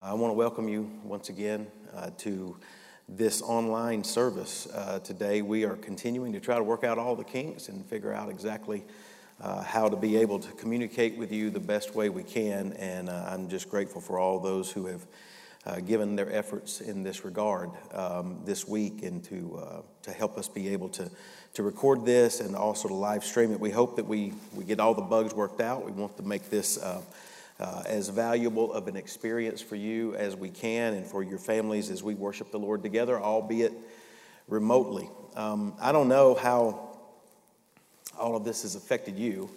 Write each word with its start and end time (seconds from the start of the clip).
I 0.00 0.14
want 0.14 0.30
to 0.30 0.36
welcome 0.36 0.68
you 0.68 0.88
once 1.02 1.28
again 1.28 1.66
uh, 1.92 2.10
to 2.18 2.56
this 3.08 3.42
online 3.42 4.04
service. 4.04 4.68
Uh, 4.72 5.00
today, 5.00 5.42
we 5.42 5.64
are 5.64 5.74
continuing 5.74 6.32
to 6.34 6.40
try 6.40 6.56
to 6.56 6.62
work 6.62 6.84
out 6.84 6.98
all 6.98 7.16
the 7.16 7.24
kinks 7.24 7.68
and 7.68 7.84
figure 7.84 8.12
out 8.12 8.30
exactly 8.30 8.84
uh, 9.40 9.60
how 9.60 9.88
to 9.88 9.96
be 9.96 10.16
able 10.18 10.38
to 10.38 10.52
communicate 10.52 11.18
with 11.18 11.32
you 11.32 11.50
the 11.50 11.58
best 11.58 11.96
way 11.96 12.10
we 12.10 12.22
can. 12.22 12.74
And 12.74 13.08
uh, 13.08 13.24
I'm 13.28 13.48
just 13.48 13.68
grateful 13.68 14.00
for 14.00 14.20
all 14.20 14.38
those 14.38 14.70
who 14.70 14.86
have 14.86 15.04
uh, 15.66 15.80
given 15.80 16.14
their 16.14 16.32
efforts 16.32 16.80
in 16.80 17.02
this 17.02 17.24
regard 17.24 17.68
um, 17.92 18.38
this 18.44 18.68
week 18.68 19.02
and 19.02 19.24
to, 19.24 19.60
uh, 19.60 19.82
to 20.02 20.12
help 20.12 20.38
us 20.38 20.46
be 20.46 20.68
able 20.68 20.90
to, 20.90 21.10
to 21.54 21.64
record 21.64 22.06
this 22.06 22.38
and 22.38 22.54
also 22.54 22.86
to 22.86 22.94
live 22.94 23.24
stream 23.24 23.50
it. 23.50 23.58
We 23.58 23.70
hope 23.70 23.96
that 23.96 24.06
we, 24.06 24.32
we 24.54 24.62
get 24.62 24.78
all 24.78 24.94
the 24.94 25.02
bugs 25.02 25.34
worked 25.34 25.60
out. 25.60 25.84
We 25.84 25.90
want 25.90 26.16
to 26.18 26.22
make 26.22 26.50
this 26.50 26.78
uh, 27.60 27.82
as 27.86 28.08
valuable 28.08 28.72
of 28.72 28.88
an 28.88 28.96
experience 28.96 29.60
for 29.60 29.76
you 29.76 30.14
as 30.14 30.36
we 30.36 30.50
can 30.50 30.94
and 30.94 31.06
for 31.06 31.22
your 31.22 31.38
families 31.38 31.90
as 31.90 32.02
we 32.02 32.14
worship 32.14 32.50
the 32.50 32.58
Lord 32.58 32.82
together, 32.82 33.18
albeit 33.20 33.72
remotely. 34.46 35.08
Um, 35.34 35.74
I 35.80 35.92
don't 35.92 36.08
know 36.08 36.34
how 36.34 36.98
all 38.18 38.36
of 38.36 38.44
this 38.44 38.62
has 38.62 38.74
affected 38.74 39.18
you. 39.18 39.50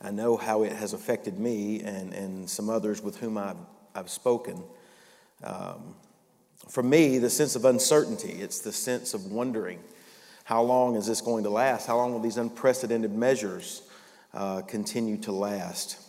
I 0.00 0.10
know 0.10 0.36
how 0.36 0.62
it 0.62 0.72
has 0.72 0.92
affected 0.92 1.38
me 1.38 1.82
and, 1.82 2.12
and 2.14 2.48
some 2.48 2.70
others 2.70 3.02
with 3.02 3.16
whom 3.18 3.36
I've, 3.36 3.56
I've 3.94 4.10
spoken. 4.10 4.62
Um, 5.42 5.94
for 6.68 6.82
me, 6.82 7.18
the 7.18 7.30
sense 7.30 7.56
of 7.56 7.64
uncertainty, 7.64 8.32
it's 8.40 8.60
the 8.60 8.72
sense 8.72 9.14
of 9.14 9.26
wondering 9.26 9.80
how 10.44 10.62
long 10.62 10.96
is 10.96 11.06
this 11.06 11.20
going 11.20 11.44
to 11.44 11.50
last? 11.50 11.86
How 11.86 11.96
long 11.96 12.12
will 12.12 12.20
these 12.20 12.38
unprecedented 12.38 13.12
measures 13.12 13.82
uh, 14.32 14.62
continue 14.62 15.18
to 15.18 15.32
last? 15.32 16.07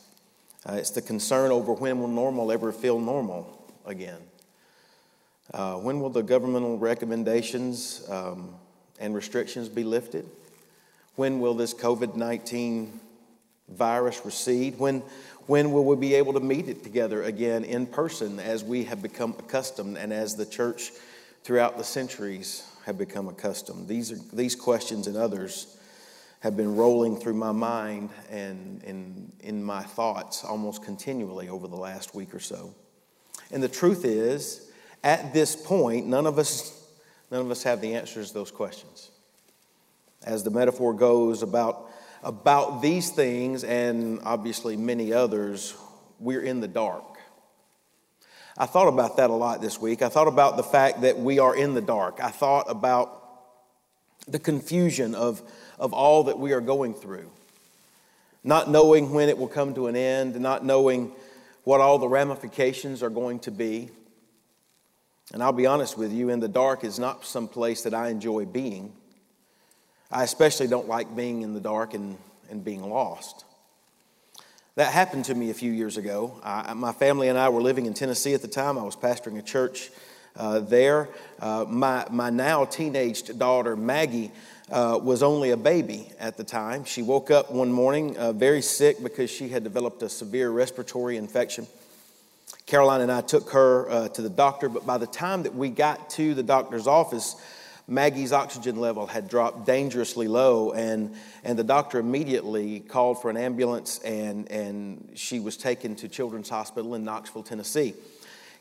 Uh, 0.65 0.73
it's 0.73 0.89
the 0.89 1.01
concern 1.01 1.51
over 1.51 1.73
when 1.73 1.99
will 1.99 2.07
normal 2.07 2.51
ever 2.51 2.71
feel 2.71 2.99
normal 2.99 3.65
again. 3.85 4.19
Uh, 5.53 5.75
when 5.75 5.99
will 5.99 6.09
the 6.09 6.21
governmental 6.21 6.77
recommendations 6.77 8.05
um, 8.09 8.53
and 8.99 9.15
restrictions 9.15 9.69
be 9.69 9.83
lifted? 9.83 10.29
When 11.15 11.39
will 11.39 11.53
this 11.53 11.73
COVID 11.73 12.15
19 12.15 12.99
virus 13.69 14.21
recede? 14.25 14.77
When, 14.77 14.99
when 15.47 15.71
will 15.71 15.85
we 15.85 15.95
be 15.95 16.13
able 16.15 16.33
to 16.33 16.39
meet 16.39 16.67
it 16.67 16.83
together 16.83 17.23
again 17.23 17.63
in 17.63 17.87
person 17.87 18.39
as 18.39 18.63
we 18.63 18.83
have 18.83 19.01
become 19.01 19.35
accustomed 19.39 19.97
and 19.97 20.11
as 20.11 20.35
the 20.35 20.45
church 20.45 20.91
throughout 21.43 21.77
the 21.77 21.83
centuries 21.83 22.69
have 22.85 22.97
become 22.97 23.27
accustomed? 23.27 23.87
These, 23.87 24.11
are, 24.11 24.19
these 24.33 24.55
questions 24.55 25.07
and 25.07 25.15
others 25.15 25.78
have 26.39 26.55
been 26.55 26.75
rolling 26.75 27.17
through 27.17 27.33
my 27.33 27.51
mind 27.51 28.09
and, 28.29 28.81
and 28.83 29.31
in 29.41 29.63
my 29.63 29.81
thoughts 29.81 30.43
almost 30.43 30.83
continually 30.83 31.49
over 31.49 31.67
the 31.67 31.75
last 31.75 32.15
week 32.15 32.33
or 32.33 32.39
so. 32.39 32.73
And 33.51 33.61
the 33.61 33.67
truth 33.67 34.05
is, 34.05 34.71
at 35.03 35.33
this 35.33 35.55
point, 35.55 36.07
none 36.07 36.25
of 36.25 36.37
us, 36.37 36.81
none 37.31 37.41
of 37.41 37.51
us 37.51 37.63
have 37.63 37.81
the 37.81 37.95
answers 37.95 38.29
to 38.29 38.33
those 38.33 38.51
questions. 38.51 39.11
As 40.23 40.43
the 40.43 40.51
metaphor 40.51 40.93
goes 40.93 41.41
about, 41.41 41.89
about 42.23 42.81
these 42.81 43.09
things 43.09 43.63
and 43.63 44.19
obviously 44.23 44.77
many 44.77 45.11
others, 45.11 45.75
we're 46.19 46.41
in 46.41 46.59
the 46.59 46.67
dark. 46.67 47.03
I 48.57 48.65
thought 48.65 48.89
about 48.89 49.17
that 49.17 49.29
a 49.29 49.33
lot 49.33 49.61
this 49.61 49.79
week. 49.79 50.01
I 50.01 50.09
thought 50.09 50.27
about 50.27 50.57
the 50.57 50.63
fact 50.63 51.01
that 51.01 51.17
we 51.17 51.39
are 51.39 51.55
in 51.55 51.73
the 51.73 51.81
dark. 51.81 52.19
I 52.21 52.29
thought 52.29 52.65
about 52.69 53.19
the 54.27 54.39
confusion 54.39 55.15
of 55.15 55.41
of 55.79 55.93
all 55.93 56.25
that 56.25 56.37
we 56.37 56.51
are 56.51 56.61
going 56.61 56.93
through. 56.93 57.29
Not 58.43 58.69
knowing 58.69 59.11
when 59.11 59.29
it 59.29 59.37
will 59.37 59.47
come 59.47 59.73
to 59.75 59.87
an 59.87 59.95
end, 59.95 60.39
not 60.39 60.63
knowing 60.65 61.11
what 61.63 61.81
all 61.81 61.97
the 61.97 62.07
ramifications 62.07 63.03
are 63.03 63.09
going 63.09 63.39
to 63.39 63.51
be. 63.51 63.89
And 65.33 65.43
I'll 65.43 65.51
be 65.51 65.65
honest 65.65 65.97
with 65.97 66.11
you, 66.11 66.29
in 66.29 66.39
the 66.39 66.47
dark 66.47 66.83
is 66.83 66.97
not 66.97 67.25
some 67.25 67.47
place 67.47 67.83
that 67.83 67.93
I 67.93 68.09
enjoy 68.09 68.45
being. 68.45 68.93
I 70.11 70.23
especially 70.23 70.67
don't 70.67 70.87
like 70.87 71.15
being 71.15 71.43
in 71.43 71.53
the 71.53 71.59
dark 71.59 71.93
and, 71.93 72.17
and 72.49 72.63
being 72.63 72.81
lost. 72.81 73.45
That 74.75 74.91
happened 74.91 75.25
to 75.25 75.35
me 75.35 75.49
a 75.49 75.53
few 75.53 75.71
years 75.71 75.97
ago. 75.97 76.39
I, 76.43 76.73
my 76.73 76.93
family 76.93 77.27
and 77.27 77.37
I 77.37 77.49
were 77.49 77.61
living 77.61 77.85
in 77.85 77.93
Tennessee 77.93 78.33
at 78.33 78.41
the 78.41 78.47
time. 78.47 78.77
I 78.77 78.83
was 78.83 78.95
pastoring 78.95 79.37
a 79.37 79.41
church 79.41 79.91
uh, 80.35 80.59
there. 80.59 81.09
Uh, 81.39 81.65
my, 81.67 82.07
my 82.09 82.29
now 82.29 82.65
teenaged 82.65 83.37
daughter, 83.37 83.75
Maggie, 83.75 84.31
uh, 84.71 84.99
was 85.01 85.23
only 85.23 85.51
a 85.51 85.57
baby 85.57 86.11
at 86.19 86.37
the 86.37 86.43
time. 86.43 86.83
She 86.83 87.01
woke 87.01 87.31
up 87.31 87.51
one 87.51 87.71
morning 87.71 88.17
uh, 88.17 88.33
very 88.33 88.61
sick 88.61 89.01
because 89.01 89.29
she 89.29 89.49
had 89.49 89.63
developed 89.63 90.03
a 90.03 90.09
severe 90.09 90.49
respiratory 90.49 91.17
infection. 91.17 91.67
Caroline 92.65 93.01
and 93.01 93.11
I 93.11 93.21
took 93.21 93.49
her 93.51 93.89
uh, 93.89 94.09
to 94.09 94.21
the 94.21 94.29
doctor, 94.29 94.69
but 94.69 94.85
by 94.85 94.97
the 94.97 95.07
time 95.07 95.43
that 95.43 95.55
we 95.55 95.69
got 95.69 96.09
to 96.11 96.33
the 96.33 96.43
doctor's 96.43 96.87
office, 96.87 97.35
Maggie's 97.87 98.31
oxygen 98.31 98.75
level 98.75 99.07
had 99.07 99.27
dropped 99.27 99.65
dangerously 99.65 100.27
low, 100.27 100.71
and, 100.73 101.15
and 101.43 101.57
the 101.57 101.63
doctor 101.63 101.97
immediately 101.97 102.81
called 102.81 103.19
for 103.21 103.31
an 103.31 103.37
ambulance, 103.37 103.99
and, 104.05 104.49
and 104.51 105.11
she 105.15 105.39
was 105.39 105.57
taken 105.57 105.95
to 105.95 106.07
Children's 106.07 106.49
Hospital 106.49 106.93
in 106.93 107.03
Knoxville, 107.03 107.41
Tennessee. 107.41 107.95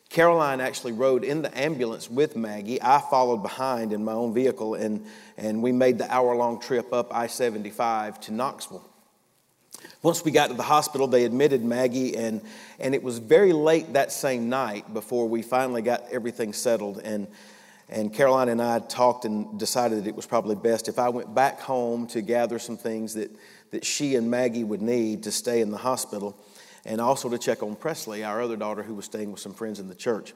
Caroline 0.08 0.60
actually 0.60 0.92
rode 0.92 1.22
in 1.22 1.42
the 1.42 1.58
ambulance 1.58 2.10
with 2.10 2.34
Maggie. 2.34 2.80
I 2.80 3.00
followed 3.10 3.42
behind 3.42 3.92
in 3.92 4.04
my 4.04 4.12
own 4.12 4.32
vehicle, 4.32 4.74
and, 4.74 5.04
and 5.36 5.62
we 5.62 5.70
made 5.70 5.98
the 5.98 6.12
hour 6.12 6.34
long 6.34 6.60
trip 6.60 6.92
up 6.92 7.14
I 7.14 7.26
75 7.26 8.18
to 8.22 8.32
Knoxville. 8.32 8.88
Once 10.02 10.24
we 10.24 10.30
got 10.30 10.48
to 10.48 10.54
the 10.54 10.62
hospital, 10.62 11.06
they 11.06 11.24
admitted 11.24 11.62
Maggie, 11.62 12.16
and, 12.16 12.40
and 12.78 12.94
it 12.94 13.02
was 13.02 13.18
very 13.18 13.52
late 13.52 13.92
that 13.92 14.10
same 14.10 14.48
night 14.48 14.92
before 14.94 15.28
we 15.28 15.42
finally 15.42 15.82
got 15.82 16.04
everything 16.10 16.54
settled. 16.54 17.00
And, 17.04 17.26
and 17.90 18.12
Caroline 18.12 18.48
and 18.48 18.62
I 18.62 18.78
talked 18.78 19.26
and 19.26 19.58
decided 19.58 20.04
that 20.04 20.08
it 20.08 20.16
was 20.16 20.26
probably 20.26 20.56
best 20.56 20.88
if 20.88 20.98
I 20.98 21.10
went 21.10 21.34
back 21.34 21.60
home 21.60 22.06
to 22.08 22.22
gather 22.22 22.58
some 22.58 22.78
things 22.78 23.14
that, 23.14 23.30
that 23.72 23.84
she 23.84 24.16
and 24.16 24.30
Maggie 24.30 24.64
would 24.64 24.82
need 24.82 25.24
to 25.24 25.32
stay 25.32 25.60
in 25.60 25.70
the 25.70 25.78
hospital 25.78 26.38
and 26.88 27.02
also 27.02 27.28
to 27.28 27.36
check 27.36 27.62
on 27.62 27.76
Presley, 27.76 28.24
our 28.24 28.40
other 28.40 28.56
daughter 28.56 28.82
who 28.82 28.94
was 28.94 29.04
staying 29.04 29.30
with 29.30 29.40
some 29.40 29.52
friends 29.52 29.78
in 29.78 29.88
the 29.88 29.94
church. 29.94 30.32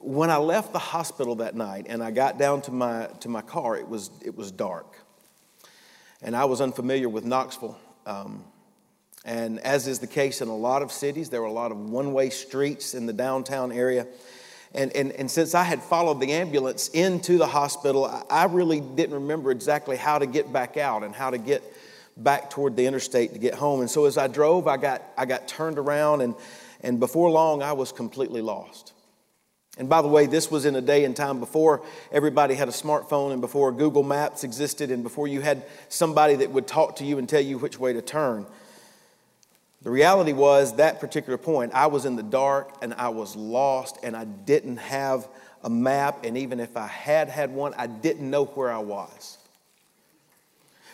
When 0.00 0.30
I 0.30 0.36
left 0.36 0.72
the 0.72 0.80
hospital 0.80 1.36
that 1.36 1.54
night 1.54 1.86
and 1.88 2.02
I 2.02 2.10
got 2.10 2.38
down 2.38 2.60
to 2.62 2.72
my, 2.72 3.06
to 3.20 3.28
my 3.28 3.40
car, 3.40 3.76
it 3.76 3.88
was, 3.88 4.10
it 4.24 4.36
was 4.36 4.50
dark. 4.50 4.98
And 6.20 6.34
I 6.34 6.44
was 6.46 6.60
unfamiliar 6.60 7.08
with 7.08 7.24
Knoxville. 7.24 7.78
Um, 8.04 8.44
and 9.24 9.60
as 9.60 9.86
is 9.86 10.00
the 10.00 10.08
case 10.08 10.40
in 10.40 10.48
a 10.48 10.56
lot 10.56 10.82
of 10.82 10.90
cities, 10.90 11.30
there 11.30 11.40
were 11.40 11.46
a 11.46 11.52
lot 11.52 11.70
of 11.70 11.78
one 11.78 12.12
way 12.12 12.30
streets 12.30 12.94
in 12.94 13.06
the 13.06 13.12
downtown 13.12 13.70
area. 13.70 14.08
And, 14.74 14.94
and, 14.96 15.12
and 15.12 15.30
since 15.30 15.54
I 15.54 15.62
had 15.62 15.80
followed 15.80 16.20
the 16.20 16.32
ambulance 16.32 16.88
into 16.88 17.38
the 17.38 17.46
hospital, 17.46 18.06
I 18.28 18.46
really 18.46 18.80
didn't 18.80 19.14
remember 19.14 19.52
exactly 19.52 19.96
how 19.96 20.18
to 20.18 20.26
get 20.26 20.52
back 20.52 20.76
out 20.76 21.04
and 21.04 21.14
how 21.14 21.30
to 21.30 21.38
get 21.38 21.62
back 22.16 22.50
toward 22.50 22.76
the 22.76 22.86
interstate 22.86 23.32
to 23.34 23.38
get 23.38 23.54
home. 23.54 23.80
And 23.80 23.90
so 23.90 24.06
as 24.06 24.16
I 24.16 24.26
drove, 24.28 24.66
I 24.66 24.76
got, 24.76 25.02
I 25.16 25.26
got 25.26 25.46
turned 25.46 25.78
around, 25.78 26.22
and, 26.22 26.34
and 26.80 26.98
before 26.98 27.30
long, 27.30 27.62
I 27.62 27.72
was 27.72 27.92
completely 27.92 28.40
lost. 28.40 28.92
And 29.78 29.88
by 29.90 30.00
the 30.00 30.08
way, 30.08 30.26
this 30.26 30.50
was 30.50 30.64
in 30.64 30.74
a 30.74 30.80
day 30.80 31.04
and 31.04 31.14
time 31.14 31.38
before 31.38 31.82
everybody 32.10 32.54
had 32.54 32.68
a 32.68 32.72
smartphone 32.72 33.32
and 33.32 33.42
before 33.42 33.72
Google 33.72 34.02
Maps 34.02 34.42
existed 34.42 34.90
and 34.90 35.02
before 35.02 35.28
you 35.28 35.42
had 35.42 35.64
somebody 35.90 36.36
that 36.36 36.50
would 36.50 36.66
talk 36.66 36.96
to 36.96 37.04
you 37.04 37.18
and 37.18 37.28
tell 37.28 37.42
you 37.42 37.58
which 37.58 37.78
way 37.78 37.92
to 37.92 38.00
turn. 38.00 38.46
The 39.82 39.90
reality 39.90 40.32
was, 40.32 40.76
that 40.76 40.98
particular 40.98 41.36
point, 41.36 41.74
I 41.74 41.88
was 41.88 42.06
in 42.06 42.16
the 42.16 42.22
dark 42.22 42.72
and 42.80 42.94
I 42.94 43.10
was 43.10 43.36
lost 43.36 43.98
and 44.02 44.16
I 44.16 44.24
didn't 44.24 44.78
have 44.78 45.28
a 45.62 45.68
map. 45.68 46.24
And 46.24 46.38
even 46.38 46.58
if 46.58 46.76
I 46.76 46.86
had 46.86 47.28
had 47.28 47.52
one, 47.52 47.74
I 47.76 47.86
didn't 47.86 48.28
know 48.30 48.46
where 48.46 48.72
I 48.72 48.78
was. 48.78 49.35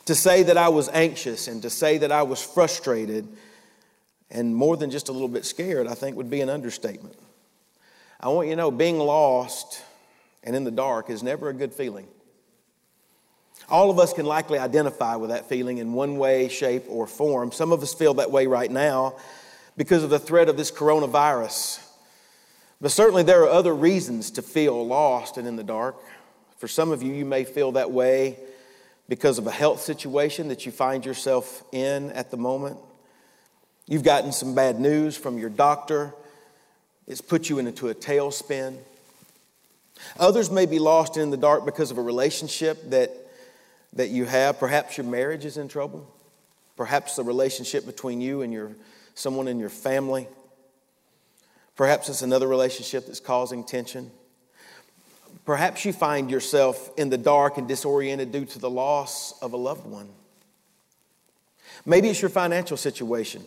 To 0.07 0.15
say 0.15 0.43
that 0.43 0.57
I 0.57 0.69
was 0.69 0.89
anxious 0.89 1.47
and 1.49 1.63
to 1.63 1.71
say 1.71 1.99
that 1.99 2.11
I 2.11 2.23
was 2.23 2.43
frustrated 2.43 3.29
and 4.31 4.57
more 4.57 4.77
than 4.77 4.91
just 4.91 5.09
a 5.09 5.13
little 5.13 5.29
bit 5.29 5.45
scared, 5.45 5.87
I 5.87 5.95
think 5.95 6.17
would 6.17 6.31
be 6.31 6.41
an 6.41 6.49
understatement. 6.49 7.17
I 8.19 8.29
want 8.29 8.49
you 8.49 8.55
to 8.55 8.57
know 8.57 8.71
being 8.71 8.99
lost 8.99 9.83
and 10.43 10.57
in 10.57 10.65
the 10.65 10.71
dark 10.71 11.11
is 11.11 11.23
never 11.23 11.49
a 11.49 11.53
good 11.53 11.73
feeling. 11.73 12.09
All 13.69 13.91
of 13.91 13.99
us 13.99 14.13
can 14.13 14.27
likely 14.27 14.59
identify 14.59 15.17
with 15.17 15.31
that 15.31 15.49
feeling 15.49 15.79
in 15.79 15.93
one 15.93 16.19
way, 16.19 16.49
shape, 16.49 16.85
or 16.89 17.07
form. 17.07 17.53
Some 17.53 17.73
of 17.73 17.83
us 17.83 17.95
feel 17.95 18.15
that 18.15 18.31
way 18.31 18.47
right 18.47 18.71
now 18.71 19.17
because 19.77 20.03
of 20.03 20.11
the 20.11 20.19
threat 20.19 20.49
of 20.49 20.57
this 20.57 20.71
coronavirus. 20.71 21.81
But 22.81 22.91
certainly 22.91 23.23
there 23.23 23.43
are 23.43 23.49
other 23.49 23.75
reasons 23.75 24.33
to 24.33 24.43
feel 24.43 24.85
lost 24.87 25.39
and 25.39 25.47
in 25.47 25.57
the 25.57 25.65
dark. 25.65 25.97
For 26.59 26.69
some 26.69 26.91
of 26.91 27.03
you, 27.03 27.13
you 27.13 27.25
may 27.25 27.45
feel 27.45 27.73
that 27.73 27.91
way 27.91 28.39
because 29.09 29.39
of 29.39 29.47
a 29.47 29.51
health 29.51 29.81
situation 29.81 30.49
that 30.49 30.65
you 30.65 30.73
find 30.73 31.05
yourself 31.05 31.63
in 31.73 32.11
at 32.13 32.31
the 32.31 32.37
moment. 32.37 32.79
You've 33.87 34.05
gotten 34.05 34.33
some 34.33 34.55
bad 34.55 34.81
news 34.81 35.17
from 35.17 35.39
your 35.39 35.51
doctor, 35.51 36.15
it's 37.07 37.21
put 37.21 37.49
you 37.49 37.59
into 37.59 37.89
a 37.89 37.95
tailspin. 37.95 38.77
Others 40.19 40.51
may 40.51 40.67
be 40.67 40.79
lost 40.79 41.17
in 41.17 41.31
the 41.31 41.37
dark 41.37 41.65
because 41.65 41.91
of 41.91 41.99
a 41.99 42.03
relationship 42.03 42.91
that, 42.91 43.11
that 43.93 44.09
you 44.09 44.25
have. 44.25 44.59
Perhaps 44.59 44.97
your 44.97 45.07
marriage 45.07 45.45
is 45.45 45.57
in 45.57 45.69
trouble. 45.69 46.09
Perhaps 46.77 47.17
the 47.17 47.25
relationship 47.25 47.87
between 47.87 48.21
you 48.21 48.43
and 48.43 48.53
your, 48.53 48.73
someone 49.15 49.49
in 49.49 49.59
your 49.59 49.69
family. 49.69 50.27
Perhaps 51.77 52.09
it's 52.09 52.23
another 52.23 52.49
relationship 52.49 53.07
that's 53.07 53.21
causing 53.21 53.65
tension. 53.65 54.11
Perhaps 55.45 55.85
you 55.85 55.93
find 55.93 56.31
yourself 56.31 56.91
in 56.97 57.11
the 57.11 57.19
dark 57.19 57.59
and 57.59 57.67
disoriented 57.67 58.31
due 58.31 58.45
to 58.45 58.59
the 58.59 58.71
loss 58.71 59.39
of 59.43 59.53
a 59.53 59.57
loved 59.57 59.87
one. 59.87 60.09
Maybe 61.85 62.09
it's 62.09 62.23
your 62.23 62.29
financial 62.29 62.77
situation 62.77 63.45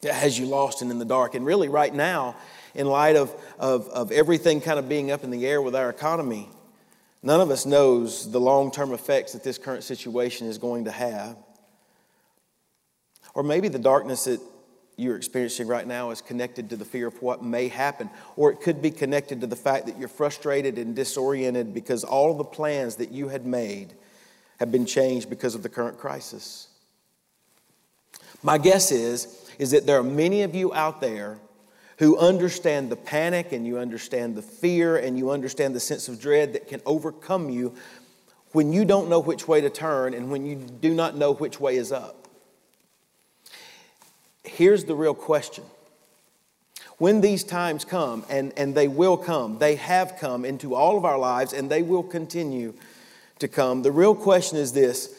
that 0.00 0.14
has 0.14 0.36
you 0.38 0.46
lost 0.46 0.82
and 0.82 0.90
in 0.90 0.98
the 0.98 1.04
dark. 1.04 1.34
And 1.36 1.46
really, 1.46 1.68
right 1.68 1.94
now, 1.94 2.36
in 2.74 2.86
light 2.86 3.14
of, 3.14 3.32
of, 3.58 3.88
of 3.88 4.10
everything 4.10 4.60
kind 4.60 4.78
of 4.78 4.88
being 4.88 5.12
up 5.12 5.22
in 5.22 5.30
the 5.30 5.46
air 5.46 5.62
with 5.62 5.76
our 5.76 5.88
economy, 5.88 6.48
none 7.22 7.40
of 7.40 7.50
us 7.50 7.64
knows 7.64 8.30
the 8.30 8.40
long 8.40 8.72
term 8.72 8.92
effects 8.92 9.32
that 9.32 9.44
this 9.44 9.58
current 9.58 9.84
situation 9.84 10.48
is 10.48 10.58
going 10.58 10.86
to 10.86 10.90
have. 10.90 11.36
Or 13.34 13.44
maybe 13.44 13.68
the 13.68 13.78
darkness 13.78 14.24
that 14.24 14.40
you're 14.96 15.16
experiencing 15.16 15.66
right 15.66 15.86
now 15.86 16.10
is 16.10 16.20
connected 16.20 16.70
to 16.70 16.76
the 16.76 16.84
fear 16.84 17.06
of 17.06 17.20
what 17.22 17.42
may 17.42 17.68
happen, 17.68 18.10
or 18.36 18.50
it 18.50 18.60
could 18.60 18.82
be 18.82 18.90
connected 18.90 19.40
to 19.40 19.46
the 19.46 19.56
fact 19.56 19.86
that 19.86 19.98
you're 19.98 20.08
frustrated 20.08 20.78
and 20.78 20.94
disoriented 20.94 21.72
because 21.72 22.04
all 22.04 22.34
the 22.34 22.44
plans 22.44 22.96
that 22.96 23.10
you 23.10 23.28
had 23.28 23.46
made 23.46 23.94
have 24.60 24.70
been 24.70 24.86
changed 24.86 25.30
because 25.30 25.54
of 25.54 25.62
the 25.62 25.68
current 25.68 25.98
crisis. 25.98 26.68
My 28.42 28.58
guess 28.58 28.92
is, 28.92 29.50
is 29.58 29.70
that 29.70 29.86
there 29.86 29.98
are 29.98 30.04
many 30.04 30.42
of 30.42 30.54
you 30.54 30.74
out 30.74 31.00
there 31.00 31.38
who 31.98 32.18
understand 32.18 32.90
the 32.90 32.96
panic 32.96 33.52
and 33.52 33.66
you 33.66 33.78
understand 33.78 34.34
the 34.34 34.42
fear 34.42 34.96
and 34.96 35.16
you 35.16 35.30
understand 35.30 35.74
the 35.74 35.80
sense 35.80 36.08
of 36.08 36.20
dread 36.20 36.52
that 36.52 36.68
can 36.68 36.80
overcome 36.84 37.48
you 37.48 37.74
when 38.52 38.72
you 38.72 38.84
don't 38.84 39.08
know 39.08 39.20
which 39.20 39.48
way 39.48 39.60
to 39.60 39.70
turn 39.70 40.14
and 40.14 40.30
when 40.30 40.44
you 40.44 40.56
do 40.56 40.94
not 40.94 41.16
know 41.16 41.32
which 41.32 41.60
way 41.60 41.76
is 41.76 41.92
up. 41.92 42.21
Here's 44.44 44.84
the 44.84 44.94
real 44.94 45.14
question. 45.14 45.64
When 46.98 47.20
these 47.20 47.42
times 47.44 47.84
come, 47.84 48.24
and, 48.28 48.52
and 48.56 48.74
they 48.74 48.88
will 48.88 49.16
come, 49.16 49.58
they 49.58 49.76
have 49.76 50.16
come 50.18 50.44
into 50.44 50.74
all 50.74 50.96
of 50.96 51.04
our 51.04 51.18
lives 51.18 51.52
and 51.52 51.70
they 51.70 51.82
will 51.82 52.02
continue 52.02 52.74
to 53.38 53.48
come, 53.48 53.82
the 53.82 53.92
real 53.92 54.14
question 54.14 54.58
is 54.58 54.72
this 54.72 55.14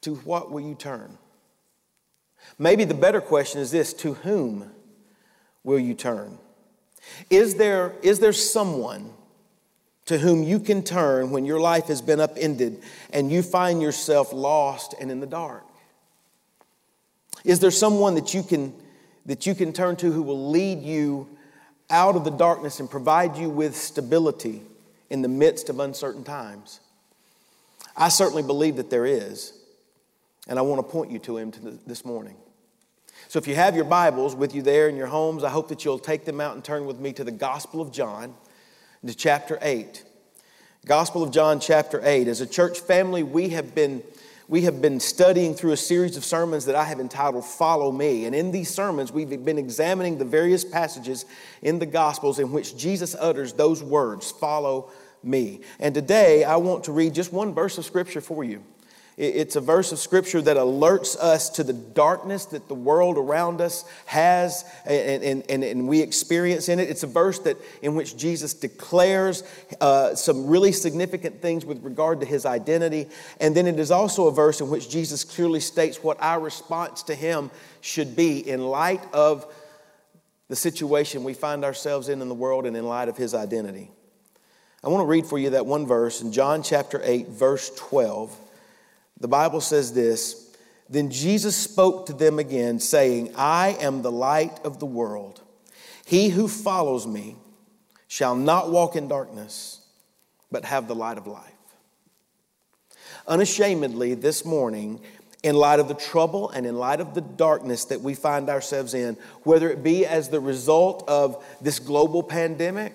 to 0.00 0.16
what 0.16 0.50
will 0.50 0.60
you 0.60 0.74
turn? 0.74 1.16
Maybe 2.58 2.84
the 2.84 2.94
better 2.94 3.20
question 3.20 3.60
is 3.60 3.70
this 3.70 3.92
to 3.94 4.14
whom 4.14 4.70
will 5.62 5.78
you 5.78 5.94
turn? 5.94 6.38
Is 7.30 7.56
there, 7.56 7.94
is 8.02 8.18
there 8.18 8.32
someone 8.32 9.10
to 10.06 10.18
whom 10.18 10.42
you 10.42 10.60
can 10.60 10.82
turn 10.82 11.30
when 11.30 11.44
your 11.44 11.60
life 11.60 11.86
has 11.86 12.02
been 12.02 12.20
upended 12.20 12.82
and 13.12 13.30
you 13.30 13.42
find 13.42 13.80
yourself 13.80 14.32
lost 14.32 14.94
and 15.00 15.10
in 15.10 15.20
the 15.20 15.26
dark? 15.26 15.64
Is 17.44 17.60
there 17.60 17.70
someone 17.70 18.14
that 18.14 18.32
you 18.32 18.42
can, 18.42 18.74
that 19.26 19.46
you 19.46 19.54
can 19.54 19.72
turn 19.72 19.96
to 19.96 20.10
who 20.10 20.22
will 20.22 20.50
lead 20.50 20.82
you 20.82 21.28
out 21.90 22.16
of 22.16 22.24
the 22.24 22.30
darkness 22.30 22.80
and 22.80 22.90
provide 22.90 23.36
you 23.36 23.50
with 23.50 23.76
stability 23.76 24.62
in 25.10 25.22
the 25.22 25.28
midst 25.28 25.68
of 25.68 25.78
uncertain 25.78 26.24
times? 26.24 26.80
I 27.96 28.08
certainly 28.08 28.42
believe 28.42 28.76
that 28.76 28.90
there 28.90 29.06
is, 29.06 29.52
and 30.48 30.58
I 30.58 30.62
want 30.62 30.84
to 30.84 30.90
point 30.90 31.10
you 31.10 31.18
to 31.20 31.36
him 31.36 31.52
this 31.86 32.04
morning. 32.04 32.36
So 33.28 33.38
if 33.38 33.46
you 33.46 33.54
have 33.54 33.76
your 33.76 33.84
Bibles 33.84 34.34
with 34.34 34.54
you 34.54 34.62
there 34.62 34.88
in 34.88 34.96
your 34.96 35.06
homes, 35.06 35.44
I 35.44 35.50
hope 35.50 35.68
that 35.68 35.84
you'll 35.84 35.98
take 35.98 36.24
them 36.24 36.40
out 36.40 36.54
and 36.54 36.64
turn 36.64 36.86
with 36.86 36.98
me 36.98 37.12
to 37.12 37.24
the 37.24 37.30
Gospel 37.30 37.80
of 37.80 37.92
John, 37.92 38.34
to 39.06 39.14
chapter 39.14 39.58
8. 39.60 40.02
Gospel 40.86 41.22
of 41.22 41.30
John, 41.30 41.60
chapter 41.60 42.00
8. 42.02 42.26
As 42.26 42.40
a 42.40 42.46
church 42.46 42.80
family, 42.80 43.22
we 43.22 43.50
have 43.50 43.74
been 43.74 44.02
we 44.48 44.62
have 44.62 44.82
been 44.82 45.00
studying 45.00 45.54
through 45.54 45.72
a 45.72 45.76
series 45.76 46.16
of 46.16 46.24
sermons 46.24 46.66
that 46.66 46.74
I 46.74 46.84
have 46.84 47.00
entitled 47.00 47.44
Follow 47.44 47.90
Me. 47.90 48.26
And 48.26 48.34
in 48.34 48.50
these 48.50 48.68
sermons, 48.68 49.10
we've 49.10 49.44
been 49.44 49.58
examining 49.58 50.18
the 50.18 50.24
various 50.24 50.64
passages 50.64 51.24
in 51.62 51.78
the 51.78 51.86
Gospels 51.86 52.38
in 52.38 52.52
which 52.52 52.76
Jesus 52.76 53.14
utters 53.18 53.52
those 53.54 53.82
words, 53.82 54.30
Follow 54.30 54.90
me. 55.22 55.60
And 55.80 55.94
today, 55.94 56.44
I 56.44 56.56
want 56.56 56.84
to 56.84 56.92
read 56.92 57.14
just 57.14 57.32
one 57.32 57.54
verse 57.54 57.78
of 57.78 57.84
Scripture 57.84 58.20
for 58.20 58.44
you. 58.44 58.62
It's 59.16 59.54
a 59.54 59.60
verse 59.60 59.92
of 59.92 60.00
scripture 60.00 60.42
that 60.42 60.56
alerts 60.56 61.16
us 61.16 61.48
to 61.50 61.62
the 61.62 61.72
darkness 61.72 62.46
that 62.46 62.66
the 62.66 62.74
world 62.74 63.16
around 63.16 63.60
us 63.60 63.84
has 64.06 64.64
and, 64.84 65.22
and, 65.22 65.44
and, 65.48 65.62
and 65.62 65.86
we 65.86 66.00
experience 66.00 66.68
in 66.68 66.80
it. 66.80 66.90
It's 66.90 67.04
a 67.04 67.08
verse 67.08 67.38
that, 67.40 67.56
in 67.80 67.94
which 67.94 68.16
Jesus 68.16 68.54
declares 68.54 69.44
uh, 69.80 70.16
some 70.16 70.48
really 70.48 70.72
significant 70.72 71.40
things 71.40 71.64
with 71.64 71.84
regard 71.84 72.20
to 72.20 72.26
his 72.26 72.44
identity. 72.44 73.06
And 73.38 73.56
then 73.56 73.68
it 73.68 73.78
is 73.78 73.92
also 73.92 74.26
a 74.26 74.32
verse 74.32 74.60
in 74.60 74.68
which 74.68 74.90
Jesus 74.90 75.22
clearly 75.22 75.60
states 75.60 76.02
what 76.02 76.20
our 76.20 76.40
response 76.40 77.04
to 77.04 77.14
him 77.14 77.52
should 77.82 78.16
be 78.16 78.48
in 78.48 78.66
light 78.66 79.02
of 79.12 79.46
the 80.48 80.56
situation 80.56 81.22
we 81.22 81.34
find 81.34 81.64
ourselves 81.64 82.08
in 82.08 82.20
in 82.20 82.28
the 82.28 82.34
world 82.34 82.66
and 82.66 82.76
in 82.76 82.84
light 82.84 83.08
of 83.08 83.16
his 83.16 83.32
identity. 83.32 83.92
I 84.82 84.88
want 84.88 85.02
to 85.02 85.06
read 85.06 85.24
for 85.24 85.38
you 85.38 85.50
that 85.50 85.66
one 85.66 85.86
verse 85.86 86.20
in 86.20 86.32
John 86.32 86.64
chapter 86.64 87.00
8, 87.02 87.28
verse 87.28 87.70
12. 87.76 88.40
The 89.20 89.28
Bible 89.28 89.60
says 89.60 89.92
this 89.92 90.54
Then 90.88 91.10
Jesus 91.10 91.56
spoke 91.56 92.06
to 92.06 92.12
them 92.12 92.38
again, 92.38 92.80
saying, 92.80 93.34
I 93.36 93.76
am 93.80 94.02
the 94.02 94.12
light 94.12 94.60
of 94.64 94.80
the 94.80 94.86
world. 94.86 95.40
He 96.04 96.28
who 96.28 96.48
follows 96.48 97.06
me 97.06 97.36
shall 98.08 98.36
not 98.36 98.70
walk 98.70 98.96
in 98.96 99.08
darkness, 99.08 99.80
but 100.50 100.64
have 100.64 100.86
the 100.86 100.94
light 100.94 101.18
of 101.18 101.26
life. 101.26 101.50
Unashamedly, 103.26 104.14
this 104.14 104.44
morning, 104.44 105.00
in 105.42 105.54
light 105.54 105.78
of 105.78 105.88
the 105.88 105.94
trouble 105.94 106.48
and 106.50 106.66
in 106.66 106.76
light 106.76 107.00
of 107.00 107.14
the 107.14 107.20
darkness 107.20 107.84
that 107.86 108.00
we 108.00 108.14
find 108.14 108.48
ourselves 108.48 108.94
in, 108.94 109.14
whether 109.42 109.70
it 109.70 109.82
be 109.82 110.06
as 110.06 110.30
the 110.30 110.40
result 110.40 111.04
of 111.06 111.44
this 111.60 111.78
global 111.78 112.22
pandemic 112.22 112.94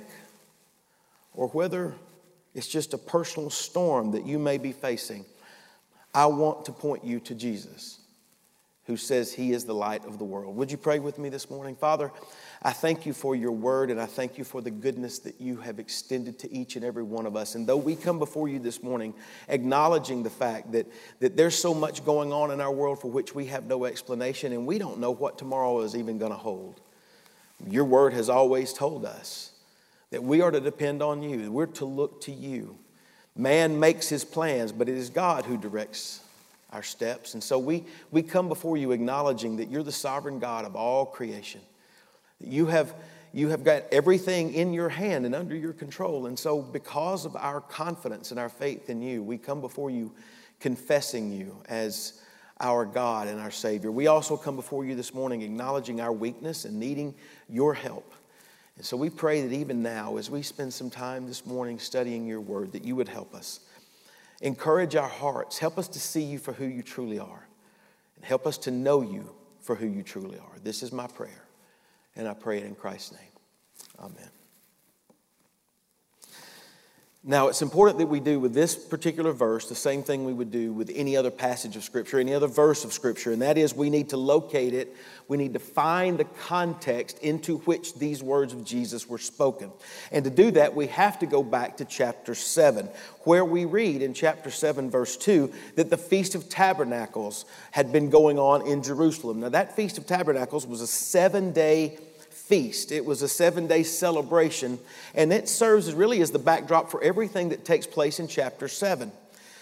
or 1.33 1.47
whether 1.49 1.93
it's 2.55 2.67
just 2.67 2.93
a 2.93 2.97
personal 2.97 3.51
storm 3.51 4.11
that 4.11 4.25
you 4.25 4.39
may 4.39 4.57
be 4.57 4.71
facing, 4.71 5.25
I 6.13 6.25
want 6.25 6.65
to 6.65 6.71
point 6.71 7.03
you 7.03 7.19
to 7.21 7.35
Jesus, 7.35 7.99
who 8.85 8.97
says 8.97 9.31
he 9.31 9.51
is 9.51 9.65
the 9.65 9.75
light 9.75 10.05
of 10.05 10.17
the 10.17 10.25
world. 10.25 10.55
Would 10.55 10.71
you 10.71 10.77
pray 10.77 10.99
with 10.99 11.19
me 11.19 11.29
this 11.29 11.49
morning? 11.49 11.75
Father, 11.75 12.11
I 12.63 12.71
thank 12.71 13.05
you 13.05 13.13
for 13.13 13.35
your 13.35 13.51
word 13.51 13.91
and 13.91 14.01
I 14.01 14.05
thank 14.05 14.37
you 14.37 14.43
for 14.43 14.61
the 14.61 14.71
goodness 14.71 15.19
that 15.19 15.39
you 15.39 15.57
have 15.57 15.79
extended 15.79 16.39
to 16.39 16.51
each 16.51 16.75
and 16.75 16.83
every 16.83 17.03
one 17.03 17.25
of 17.25 17.35
us. 17.35 17.55
And 17.55 17.65
though 17.65 17.77
we 17.77 17.95
come 17.95 18.19
before 18.19 18.49
you 18.49 18.59
this 18.59 18.81
morning 18.81 19.13
acknowledging 19.47 20.23
the 20.23 20.29
fact 20.29 20.71
that, 20.71 20.87
that 21.19 21.37
there's 21.37 21.57
so 21.57 21.73
much 21.73 22.03
going 22.03 22.33
on 22.33 22.51
in 22.51 22.59
our 22.59 22.71
world 22.71 22.99
for 22.99 23.09
which 23.09 23.35
we 23.35 23.45
have 23.45 23.65
no 23.65 23.85
explanation 23.85 24.51
and 24.51 24.65
we 24.65 24.79
don't 24.79 24.99
know 24.99 25.11
what 25.11 25.37
tomorrow 25.37 25.79
is 25.81 25.95
even 25.95 26.17
going 26.17 26.31
to 26.31 26.37
hold, 26.37 26.81
your 27.67 27.85
word 27.85 28.13
has 28.13 28.29
always 28.29 28.73
told 28.73 29.05
us 29.05 29.51
that 30.11 30.23
we 30.23 30.41
are 30.41 30.51
to 30.51 30.59
depend 30.59 31.01
on 31.01 31.21
you, 31.21 31.51
we're 31.51 31.65
to 31.65 31.85
look 31.85 32.21
to 32.21 32.31
you. 32.31 32.77
Man 33.39 33.79
makes 33.79 34.09
his 34.09 34.25
plans, 34.25 34.73
but 34.73 34.89
it 34.89 34.97
is 34.97 35.09
God 35.09 35.45
who 35.45 35.57
directs 35.57 36.19
our 36.73 36.83
steps. 36.83 37.35
And 37.35 37.41
so 37.41 37.57
we, 37.57 37.85
we 38.11 38.21
come 38.21 38.49
before 38.49 38.75
you 38.75 38.91
acknowledging 38.91 39.55
that 39.57 39.69
you're 39.71 39.81
the 39.81 39.93
sovereign 39.93 40.39
God 40.39 40.65
of 40.65 40.75
all 40.75 41.05
creation. 41.05 41.61
You 42.41 42.65
have, 42.65 42.93
you 43.31 43.47
have 43.47 43.63
got 43.63 43.83
everything 43.93 44.53
in 44.53 44.73
your 44.73 44.89
hand 44.89 45.25
and 45.25 45.33
under 45.33 45.55
your 45.55 45.71
control. 45.71 46.25
And 46.25 46.37
so, 46.37 46.61
because 46.61 47.23
of 47.23 47.37
our 47.37 47.61
confidence 47.61 48.31
and 48.31 48.39
our 48.41 48.49
faith 48.49 48.89
in 48.89 49.01
you, 49.01 49.23
we 49.23 49.37
come 49.37 49.61
before 49.61 49.89
you 49.89 50.11
confessing 50.59 51.31
you 51.31 51.55
as 51.69 52.21
our 52.59 52.83
God 52.83 53.29
and 53.29 53.39
our 53.39 53.51
Savior. 53.51 53.89
We 53.89 54.07
also 54.07 54.35
come 54.35 54.57
before 54.57 54.83
you 54.83 54.95
this 54.95 55.13
morning 55.13 55.43
acknowledging 55.43 56.01
our 56.01 56.11
weakness 56.11 56.65
and 56.65 56.77
needing 56.77 57.15
your 57.47 57.73
help. 57.73 58.13
And 58.79 58.85
so 58.85 58.95
we 58.95 59.09
pray 59.09 59.41
that 59.41 59.53
even 59.53 59.83
now, 59.83 60.15
as 60.15 60.29
we 60.29 60.41
spend 60.41 60.73
some 60.73 60.89
time 60.89 61.27
this 61.27 61.45
morning 61.45 61.79
studying 61.79 62.25
your 62.25 62.39
word, 62.39 62.71
that 62.71 62.85
you 62.85 62.95
would 62.95 63.09
help 63.09 63.35
us. 63.35 63.59
Encourage 64.39 64.95
our 64.95 65.09
hearts. 65.09 65.57
Help 65.57 65.77
us 65.77 65.89
to 65.89 65.99
see 65.99 66.21
you 66.21 66.39
for 66.39 66.53
who 66.53 66.63
you 66.63 66.81
truly 66.81 67.19
are. 67.19 67.45
And 68.15 68.23
help 68.23 68.47
us 68.47 68.57
to 68.59 68.71
know 68.71 69.01
you 69.01 69.35
for 69.59 69.75
who 69.75 69.85
you 69.85 70.01
truly 70.01 70.39
are. 70.39 70.59
This 70.63 70.81
is 70.81 70.93
my 70.93 71.07
prayer. 71.07 71.43
And 72.15 72.25
I 72.25 72.33
pray 72.33 72.59
it 72.59 72.63
in 72.67 72.73
Christ's 72.73 73.11
name. 73.11 73.31
Amen. 73.99 74.38
Now, 77.21 77.49
it's 77.49 77.61
important 77.61 77.99
that 77.99 78.07
we 78.07 78.21
do 78.21 78.39
with 78.39 78.53
this 78.53 78.75
particular 78.75 79.33
verse 79.33 79.67
the 79.67 79.75
same 79.75 80.03
thing 80.03 80.23
we 80.23 80.31
would 80.31 80.51
do 80.51 80.71
with 80.71 80.89
any 80.95 81.17
other 81.17 81.29
passage 81.29 81.75
of 81.75 81.83
Scripture, 81.83 82.17
any 82.17 82.33
other 82.33 82.47
verse 82.47 82.85
of 82.85 82.93
Scripture, 82.93 83.33
and 83.33 83.41
that 83.41 83.57
is 83.57 83.75
we 83.75 83.89
need 83.89 84.11
to 84.11 84.17
locate 84.17 84.73
it. 84.73 84.95
We 85.27 85.35
need 85.35 85.51
to 85.51 85.59
find 85.59 86.17
the 86.17 86.23
context 86.23 87.19
into 87.19 87.57
which 87.59 87.95
these 87.95 88.23
words 88.23 88.53
of 88.53 88.63
Jesus 88.63 89.09
were 89.09 89.17
spoken. 89.17 89.69
And 90.13 90.23
to 90.23 90.29
do 90.29 90.51
that, 90.51 90.73
we 90.73 90.87
have 90.87 91.19
to 91.19 91.25
go 91.25 91.43
back 91.43 91.75
to 91.77 91.85
chapter 91.85 92.33
7, 92.33 92.87
where 93.25 93.43
we 93.43 93.65
read 93.65 94.01
in 94.01 94.13
chapter 94.13 94.49
7, 94.49 94.89
verse 94.89 95.17
2, 95.17 95.51
that 95.75 95.89
the 95.89 95.97
Feast 95.97 96.35
of 96.35 96.47
Tabernacles 96.47 97.43
had 97.71 97.91
been 97.91 98.09
going 98.09 98.39
on 98.39 98.65
in 98.65 98.81
Jerusalem. 98.81 99.41
Now, 99.41 99.49
that 99.49 99.75
Feast 99.75 99.97
of 99.97 100.07
Tabernacles 100.07 100.65
was 100.65 100.79
a 100.79 100.87
seven 100.87 101.51
day 101.51 101.99
feast. 102.49 102.91
It 102.91 103.05
was 103.05 103.21
a 103.21 103.27
seven 103.29 103.67
day 103.67 103.83
celebration, 103.83 104.79
and 105.13 105.31
it 105.31 105.47
serves 105.47 105.93
really 105.93 106.19
as 106.21 106.31
the 106.31 106.39
backdrop 106.39 106.89
for 106.89 107.01
everything 107.01 107.49
that 107.49 107.63
takes 107.63 107.85
place 107.85 108.19
in 108.19 108.27
chapter 108.27 108.67
7. 108.67 109.11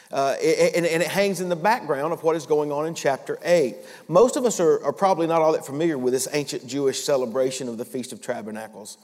Uh, 0.09 0.35
and, 0.41 0.85
and, 0.85 1.03
it 1.03 1.09
hangs 1.09 1.41
in 1.41 1.49
the 1.49 1.55
background 1.55 2.13
of 2.13 2.23
what 2.23 2.33
is 2.33 2.45
going 2.45 2.71
on 2.71 2.87
in 2.87 2.95
chapter 2.95 3.37
8. 3.43 3.75
Most 4.07 4.37
of 4.37 4.45
us 4.45 4.61
are, 4.61 4.81
are 4.85 4.93
probably 4.93 5.27
not 5.27 5.41
all 5.41 5.51
that 5.51 5.65
familiar 5.65 5.97
with 5.97 6.13
this 6.13 6.29
ancient 6.31 6.65
Jewish 6.65 7.03
celebration 7.03 7.67
of 7.67 7.77
the 7.77 7.83
Feast 7.83 8.13
of 8.13 8.21
Tabernacles. 8.21 8.97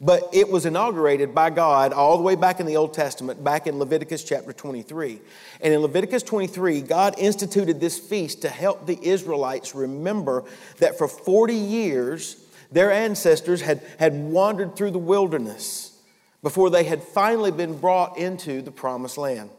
But 0.00 0.30
it 0.32 0.48
was 0.48 0.64
inaugurated 0.64 1.34
by 1.34 1.50
God 1.50 1.92
all 1.92 2.16
the 2.16 2.22
way 2.22 2.34
back 2.34 2.60
in 2.60 2.66
the 2.66 2.78
Old 2.78 2.94
Testament, 2.94 3.44
back 3.44 3.66
in 3.66 3.78
Leviticus 3.78 4.24
chapter 4.24 4.54
23. 4.54 5.20
And 5.60 5.74
in 5.74 5.80
Leviticus 5.80 6.22
23, 6.22 6.80
God 6.80 7.16
instituted 7.18 7.78
this 7.78 7.98
feast 7.98 8.40
to 8.40 8.48
help 8.48 8.86
the 8.86 8.98
Israelites 9.02 9.74
remember 9.74 10.44
that 10.78 10.96
for 10.96 11.08
40 11.08 11.52
years, 11.52 12.36
their 12.70 12.92
ancestors 12.92 13.60
had, 13.60 13.82
had 13.98 14.14
wandered 14.14 14.76
through 14.76 14.90
the 14.90 14.98
wilderness 14.98 15.98
before 16.42 16.70
they 16.70 16.84
had 16.84 17.02
finally 17.02 17.50
been 17.50 17.78
brought 17.78 18.18
into 18.18 18.62
the 18.62 18.70
promised 18.70 19.18
land. 19.18 19.50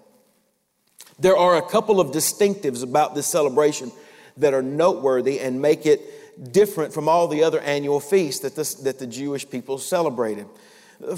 There 1.19 1.35
are 1.35 1.57
a 1.57 1.61
couple 1.61 1.99
of 1.99 2.11
distinctives 2.11 2.83
about 2.83 3.15
this 3.15 3.27
celebration 3.27 3.91
that 4.37 4.53
are 4.53 4.61
noteworthy 4.61 5.39
and 5.39 5.61
make 5.61 5.85
it 5.85 6.53
different 6.53 6.93
from 6.93 7.09
all 7.09 7.27
the 7.27 7.43
other 7.43 7.59
annual 7.59 7.99
feasts 7.99 8.41
that, 8.41 8.55
this, 8.55 8.75
that 8.75 8.99
the 8.99 9.07
Jewish 9.07 9.49
people 9.49 9.77
celebrated. 9.77 10.45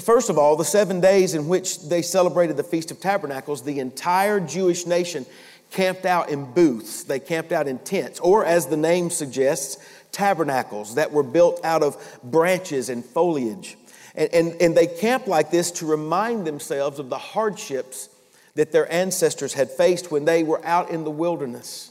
First 0.00 0.30
of 0.30 0.38
all, 0.38 0.56
the 0.56 0.64
seven 0.64 1.00
days 1.00 1.34
in 1.34 1.48
which 1.48 1.88
they 1.88 2.02
celebrated 2.02 2.56
the 2.56 2.64
Feast 2.64 2.90
of 2.90 3.00
Tabernacles, 3.00 3.62
the 3.62 3.80
entire 3.80 4.40
Jewish 4.40 4.86
nation 4.86 5.26
camped 5.70 6.06
out 6.06 6.28
in 6.28 6.52
booths. 6.52 7.04
They 7.04 7.18
camped 7.18 7.52
out 7.52 7.66
in 7.66 7.78
tents, 7.78 8.20
or 8.20 8.44
as 8.44 8.66
the 8.66 8.76
name 8.76 9.10
suggests, 9.10 9.78
tabernacles 10.12 10.94
that 10.94 11.10
were 11.10 11.22
built 11.22 11.64
out 11.64 11.82
of 11.82 12.20
branches 12.22 12.88
and 12.88 13.04
foliage. 13.04 13.76
And, 14.14 14.32
and, 14.32 14.62
and 14.62 14.76
they 14.76 14.86
camped 14.86 15.26
like 15.26 15.50
this 15.50 15.70
to 15.72 15.86
remind 15.86 16.46
themselves 16.46 16.98
of 16.98 17.08
the 17.08 17.18
hardships 17.18 18.08
that 18.54 18.72
their 18.72 18.90
ancestors 18.92 19.54
had 19.54 19.70
faced 19.70 20.10
when 20.10 20.26
they 20.26 20.42
were 20.42 20.64
out 20.64 20.90
in 20.90 21.04
the 21.04 21.10
wilderness. 21.10 21.90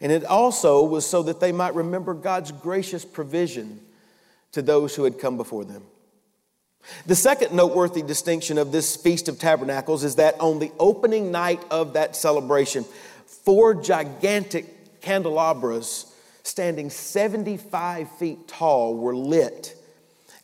And 0.00 0.12
it 0.12 0.24
also 0.24 0.84
was 0.84 1.06
so 1.06 1.22
that 1.22 1.40
they 1.40 1.52
might 1.52 1.74
remember 1.74 2.12
God's 2.12 2.52
gracious 2.52 3.04
provision 3.04 3.80
to 4.52 4.62
those 4.62 4.94
who 4.94 5.04
had 5.04 5.18
come 5.18 5.36
before 5.36 5.64
them. 5.64 5.84
The 7.06 7.16
second 7.16 7.54
noteworthy 7.54 8.02
distinction 8.02 8.58
of 8.58 8.72
this 8.72 8.96
Feast 8.96 9.28
of 9.28 9.38
Tabernacles 9.38 10.04
is 10.04 10.16
that 10.16 10.38
on 10.40 10.58
the 10.58 10.70
opening 10.78 11.32
night 11.32 11.62
of 11.70 11.94
that 11.94 12.14
celebration, 12.14 12.84
four 13.26 13.74
gigantic 13.74 15.00
candelabras 15.00 16.12
standing 16.46 16.90
75 16.90 18.10
feet 18.18 18.46
tall 18.46 18.96
were 18.96 19.16
lit. 19.16 19.76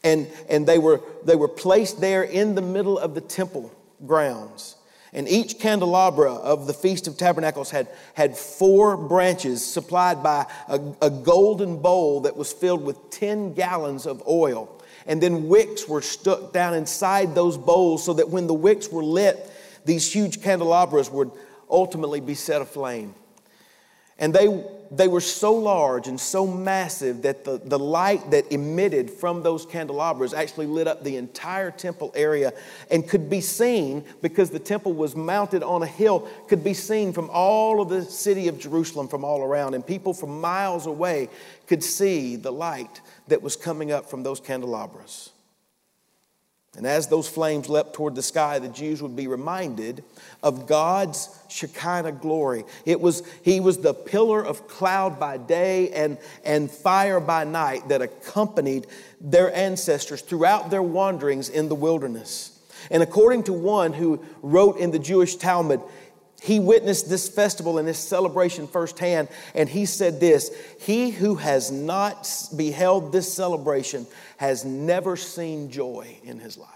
And, 0.05 0.29
and 0.49 0.67
they, 0.67 0.79
were, 0.79 1.01
they 1.25 1.37
were 1.37 1.49
placed 1.49 2.01
there 2.01 2.25
in 2.25 2.57
the 2.57 2.63
middle 2.63 2.99
of 2.99 3.15
the 3.15 3.21
temple 3.21 3.73
grounds. 4.05 4.77
And 5.13 5.29
each 5.29 5.61
candelabra 5.61 6.33
of 6.33 6.67
the 6.67 6.73
Feast 6.73 7.07
of 7.07 7.17
Tabernacles 7.17 7.71
had, 7.71 7.89
had 8.15 8.37
four 8.37 8.97
branches 8.97 9.65
supplied 9.65 10.23
by 10.23 10.47
a, 10.69 10.81
a 11.03 11.11
golden 11.11 11.81
bowl 11.81 12.23
that 12.23 12.37
was 12.37 12.53
filled 12.53 12.83
with 12.83 13.11
10 13.11 13.55
gallons 13.55 14.07
of 14.07 14.27
oil. 14.27 14.81
And 15.07 15.23
then 15.23 15.49
wicks 15.49 15.87
were 15.87 16.03
stuck 16.03 16.53
down 16.53 16.75
inside 16.75 17.35
those 17.35 17.59
bowls 17.59 18.05
so 18.05 18.15
that 18.15 18.31
when 18.31 18.47
the 18.47 18.55
wicks 18.55 18.89
were 18.89 19.05
lit, 19.05 19.51
these 19.85 20.11
huge 20.13 20.43
candelabras 20.43 21.11
would 21.11 21.31
ultimately 21.71 22.21
be 22.21 22.35
set 22.35 22.63
aflame. 22.63 23.15
And 24.23 24.33
they, 24.33 24.65
they 24.93 25.09
were 25.09 25.21
so 25.21 25.53
large 25.53 26.07
and 26.07 26.19
so 26.19 26.47
massive 26.47 27.23
that 27.23 27.45
the, 27.45 27.59
the 27.59 27.79
light 27.79 28.31
that 28.31 28.53
emitted 28.53 29.11
from 29.11 29.43
those 29.43 29.67
candelabras 29.67 30.33
actually 30.33 30.67
lit 30.67 30.87
up 30.87 31.03
the 31.03 31.17
entire 31.17 31.73
temple 31.73 32.13
area 32.15 32.53
and 32.89 33.09
could 33.09 33.29
be 33.29 33.41
seen 33.41 34.05
because 34.23 34.49
the 34.51 34.61
temple 34.61 34.93
was 34.93 35.17
mounted 35.17 35.65
on 35.65 35.83
a 35.83 35.87
hill, 35.89 36.29
could 36.47 36.63
be 36.63 36.73
seen 36.73 37.13
from 37.13 37.31
all 37.33 37.81
of 37.81 37.89
the 37.89 38.05
city 38.05 38.47
of 38.47 38.61
Jerusalem 38.61 39.09
from 39.09 39.25
all 39.25 39.43
around. 39.43 39.75
And 39.75 39.85
people 39.85 40.15
from 40.15 40.41
miles 40.41 40.87
away 40.87 41.29
could 41.67 41.83
see 41.83 42.37
the 42.37 42.53
light 42.53 43.01
that 43.27 43.43
was 43.43 43.57
coming 43.57 43.91
up 43.91 44.09
from 44.09 44.23
those 44.23 44.39
candelabras. 44.39 45.31
And 46.77 46.87
as 46.87 47.07
those 47.09 47.29
flames 47.29 47.69
leapt 47.69 47.93
toward 47.93 48.15
the 48.15 48.23
sky, 48.23 48.59
the 48.59 48.69
Jews 48.69 49.03
would 49.03 49.15
be 49.15 49.27
reminded 49.27 50.03
of 50.43 50.67
God's 50.67 51.29
Shekinah 51.49 52.13
glory. 52.13 52.65
It 52.87 52.99
was, 52.99 53.23
he 53.43 53.61
was 53.61 53.79
the 53.79 53.93
pillar 53.93 54.43
of 54.43 54.69
cloud 54.69 55.21
by 55.21 55.37
day 55.37 55.91
and, 55.91 56.17
and 56.45 56.71
fire 56.71 57.21
by 57.21 57.45
night 57.45 57.89
that 57.89 58.01
accompanied 58.01 58.87
their 59.21 59.55
ancestors 59.55 60.23
throughout 60.23 60.71
their 60.71 60.83
wanderings 60.83 61.51
in 61.51 61.69
the 61.69 61.75
wilderness. 61.75 62.59
And 62.91 63.03
according 63.03 63.45
to 63.45 63.53
one 63.53 63.93
who 63.93 64.25
wrote 64.41 64.79
in 64.79 64.93
the 64.93 64.99
Jewish 64.99 65.37
Talmud, 65.37 65.81
he 66.43 66.59
witnessed 66.59 67.09
this 67.09 67.29
festival 67.29 67.79
and 67.79 67.87
this 67.87 68.01
celebration 68.01 68.67
firsthand, 68.67 69.29
and 69.55 69.69
he 69.69 69.87
said 69.87 70.19
this 70.19 70.51
He 70.81 71.11
who 71.11 71.37
has 71.37 71.71
not 71.71 72.29
beheld 72.57 73.13
this 73.13 73.33
celebration 73.33 74.07
has 74.39 74.65
never 74.65 75.17
seen 75.17 75.71
joy 75.71 76.17
in 76.25 76.41
his 76.41 76.59
life. 76.59 76.69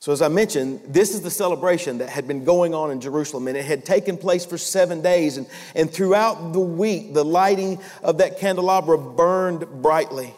So, 0.00 0.10
as 0.10 0.20
I 0.20 0.26
mentioned, 0.26 0.80
this 0.88 1.14
is 1.14 1.20
the 1.20 1.30
celebration 1.30 1.98
that 1.98 2.08
had 2.08 2.26
been 2.26 2.42
going 2.42 2.74
on 2.74 2.90
in 2.90 3.00
Jerusalem, 3.00 3.46
and 3.46 3.56
it 3.56 3.64
had 3.64 3.84
taken 3.84 4.16
place 4.16 4.44
for 4.44 4.58
seven 4.58 5.00
days. 5.00 5.36
And, 5.36 5.46
and 5.76 5.88
throughout 5.88 6.52
the 6.52 6.58
week, 6.58 7.14
the 7.14 7.24
lighting 7.24 7.78
of 8.02 8.18
that 8.18 8.40
candelabra 8.40 8.98
burned 8.98 9.64
brightly. 9.80 10.34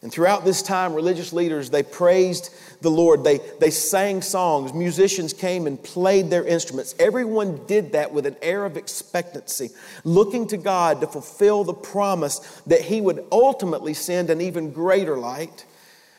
And 0.00 0.12
throughout 0.12 0.44
this 0.44 0.62
time, 0.62 0.94
religious 0.94 1.32
leaders, 1.32 1.70
they 1.70 1.82
praised 1.82 2.54
the 2.82 2.90
Lord. 2.90 3.24
They, 3.24 3.38
they 3.58 3.70
sang 3.70 4.22
songs. 4.22 4.72
Musicians 4.72 5.32
came 5.32 5.66
and 5.66 5.82
played 5.82 6.30
their 6.30 6.46
instruments. 6.46 6.94
Everyone 7.00 7.66
did 7.66 7.92
that 7.92 8.12
with 8.12 8.24
an 8.24 8.36
air 8.40 8.64
of 8.64 8.76
expectancy, 8.76 9.70
looking 10.04 10.46
to 10.48 10.56
God 10.56 11.00
to 11.00 11.08
fulfill 11.08 11.64
the 11.64 11.74
promise 11.74 12.38
that 12.66 12.82
He 12.82 13.00
would 13.00 13.26
ultimately 13.32 13.92
send 13.92 14.30
an 14.30 14.40
even 14.40 14.70
greater 14.70 15.18
light. 15.18 15.64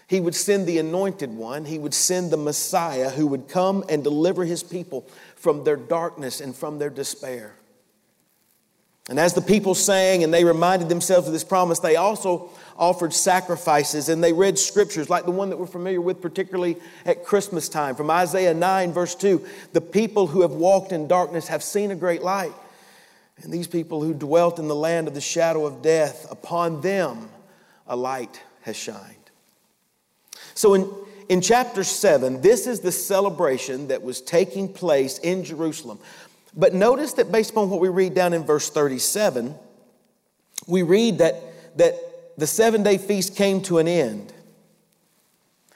He 0.08 0.20
would 0.20 0.36
send 0.36 0.68
the 0.68 0.80
anointed 0.80 1.30
one. 1.30 1.64
He 1.64 1.80
would 1.80 1.94
send 1.94 2.32
the 2.32 2.38
Messiah 2.38 3.12
who 3.12 3.28
would 3.28 3.48
come 3.48 3.86
and 3.88 4.04
deliver 4.04 4.44
His 4.44 4.62
people 4.62 5.08
from 5.36 5.64
their 5.64 5.78
darkness 5.78 6.42
and 6.42 6.54
from 6.54 6.80
their 6.80 6.90
despair. 6.90 7.54
And 9.10 9.20
as 9.20 9.34
the 9.34 9.42
people 9.42 9.74
sang 9.74 10.24
and 10.24 10.32
they 10.32 10.46
reminded 10.46 10.88
themselves 10.88 11.26
of 11.26 11.34
this 11.34 11.44
promise, 11.44 11.80
they 11.80 11.96
also 11.96 12.52
offered 12.78 13.12
sacrifices 13.12 14.08
and 14.08 14.24
they 14.24 14.32
read 14.32 14.60
scriptures 14.60 15.10
like 15.10 15.26
the 15.26 15.32
one 15.32 15.50
that 15.50 15.58
we're 15.58 15.66
familiar 15.66 16.00
with, 16.00 16.22
particularly 16.22 16.78
at 17.06 17.26
Christmas 17.26 17.68
time 17.68 17.96
from 17.96 18.12
Isaiah 18.12 18.54
9, 18.54 18.94
verse 18.94 19.16
2. 19.16 19.44
The 19.74 19.82
people 19.82 20.28
who 20.28 20.44
have 20.44 20.52
walked 20.52 20.92
in 20.92 21.08
darkness 21.08 21.48
have 21.48 21.64
seen 21.64 21.90
a 21.90 21.96
great 21.96 22.22
light. 22.22 22.54
And 23.42 23.52
these 23.52 23.68
people 23.68 24.04
who 24.04 24.14
dwelt 24.14 24.60
in 24.60 24.68
the 24.68 24.76
land 24.76 25.08
of 25.08 25.16
the 25.16 25.22
shadow 25.22 25.66
of 25.66 25.82
death, 25.82 26.28
upon 26.30 26.82
them 26.82 27.30
a 27.88 27.96
light 27.96 28.42
has 28.62 28.76
shined. 28.76 29.16
So 30.54 30.76
in, 30.76 30.88
in 31.30 31.42
chapter 31.42 31.84
7, 31.84 32.42
this 32.42 32.68
is 32.68 32.82
the 32.82 32.92
celebration 32.92 33.88
that 33.88 34.04
was 34.04 34.22
taking 34.22 34.72
place 34.72 35.18
in 35.18 35.44
Jerusalem. 35.44 36.00
But 36.56 36.74
notice 36.74 37.14
that 37.14 37.32
based 37.32 37.52
upon 37.52 37.70
what 37.70 37.80
we 37.80 37.90
read 37.90 38.14
down 38.14 38.34
in 38.34 38.44
verse 38.44 38.70
37, 38.70 39.56
we 40.68 40.82
read 40.82 41.20
that, 41.20 41.36
that 41.78 41.96
the 42.38 42.48
seven 42.48 42.84
day 42.84 42.98
feast 42.98 43.36
came 43.36 43.62
to 43.64 43.78
an 43.78 43.88
end 43.88 44.34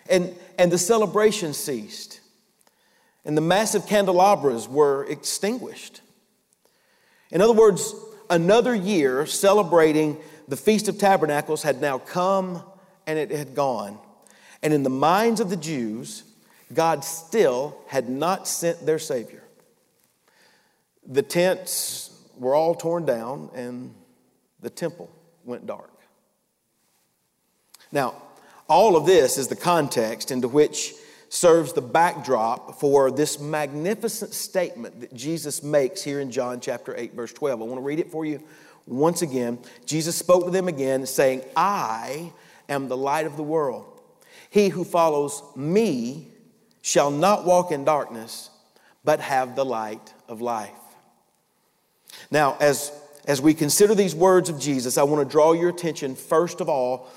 and, 0.10 0.36
and 0.58 0.72
the 0.72 0.78
celebration 0.78 1.54
ceased 1.54 2.22
and 3.26 3.38
the 3.38 3.42
massive 3.42 3.88
candelabras 3.88 4.68
were 4.68 5.06
extinguished. 5.06 6.02
In 7.32 7.42
other 7.42 7.54
words, 7.54 7.96
another 8.30 8.76
year 8.76 9.26
celebrating 9.26 10.18
the 10.48 10.58
Feast 10.58 10.88
of 10.90 10.98
Tabernacles 10.98 11.64
had 11.64 11.80
now 11.80 12.00
come 12.00 12.62
and 13.08 13.18
it 13.18 13.32
had 13.32 13.56
gone. 13.56 13.98
And 14.62 14.74
in 14.74 14.84
the 14.84 14.90
minds 14.90 15.40
of 15.40 15.50
the 15.50 15.58
Jews, 15.58 16.24
God 16.74 17.04
still 17.04 17.78
had 17.88 18.10
not 18.10 18.48
sent 18.48 18.86
their 18.86 19.00
Savior 19.00 19.43
the 21.08 21.22
tents 21.22 22.12
were 22.38 22.56
all 22.56 22.76
torn 22.76 23.06
down 23.06 23.50
and 23.54 23.94
the 24.60 24.70
temple 24.70 25.10
went 25.44 25.66
dark. 25.66 25.92
Now, 27.92 28.16
all 28.68 28.96
of 28.96 29.06
this 29.06 29.38
is 29.38 29.48
the 29.48 29.56
context 29.56 30.32
into 30.32 30.48
which 30.48 30.94
serves 31.30 31.74
the 31.74 31.82
backdrop 31.82 32.80
for 32.80 33.12
this 33.12 33.40
magnificent 33.40 34.34
statement 34.34 35.02
that 35.02 35.14
Jesus 35.14 35.64
makes 35.64 36.04
here 36.04 36.20
in 36.20 36.32
John 36.32 36.60
chapter 36.60 36.96
8, 36.96 37.14
verse 37.14 37.34
12. 37.34 37.62
I 37.62 37.66
want 37.66 37.78
to 37.78 37.82
read 37.82 38.00
it 38.00 38.12
for 38.12 38.26
you 38.26 38.42
once 38.86 39.22
again. 39.22 39.60
Jesus 39.86 40.16
spoke 40.16 40.46
to 40.46 40.52
them 40.52 40.68
again, 40.68 41.06
saying, 41.06 41.42
I 41.56 42.32
am 42.70 42.88
the 42.88 42.98
light 42.98 43.26
of 43.26 43.36
the 43.36 43.44
world. 43.44 44.02
He 44.50 44.70
who 44.70 44.84
follows 44.84 45.42
me 45.56 46.28
shall 46.82 47.10
not 47.10 47.46
walk 47.46 47.72
in 47.72 47.84
darkness, 47.84 48.50
but 49.04 49.20
have 49.20 49.56
the 49.56 49.66
light 49.66 50.14
of 50.28 50.42
life. 50.42 50.72
Now, 52.32 52.58
as, 52.60 52.92
as 53.26 53.42
we 53.42 53.54
consider 53.54 53.96
these 53.96 54.16
words 54.16 54.50
of 54.50 54.60
Jesus, 54.60 54.98
I 54.98 55.04
want 55.04 55.28
to 55.28 55.32
draw 55.32 55.54
your 55.54 55.70
attention 55.70 56.16
first 56.16 56.62
of 56.62 56.70
all 56.70 57.08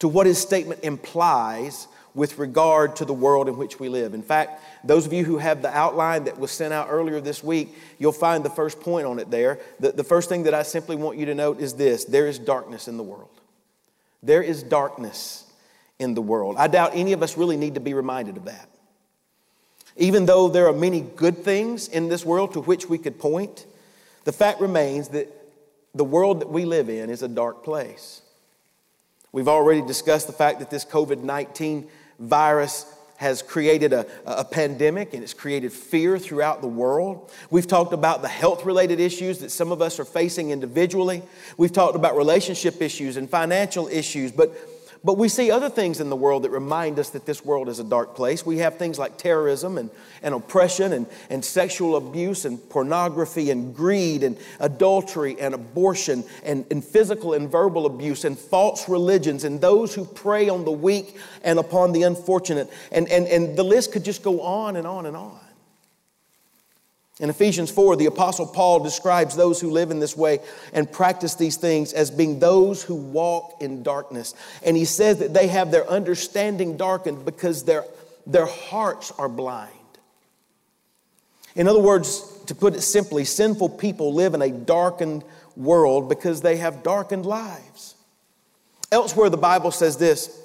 to 0.00 0.08
what 0.08 0.26
his 0.26 0.38
statement 0.38 0.80
implies 0.82 1.86
with 2.14 2.38
regard 2.38 2.96
to 2.96 3.04
the 3.04 3.14
world 3.14 3.48
in 3.48 3.56
which 3.56 3.80
we 3.80 3.88
live. 3.88 4.14
In 4.14 4.22
fact, 4.22 4.62
those 4.84 5.06
of 5.06 5.12
you 5.12 5.24
who 5.24 5.38
have 5.38 5.62
the 5.62 5.74
outline 5.74 6.24
that 6.24 6.38
was 6.38 6.50
sent 6.50 6.74
out 6.74 6.88
earlier 6.90 7.20
this 7.20 7.42
week, 7.42 7.74
you'll 7.98 8.12
find 8.12 8.44
the 8.44 8.50
first 8.50 8.80
point 8.80 9.06
on 9.06 9.18
it 9.18 9.30
there. 9.30 9.58
The, 9.80 9.92
the 9.92 10.04
first 10.04 10.28
thing 10.28 10.42
that 10.42 10.54
I 10.54 10.62
simply 10.62 10.96
want 10.96 11.18
you 11.18 11.26
to 11.26 11.34
note 11.34 11.60
is 11.60 11.74
this 11.74 12.04
there 12.04 12.26
is 12.26 12.38
darkness 12.38 12.88
in 12.88 12.96
the 12.96 13.02
world. 13.02 13.30
There 14.22 14.42
is 14.42 14.62
darkness 14.62 15.44
in 15.98 16.14
the 16.14 16.22
world. 16.22 16.56
I 16.58 16.68
doubt 16.68 16.92
any 16.94 17.12
of 17.12 17.22
us 17.22 17.36
really 17.36 17.56
need 17.56 17.74
to 17.74 17.80
be 17.80 17.94
reminded 17.94 18.36
of 18.36 18.44
that. 18.44 18.68
Even 19.96 20.26
though 20.26 20.48
there 20.48 20.66
are 20.68 20.72
many 20.72 21.00
good 21.00 21.38
things 21.38 21.88
in 21.88 22.08
this 22.08 22.24
world 22.24 22.54
to 22.54 22.60
which 22.60 22.88
we 22.88 22.98
could 22.98 23.18
point, 23.18 23.66
the 24.24 24.32
fact 24.32 24.60
remains 24.60 25.08
that 25.08 25.28
the 25.94 26.04
world 26.04 26.40
that 26.40 26.50
we 26.50 26.64
live 26.64 26.88
in 26.88 27.10
is 27.10 27.22
a 27.22 27.28
dark 27.28 27.64
place. 27.64 28.22
We've 29.32 29.48
already 29.48 29.82
discussed 29.82 30.26
the 30.26 30.32
fact 30.32 30.58
that 30.60 30.70
this 30.70 30.84
COVID 30.84 31.22
19 31.22 31.88
virus 32.18 32.86
has 33.16 33.40
created 33.40 33.92
a, 33.92 34.04
a 34.26 34.44
pandemic 34.44 35.14
and 35.14 35.22
it's 35.22 35.32
created 35.32 35.72
fear 35.72 36.18
throughout 36.18 36.60
the 36.60 36.66
world. 36.66 37.30
We've 37.50 37.66
talked 37.66 37.92
about 37.92 38.20
the 38.20 38.28
health 38.28 38.64
related 38.64 38.98
issues 38.98 39.38
that 39.38 39.50
some 39.50 39.70
of 39.70 39.80
us 39.80 40.00
are 40.00 40.04
facing 40.04 40.50
individually. 40.50 41.22
We've 41.56 41.72
talked 41.72 41.94
about 41.94 42.16
relationship 42.16 42.82
issues 42.82 43.16
and 43.16 43.30
financial 43.30 43.86
issues, 43.86 44.32
but 44.32 44.52
but 45.04 45.18
we 45.18 45.28
see 45.28 45.50
other 45.50 45.68
things 45.68 46.00
in 46.00 46.10
the 46.10 46.16
world 46.16 46.44
that 46.44 46.50
remind 46.50 46.98
us 46.98 47.10
that 47.10 47.26
this 47.26 47.44
world 47.44 47.68
is 47.68 47.80
a 47.80 47.84
dark 47.84 48.14
place. 48.14 48.46
We 48.46 48.58
have 48.58 48.78
things 48.78 49.00
like 49.00 49.18
terrorism 49.18 49.76
and, 49.76 49.90
and 50.22 50.32
oppression 50.32 50.92
and, 50.92 51.06
and 51.28 51.44
sexual 51.44 51.96
abuse 51.96 52.44
and 52.44 52.58
pornography 52.70 53.50
and 53.50 53.74
greed 53.74 54.22
and 54.22 54.38
adultery 54.60 55.36
and 55.40 55.54
abortion 55.54 56.22
and, 56.44 56.64
and 56.70 56.84
physical 56.84 57.34
and 57.34 57.50
verbal 57.50 57.86
abuse 57.86 58.24
and 58.24 58.38
false 58.38 58.88
religions 58.88 59.42
and 59.42 59.60
those 59.60 59.92
who 59.92 60.04
prey 60.04 60.48
on 60.48 60.64
the 60.64 60.70
weak 60.70 61.16
and 61.42 61.58
upon 61.58 61.90
the 61.90 62.04
unfortunate. 62.04 62.70
And, 62.92 63.08
and, 63.08 63.26
and 63.26 63.56
the 63.56 63.64
list 63.64 63.90
could 63.90 64.04
just 64.04 64.22
go 64.22 64.40
on 64.40 64.76
and 64.76 64.86
on 64.86 65.06
and 65.06 65.16
on. 65.16 65.41
In 67.22 67.30
Ephesians 67.30 67.70
4, 67.70 67.94
the 67.94 68.06
Apostle 68.06 68.48
Paul 68.48 68.80
describes 68.80 69.36
those 69.36 69.60
who 69.60 69.70
live 69.70 69.92
in 69.92 70.00
this 70.00 70.16
way 70.16 70.40
and 70.72 70.90
practice 70.90 71.36
these 71.36 71.56
things 71.56 71.92
as 71.92 72.10
being 72.10 72.40
those 72.40 72.82
who 72.82 72.96
walk 72.96 73.58
in 73.60 73.84
darkness. 73.84 74.34
And 74.64 74.76
he 74.76 74.84
says 74.84 75.18
that 75.20 75.32
they 75.32 75.46
have 75.46 75.70
their 75.70 75.88
understanding 75.88 76.76
darkened 76.76 77.24
because 77.24 77.62
their, 77.62 77.84
their 78.26 78.46
hearts 78.46 79.12
are 79.18 79.28
blind. 79.28 79.70
In 81.54 81.68
other 81.68 81.78
words, 81.78 82.40
to 82.46 82.56
put 82.56 82.74
it 82.74 82.80
simply, 82.80 83.24
sinful 83.24 83.68
people 83.68 84.12
live 84.12 84.34
in 84.34 84.42
a 84.42 84.50
darkened 84.50 85.22
world 85.56 86.08
because 86.08 86.40
they 86.40 86.56
have 86.56 86.82
darkened 86.82 87.24
lives. 87.24 87.94
Elsewhere, 88.90 89.30
the 89.30 89.36
Bible 89.36 89.70
says 89.70 89.96
this 89.96 90.40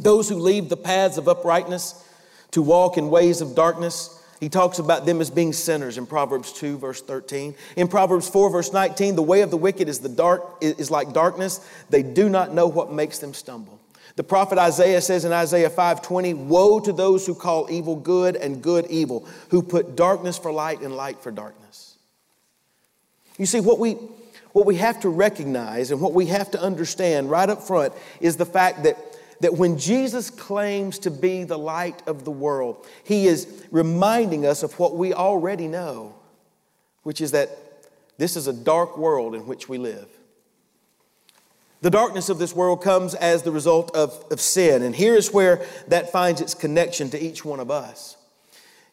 those 0.00 0.28
who 0.28 0.34
leave 0.34 0.68
the 0.68 0.76
paths 0.76 1.16
of 1.16 1.28
uprightness 1.28 2.04
to 2.50 2.60
walk 2.60 2.98
in 2.98 3.08
ways 3.08 3.40
of 3.40 3.54
darkness 3.54 4.15
he 4.40 4.48
talks 4.48 4.78
about 4.78 5.06
them 5.06 5.20
as 5.20 5.30
being 5.30 5.52
sinners 5.52 5.98
in 5.98 6.06
Proverbs 6.06 6.52
2, 6.52 6.78
verse 6.78 7.00
13. 7.00 7.54
In 7.76 7.88
Proverbs 7.88 8.28
4, 8.28 8.50
verse 8.50 8.72
19, 8.72 9.16
the 9.16 9.22
way 9.22 9.40
of 9.40 9.50
the 9.50 9.56
wicked 9.56 9.88
is, 9.88 10.00
the 10.00 10.08
dark, 10.08 10.58
is 10.60 10.90
like 10.90 11.12
darkness. 11.12 11.66
They 11.88 12.02
do 12.02 12.28
not 12.28 12.52
know 12.52 12.66
what 12.66 12.92
makes 12.92 13.18
them 13.18 13.32
stumble. 13.32 13.80
The 14.16 14.24
prophet 14.24 14.56
Isaiah 14.58 15.02
says 15.02 15.26
in 15.26 15.32
Isaiah 15.32 15.68
5:20, 15.68 16.32
"Woe 16.32 16.80
to 16.80 16.92
those 16.92 17.26
who 17.26 17.34
call 17.34 17.70
evil 17.70 17.96
good 17.96 18.34
and 18.34 18.62
good 18.62 18.86
evil, 18.86 19.26
who 19.50 19.62
put 19.62 19.94
darkness 19.94 20.38
for 20.38 20.50
light 20.50 20.80
and 20.80 20.96
light 20.96 21.18
for 21.20 21.30
darkness." 21.30 21.96
You 23.36 23.44
see 23.44 23.60
what 23.60 23.78
we 23.78 23.98
what 24.52 24.64
we 24.64 24.76
have 24.76 24.98
to 25.00 25.10
recognize 25.10 25.90
and 25.90 26.00
what 26.00 26.14
we 26.14 26.26
have 26.26 26.50
to 26.50 26.58
understand 26.58 27.30
right 27.30 27.50
up 27.50 27.62
front 27.62 27.92
is 28.20 28.38
the 28.38 28.46
fact 28.46 28.84
that 28.84 28.96
that 29.40 29.54
when 29.54 29.78
Jesus 29.78 30.30
claims 30.30 30.98
to 31.00 31.10
be 31.10 31.44
the 31.44 31.58
light 31.58 32.06
of 32.06 32.24
the 32.24 32.30
world, 32.30 32.86
he 33.04 33.26
is 33.26 33.64
reminding 33.70 34.46
us 34.46 34.62
of 34.62 34.78
what 34.78 34.96
we 34.96 35.12
already 35.12 35.68
know, 35.68 36.14
which 37.02 37.20
is 37.20 37.32
that 37.32 37.50
this 38.18 38.36
is 38.36 38.46
a 38.46 38.52
dark 38.52 38.96
world 38.96 39.34
in 39.34 39.46
which 39.46 39.68
we 39.68 39.78
live. 39.78 40.08
The 41.82 41.90
darkness 41.90 42.30
of 42.30 42.38
this 42.38 42.54
world 42.54 42.82
comes 42.82 43.14
as 43.14 43.42
the 43.42 43.52
result 43.52 43.94
of, 43.94 44.24
of 44.30 44.40
sin, 44.40 44.82
and 44.82 44.94
here 44.94 45.14
is 45.14 45.32
where 45.32 45.64
that 45.88 46.10
finds 46.10 46.40
its 46.40 46.54
connection 46.54 47.10
to 47.10 47.22
each 47.22 47.44
one 47.44 47.60
of 47.60 47.70
us. 47.70 48.16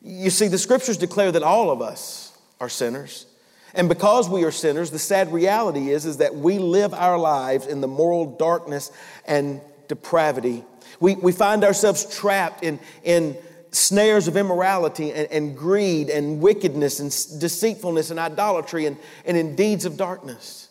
You 0.01 0.29
see, 0.29 0.49
the 0.49 0.57
scriptures 0.57 0.97
declare 0.97 1.31
that 1.31 1.43
all 1.43 1.71
of 1.71 1.81
us 1.81 2.37
are 2.59 2.67
sinners. 2.67 3.25
And 3.73 3.89
because 3.89 4.29
we 4.29 4.43
are 4.43 4.51
sinners, 4.51 4.91
the 4.91 4.99
sad 4.99 5.31
reality 5.33 5.89
is, 5.89 6.05
is 6.05 6.17
that 6.17 6.35
we 6.35 6.59
live 6.59 6.93
our 6.93 7.17
lives 7.17 7.65
in 7.65 7.81
the 7.81 7.87
moral 7.87 8.35
darkness 8.35 8.91
and 9.25 9.61
depravity. 9.87 10.63
We, 10.99 11.15
we 11.15 11.31
find 11.31 11.63
ourselves 11.63 12.05
trapped 12.17 12.63
in, 12.63 12.79
in 13.03 13.37
snares 13.71 14.27
of 14.27 14.37
immorality 14.37 15.11
and, 15.11 15.31
and 15.31 15.57
greed 15.57 16.09
and 16.09 16.39
wickedness 16.39 16.99
and 16.99 17.09
deceitfulness 17.39 18.11
and 18.11 18.19
idolatry 18.19 18.85
and, 18.85 18.97
and 19.25 19.35
in 19.35 19.55
deeds 19.55 19.85
of 19.85 19.97
darkness. 19.97 20.69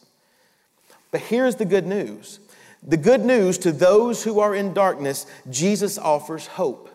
But 1.10 1.20
here's 1.20 1.56
the 1.56 1.64
good 1.64 1.86
news 1.86 2.40
the 2.84 2.96
good 2.96 3.24
news 3.24 3.58
to 3.58 3.70
those 3.70 4.24
who 4.24 4.40
are 4.40 4.54
in 4.54 4.74
darkness, 4.74 5.26
Jesus 5.48 5.98
offers 5.98 6.48
hope. 6.48 6.88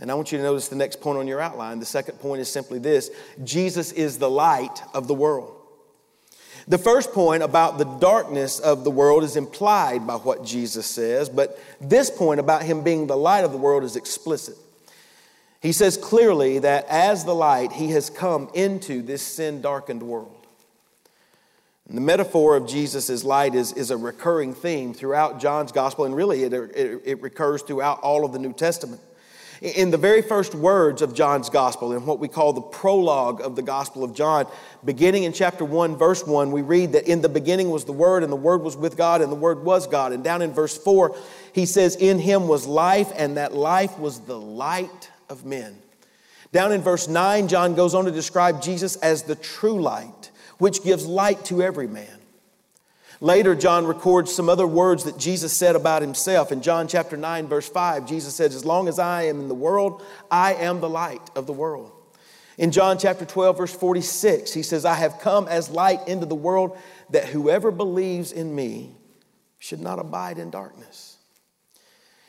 And 0.00 0.10
I 0.10 0.14
want 0.14 0.32
you 0.32 0.38
to 0.38 0.44
notice 0.44 0.66
the 0.68 0.76
next 0.76 1.00
point 1.00 1.18
on 1.18 1.28
your 1.28 1.40
outline. 1.40 1.78
The 1.78 1.86
second 1.86 2.18
point 2.18 2.40
is 2.40 2.50
simply 2.50 2.80
this 2.80 3.10
Jesus 3.44 3.92
is 3.92 4.18
the 4.18 4.30
light 4.30 4.82
of 4.92 5.06
the 5.06 5.14
world. 5.14 5.53
The 6.66 6.78
first 6.78 7.12
point 7.12 7.42
about 7.42 7.76
the 7.76 7.84
darkness 7.84 8.58
of 8.58 8.84
the 8.84 8.90
world 8.90 9.22
is 9.22 9.36
implied 9.36 10.06
by 10.06 10.14
what 10.14 10.44
Jesus 10.44 10.86
says, 10.86 11.28
but 11.28 11.58
this 11.80 12.10
point 12.10 12.40
about 12.40 12.62
him 12.62 12.82
being 12.82 13.06
the 13.06 13.16
light 13.16 13.44
of 13.44 13.52
the 13.52 13.58
world 13.58 13.84
is 13.84 13.96
explicit. 13.96 14.56
He 15.60 15.72
says 15.72 15.96
clearly 15.96 16.58
that 16.60 16.86
as 16.88 17.24
the 17.24 17.34
light, 17.34 17.72
he 17.72 17.88
has 17.90 18.08
come 18.10 18.50
into 18.54 19.02
this 19.02 19.22
sin 19.22 19.60
darkened 19.60 20.02
world. 20.02 20.46
And 21.88 21.98
the 21.98 22.02
metaphor 22.02 22.56
of 22.56 22.66
Jesus 22.66 23.24
light 23.24 23.54
is, 23.54 23.72
is 23.72 23.90
a 23.90 23.96
recurring 23.96 24.54
theme 24.54 24.94
throughout 24.94 25.40
John's 25.40 25.70
gospel, 25.70 26.06
and 26.06 26.16
really 26.16 26.44
it, 26.44 26.54
it, 26.54 27.02
it 27.04 27.22
recurs 27.22 27.60
throughout 27.62 28.00
all 28.00 28.24
of 28.24 28.32
the 28.32 28.38
New 28.38 28.54
Testament. 28.54 29.02
In 29.64 29.90
the 29.90 29.96
very 29.96 30.20
first 30.20 30.54
words 30.54 31.00
of 31.00 31.14
John's 31.14 31.48
gospel, 31.48 31.94
in 31.94 32.04
what 32.04 32.18
we 32.18 32.28
call 32.28 32.52
the 32.52 32.60
prologue 32.60 33.40
of 33.40 33.56
the 33.56 33.62
gospel 33.62 34.04
of 34.04 34.12
John, 34.12 34.46
beginning 34.84 35.22
in 35.22 35.32
chapter 35.32 35.64
1, 35.64 35.96
verse 35.96 36.26
1, 36.26 36.52
we 36.52 36.60
read 36.60 36.92
that 36.92 37.08
in 37.08 37.22
the 37.22 37.30
beginning 37.30 37.70
was 37.70 37.86
the 37.86 37.92
Word, 37.92 38.22
and 38.22 38.30
the 38.30 38.36
Word 38.36 38.60
was 38.60 38.76
with 38.76 38.94
God, 38.98 39.22
and 39.22 39.32
the 39.32 39.36
Word 39.36 39.64
was 39.64 39.86
God. 39.86 40.12
And 40.12 40.22
down 40.22 40.42
in 40.42 40.52
verse 40.52 40.76
4, 40.76 41.16
he 41.54 41.64
says, 41.64 41.96
In 41.96 42.18
him 42.18 42.46
was 42.46 42.66
life, 42.66 43.10
and 43.16 43.38
that 43.38 43.54
life 43.54 43.98
was 43.98 44.20
the 44.20 44.38
light 44.38 45.10
of 45.30 45.46
men. 45.46 45.78
Down 46.52 46.70
in 46.70 46.82
verse 46.82 47.08
9, 47.08 47.48
John 47.48 47.74
goes 47.74 47.94
on 47.94 48.04
to 48.04 48.10
describe 48.10 48.60
Jesus 48.60 48.96
as 48.96 49.22
the 49.22 49.34
true 49.34 49.80
light, 49.80 50.30
which 50.58 50.84
gives 50.84 51.06
light 51.06 51.42
to 51.46 51.62
every 51.62 51.88
man. 51.88 52.20
Later, 53.24 53.54
John 53.54 53.86
records 53.86 54.34
some 54.34 54.50
other 54.50 54.66
words 54.66 55.04
that 55.04 55.16
Jesus 55.16 55.50
said 55.50 55.76
about 55.76 56.02
himself. 56.02 56.52
In 56.52 56.60
John 56.60 56.86
chapter 56.86 57.16
9, 57.16 57.46
verse 57.46 57.66
5, 57.66 58.06
Jesus 58.06 58.34
said, 58.34 58.50
As 58.50 58.66
long 58.66 58.86
as 58.86 58.98
I 58.98 59.22
am 59.22 59.40
in 59.40 59.48
the 59.48 59.54
world, 59.54 60.02
I 60.30 60.52
am 60.52 60.80
the 60.80 60.90
light 60.90 61.30
of 61.34 61.46
the 61.46 61.52
world. 61.54 61.90
In 62.58 62.70
John 62.70 62.98
chapter 62.98 63.24
12, 63.24 63.56
verse 63.56 63.74
46, 63.74 64.52
he 64.52 64.62
says, 64.62 64.84
I 64.84 64.96
have 64.96 65.20
come 65.20 65.48
as 65.48 65.70
light 65.70 66.06
into 66.06 66.26
the 66.26 66.34
world 66.34 66.76
that 67.08 67.24
whoever 67.24 67.70
believes 67.70 68.30
in 68.30 68.54
me 68.54 68.90
should 69.58 69.80
not 69.80 69.98
abide 69.98 70.36
in 70.36 70.50
darkness. 70.50 71.16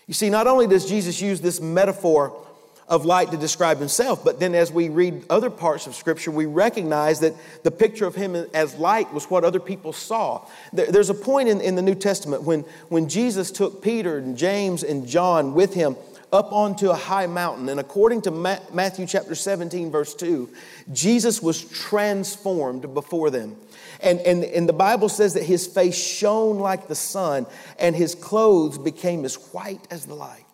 You 0.08 0.13
see, 0.13 0.29
not 0.29 0.47
only 0.47 0.65
does 0.65 0.88
Jesus 0.88 1.19
use 1.19 1.41
this 1.41 1.60
metaphor 1.60 2.41
of 2.88 3.04
light 3.04 3.32
to 3.32 3.38
describe 3.38 3.80
himself. 3.80 4.24
But 4.24 4.39
then 4.39 4.54
as 4.54 4.71
we 4.71 4.89
read 4.89 5.24
other 5.30 5.50
parts 5.50 5.88
of 5.88 5.95
Scripture, 5.95 6.32
we 6.32 6.45
recognize 6.45 7.19
that 7.21 7.34
the 7.63 7.71
picture 7.71 8.06
of 8.06 8.15
him 8.15 8.36
as 8.54 8.76
light 8.76 9.12
was 9.13 9.26
what 9.26 9.43
other 9.43 9.60
people 9.60 9.91
saw. 9.91 10.45
There's 10.71 11.10
a 11.10 11.15
point 11.15 11.50
in, 11.50 11.62
in 11.62 11.76
the 11.76 11.82
New 11.82 11.95
Testament 11.95 12.43
when, 12.43 12.62
when 12.89 13.10
Jesus 13.10 13.50
took 13.50 13.82
Peter 13.82 14.17
and 14.17 14.38
James 14.38 14.84
and 14.84 15.08
John 15.08 15.56
with 15.56 15.74
him 15.74 15.95
up 16.32 16.52
onto 16.52 16.89
a 16.89 16.95
high 16.95 17.28
mountain. 17.28 17.69
And 17.69 17.80
according 17.80 18.21
to 18.24 18.32
Matthew 18.32 19.08
chapter 19.08 19.34
17, 19.34 19.89
verse 19.89 20.13
2, 20.13 20.50
Jesus 20.91 21.41
was 21.41 21.63
transformed 21.63 22.93
before 22.93 23.30
them. 23.30 23.56
And, 24.02 24.19
and, 24.19 24.43
and 24.43 24.69
the 24.69 24.74
Bible 24.74 25.10
says 25.10 25.34
that 25.34 25.43
his 25.43 25.65
face 25.65 25.98
shone 25.98 26.60
like 26.60 26.88
the 26.88 26.95
sun, 26.95 27.48
and 27.80 27.95
his 27.95 28.13
clothes 28.13 28.78
became 28.78 29.26
as 29.26 29.36
white 29.54 29.88
as 29.89 30.06
the 30.06 30.13
light. 30.13 30.44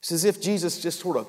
It's 0.00 0.12
as 0.12 0.24
if 0.24 0.40
Jesus 0.40 0.80
just 0.80 1.00
sort 1.00 1.16
of 1.16 1.28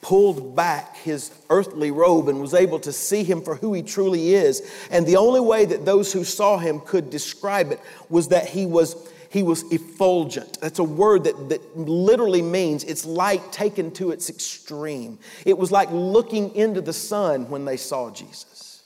pulled 0.00 0.54
back 0.54 0.96
his 0.96 1.32
earthly 1.50 1.90
robe 1.90 2.28
and 2.28 2.40
was 2.40 2.54
able 2.54 2.78
to 2.80 2.92
see 2.92 3.24
him 3.24 3.42
for 3.42 3.56
who 3.56 3.72
he 3.74 3.82
truly 3.82 4.34
is. 4.34 4.62
And 4.90 5.06
the 5.06 5.16
only 5.16 5.40
way 5.40 5.64
that 5.64 5.84
those 5.84 6.12
who 6.12 6.24
saw 6.24 6.58
him 6.58 6.80
could 6.80 7.10
describe 7.10 7.72
it 7.72 7.80
was 8.08 8.28
that 8.28 8.48
he 8.48 8.66
was 8.66 9.08
he 9.30 9.42
was 9.42 9.70
effulgent. 9.70 10.58
That's 10.60 10.78
a 10.78 10.84
word 10.84 11.24
that, 11.24 11.50
that 11.50 11.76
literally 11.76 12.40
means 12.40 12.84
it's 12.84 13.04
light 13.04 13.52
taken 13.52 13.90
to 13.92 14.10
its 14.10 14.30
extreme. 14.30 15.18
It 15.44 15.58
was 15.58 15.70
like 15.70 15.90
looking 15.90 16.54
into 16.54 16.80
the 16.80 16.94
sun 16.94 17.50
when 17.50 17.66
they 17.66 17.76
saw 17.76 18.10
Jesus. 18.10 18.84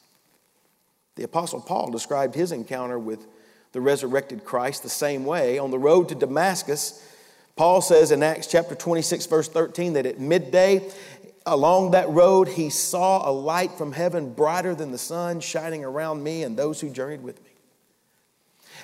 The 1.15 1.23
Apostle 1.23 1.61
Paul 1.61 1.93
described 1.93 2.35
his 2.35 2.51
encounter 2.51 2.99
with 2.99 3.25
the 3.71 3.81
resurrected 3.81 4.45
Christ 4.45 4.83
the 4.83 4.89
same 4.89 5.25
way. 5.25 5.59
On 5.59 5.71
the 5.71 5.79
road 5.79 6.09
to 6.09 6.17
Damascus, 6.17 7.07
Paul 7.57 7.81
says 7.83 8.11
in 8.11 8.23
Acts 8.23 8.47
chapter 8.47 8.75
26, 8.75 9.27
verse 9.27 9.49
13, 9.49 9.95
that 9.95 10.07
at 10.07 10.19
midday 10.19 10.91
along 11.47 11.91
that 11.91 12.09
road 12.09 12.49
he 12.49 12.71
saw 12.71 13.29
a 13.29 13.33
light 13.33 13.73
from 13.73 13.93
heaven 13.93 14.33
brighter 14.33 14.75
than 14.75 14.93
the 14.93 14.99
sun 14.99 15.41
shining 15.41 15.85
around 15.85 16.23
me 16.23 16.43
and 16.43 16.57
those 16.57 16.81
who 16.81 16.89
journeyed 16.89 17.23
with 17.23 17.43
me. 17.43 17.51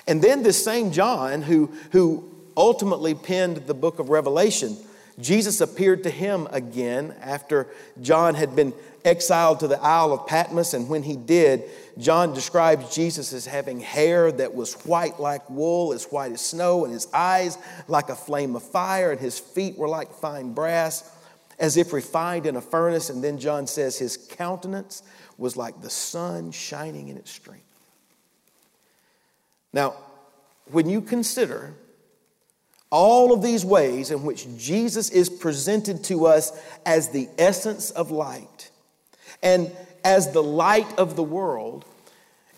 And 0.07 0.21
then 0.21 0.43
this 0.43 0.63
same 0.63 0.91
John, 0.91 1.41
who, 1.41 1.71
who 1.91 2.29
ultimately 2.55 3.13
penned 3.13 3.57
the 3.57 3.73
book 3.73 3.99
of 3.99 4.09
Revelation, 4.09 4.77
Jesus 5.19 5.61
appeared 5.61 6.03
to 6.03 6.09
him 6.09 6.47
again 6.51 7.13
after 7.21 7.67
John 8.01 8.35
had 8.35 8.55
been 8.55 8.73
exiled 9.05 9.59
to 9.61 9.67
the 9.67 9.81
Isle 9.81 10.13
of 10.13 10.27
Patmos. 10.27 10.73
And 10.73 10.89
when 10.89 11.03
he 11.03 11.15
did, 11.15 11.63
John 11.97 12.33
describes 12.33 12.93
Jesus 12.93 13.33
as 13.33 13.45
having 13.45 13.79
hair 13.79 14.31
that 14.31 14.53
was 14.53 14.73
white 14.85 15.19
like 15.19 15.49
wool, 15.49 15.93
as 15.93 16.05
white 16.05 16.31
as 16.31 16.41
snow, 16.41 16.85
and 16.85 16.93
his 16.93 17.07
eyes 17.13 17.57
like 17.87 18.09
a 18.09 18.15
flame 18.15 18.55
of 18.55 18.63
fire, 18.63 19.11
and 19.11 19.19
his 19.19 19.39
feet 19.39 19.77
were 19.77 19.89
like 19.89 20.13
fine 20.13 20.53
brass, 20.53 21.09
as 21.59 21.77
if 21.77 21.93
refined 21.93 22.45
in 22.45 22.55
a 22.55 22.61
furnace. 22.61 23.09
And 23.09 23.23
then 23.23 23.37
John 23.37 23.67
says 23.67 23.97
his 23.97 24.17
countenance 24.17 25.03
was 25.37 25.57
like 25.57 25.81
the 25.81 25.89
sun 25.89 26.51
shining 26.51 27.09
in 27.09 27.17
its 27.17 27.31
strength. 27.31 27.63
Now, 29.71 29.95
when 30.71 30.89
you 30.89 31.01
consider 31.01 31.73
all 32.91 33.33
of 33.33 33.41
these 33.41 33.63
ways 33.63 34.11
in 34.11 34.23
which 34.23 34.47
Jesus 34.57 35.09
is 35.09 35.29
presented 35.29 36.03
to 36.05 36.25
us 36.25 36.51
as 36.85 37.09
the 37.09 37.29
essence 37.37 37.91
of 37.91 38.11
light 38.11 38.68
and 39.41 39.71
as 40.03 40.31
the 40.31 40.43
light 40.43 40.97
of 40.97 41.15
the 41.15 41.23
world. 41.23 41.85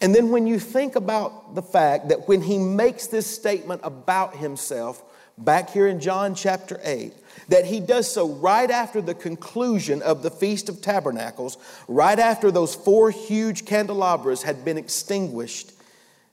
And 0.01 0.15
then 0.15 0.31
when 0.31 0.47
you 0.47 0.59
think 0.59 0.95
about 0.95 1.55
the 1.55 1.61
fact 1.61 2.09
that 2.09 2.27
when 2.27 2.41
he 2.41 2.57
makes 2.57 3.07
this 3.07 3.27
statement 3.27 3.81
about 3.83 4.35
himself, 4.35 5.03
back 5.37 5.69
here 5.69 5.87
in 5.87 5.99
John 5.99 6.35
chapter 6.35 6.79
8, 6.83 7.13
that 7.49 7.65
he 7.65 7.79
does 7.79 8.11
so 8.11 8.29
right 8.29 8.69
after 8.69 9.01
the 9.01 9.13
conclusion 9.13 10.01
of 10.01 10.23
the 10.23 10.31
Feast 10.31 10.69
of 10.69 10.81
Tabernacles, 10.81 11.57
right 11.87 12.17
after 12.17 12.51
those 12.51 12.75
four 12.75 13.11
huge 13.11 13.65
candelabras 13.65 14.43
had 14.43 14.63
been 14.63 14.77
extinguished, 14.77 15.71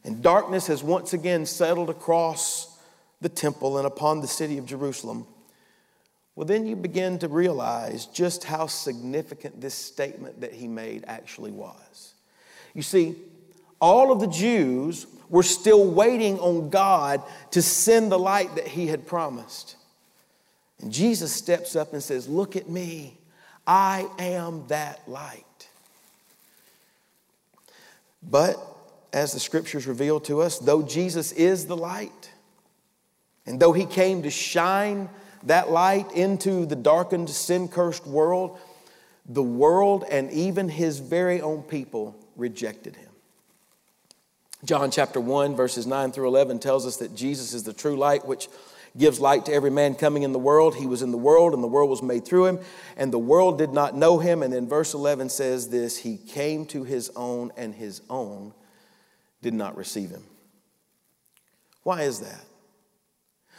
and 0.05 0.23
darkness 0.23 0.67
has 0.67 0.83
once 0.83 1.13
again 1.13 1.47
settled 1.47 1.91
across 1.91 2.79
the 3.21 3.29
temple 3.29 3.79
and 3.79 3.87
upon 3.87 4.21
the 4.21 4.29
city 4.29 4.59
of 4.59 4.67
Jerusalem, 4.67 5.27
well, 6.39 6.47
then 6.47 6.69
you 6.69 6.77
begin 6.77 7.19
to 7.19 7.27
realize 7.27 8.07
just 8.07 8.45
how 8.45 8.69
significant 8.69 9.61
this 9.61 9.75
statement 9.75 10.41
that 10.41 10.53
he 10.53 10.69
made 10.69 11.03
actually 11.09 11.51
was. 11.51 12.15
You 12.75 12.83
see, 12.83 13.17
all 13.81 14.13
of 14.13 14.21
the 14.21 14.29
Jews 14.29 15.09
were 15.29 15.43
still 15.43 15.91
waiting 15.91 16.39
on 16.39 16.71
God 16.71 17.25
to 17.51 17.61
send 17.61 18.13
the 18.13 18.21
light 18.21 18.55
that 18.55 18.69
he 18.69 18.87
had 18.87 19.05
promised. 19.05 19.75
And 20.81 20.93
Jesus 20.93 21.33
steps 21.33 21.75
up 21.75 21.93
and 21.93 22.01
says, 22.01 22.29
Look 22.29 22.55
at 22.55 22.71
me, 22.71 23.19
I 23.67 24.09
am 24.21 24.65
that 24.69 25.09
light. 25.09 25.69
But 28.23 28.65
as 29.13 29.33
the 29.33 29.41
scriptures 29.41 29.89
reveal 29.89 30.21
to 30.21 30.43
us, 30.43 30.61
though 30.61 30.83
Jesus 30.83 31.33
is 31.33 31.67
the 31.67 31.77
light, 31.77 32.31
and 33.45 33.59
though 33.59 33.73
he 33.73 33.87
came 33.87 34.23
to 34.23 34.31
shine 34.31 35.09
that 35.45 35.71
light 35.71 36.11
into 36.13 36.67
the 36.67 36.77
darkened, 36.77 37.31
sin 37.31 37.69
cursed 37.69 38.07
world, 38.07 38.59
the 39.29 39.43
world 39.43 40.05
and 40.11 40.31
even 40.31 40.69
his 40.69 40.99
very 40.99 41.41
own 41.41 41.63
people 41.63 42.17
rejected 42.37 42.97
him. 42.97 43.09
John 44.65 44.91
chapter 44.91 45.21
1, 45.21 45.55
verses 45.55 45.87
9 45.87 46.13
through 46.13 46.29
11 46.29 46.59
tells 46.59 46.87
us 46.87 46.97
that 46.97 47.15
Jesus 47.15 47.55
is 47.55 47.63
the 47.63 47.73
true 47.73 47.97
light 47.97 48.27
which 48.27 48.49
gives 48.97 49.21
light 49.21 49.45
to 49.47 49.53
every 49.53 49.71
man 49.71 49.95
coming 49.95 50.25
in 50.25 50.33
the 50.33 50.39
world. 50.39 50.75
He 50.75 50.87
was 50.87 51.03
in 51.03 51.13
the 51.13 51.19
world, 51.19 51.55
and 51.55 51.63
the 51.63 51.69
world 51.69 51.89
was 51.91 52.03
made 52.03 52.25
through 52.25 52.47
him, 52.47 52.59
and 52.97 53.13
the 53.13 53.19
world 53.19 53.59
did 53.59 53.73
not 53.73 53.95
know 53.95 54.19
him. 54.19 54.43
And 54.43 54.53
then 54.53 54.67
verse 54.69 54.95
11 54.95 55.29
says 55.29 55.69
this 55.69 55.99
He 55.99 56.17
came 56.17 56.67
to 56.67 56.83
his 56.83 57.11
own, 57.15 57.53
and 57.57 57.75
his 57.75 58.03
own 58.11 58.53
did 59.43 59.55
not 59.55 59.77
receive 59.77 60.11
him. 60.11 60.25
Why 61.85 62.03
is 62.03 62.21
that? 62.21 62.45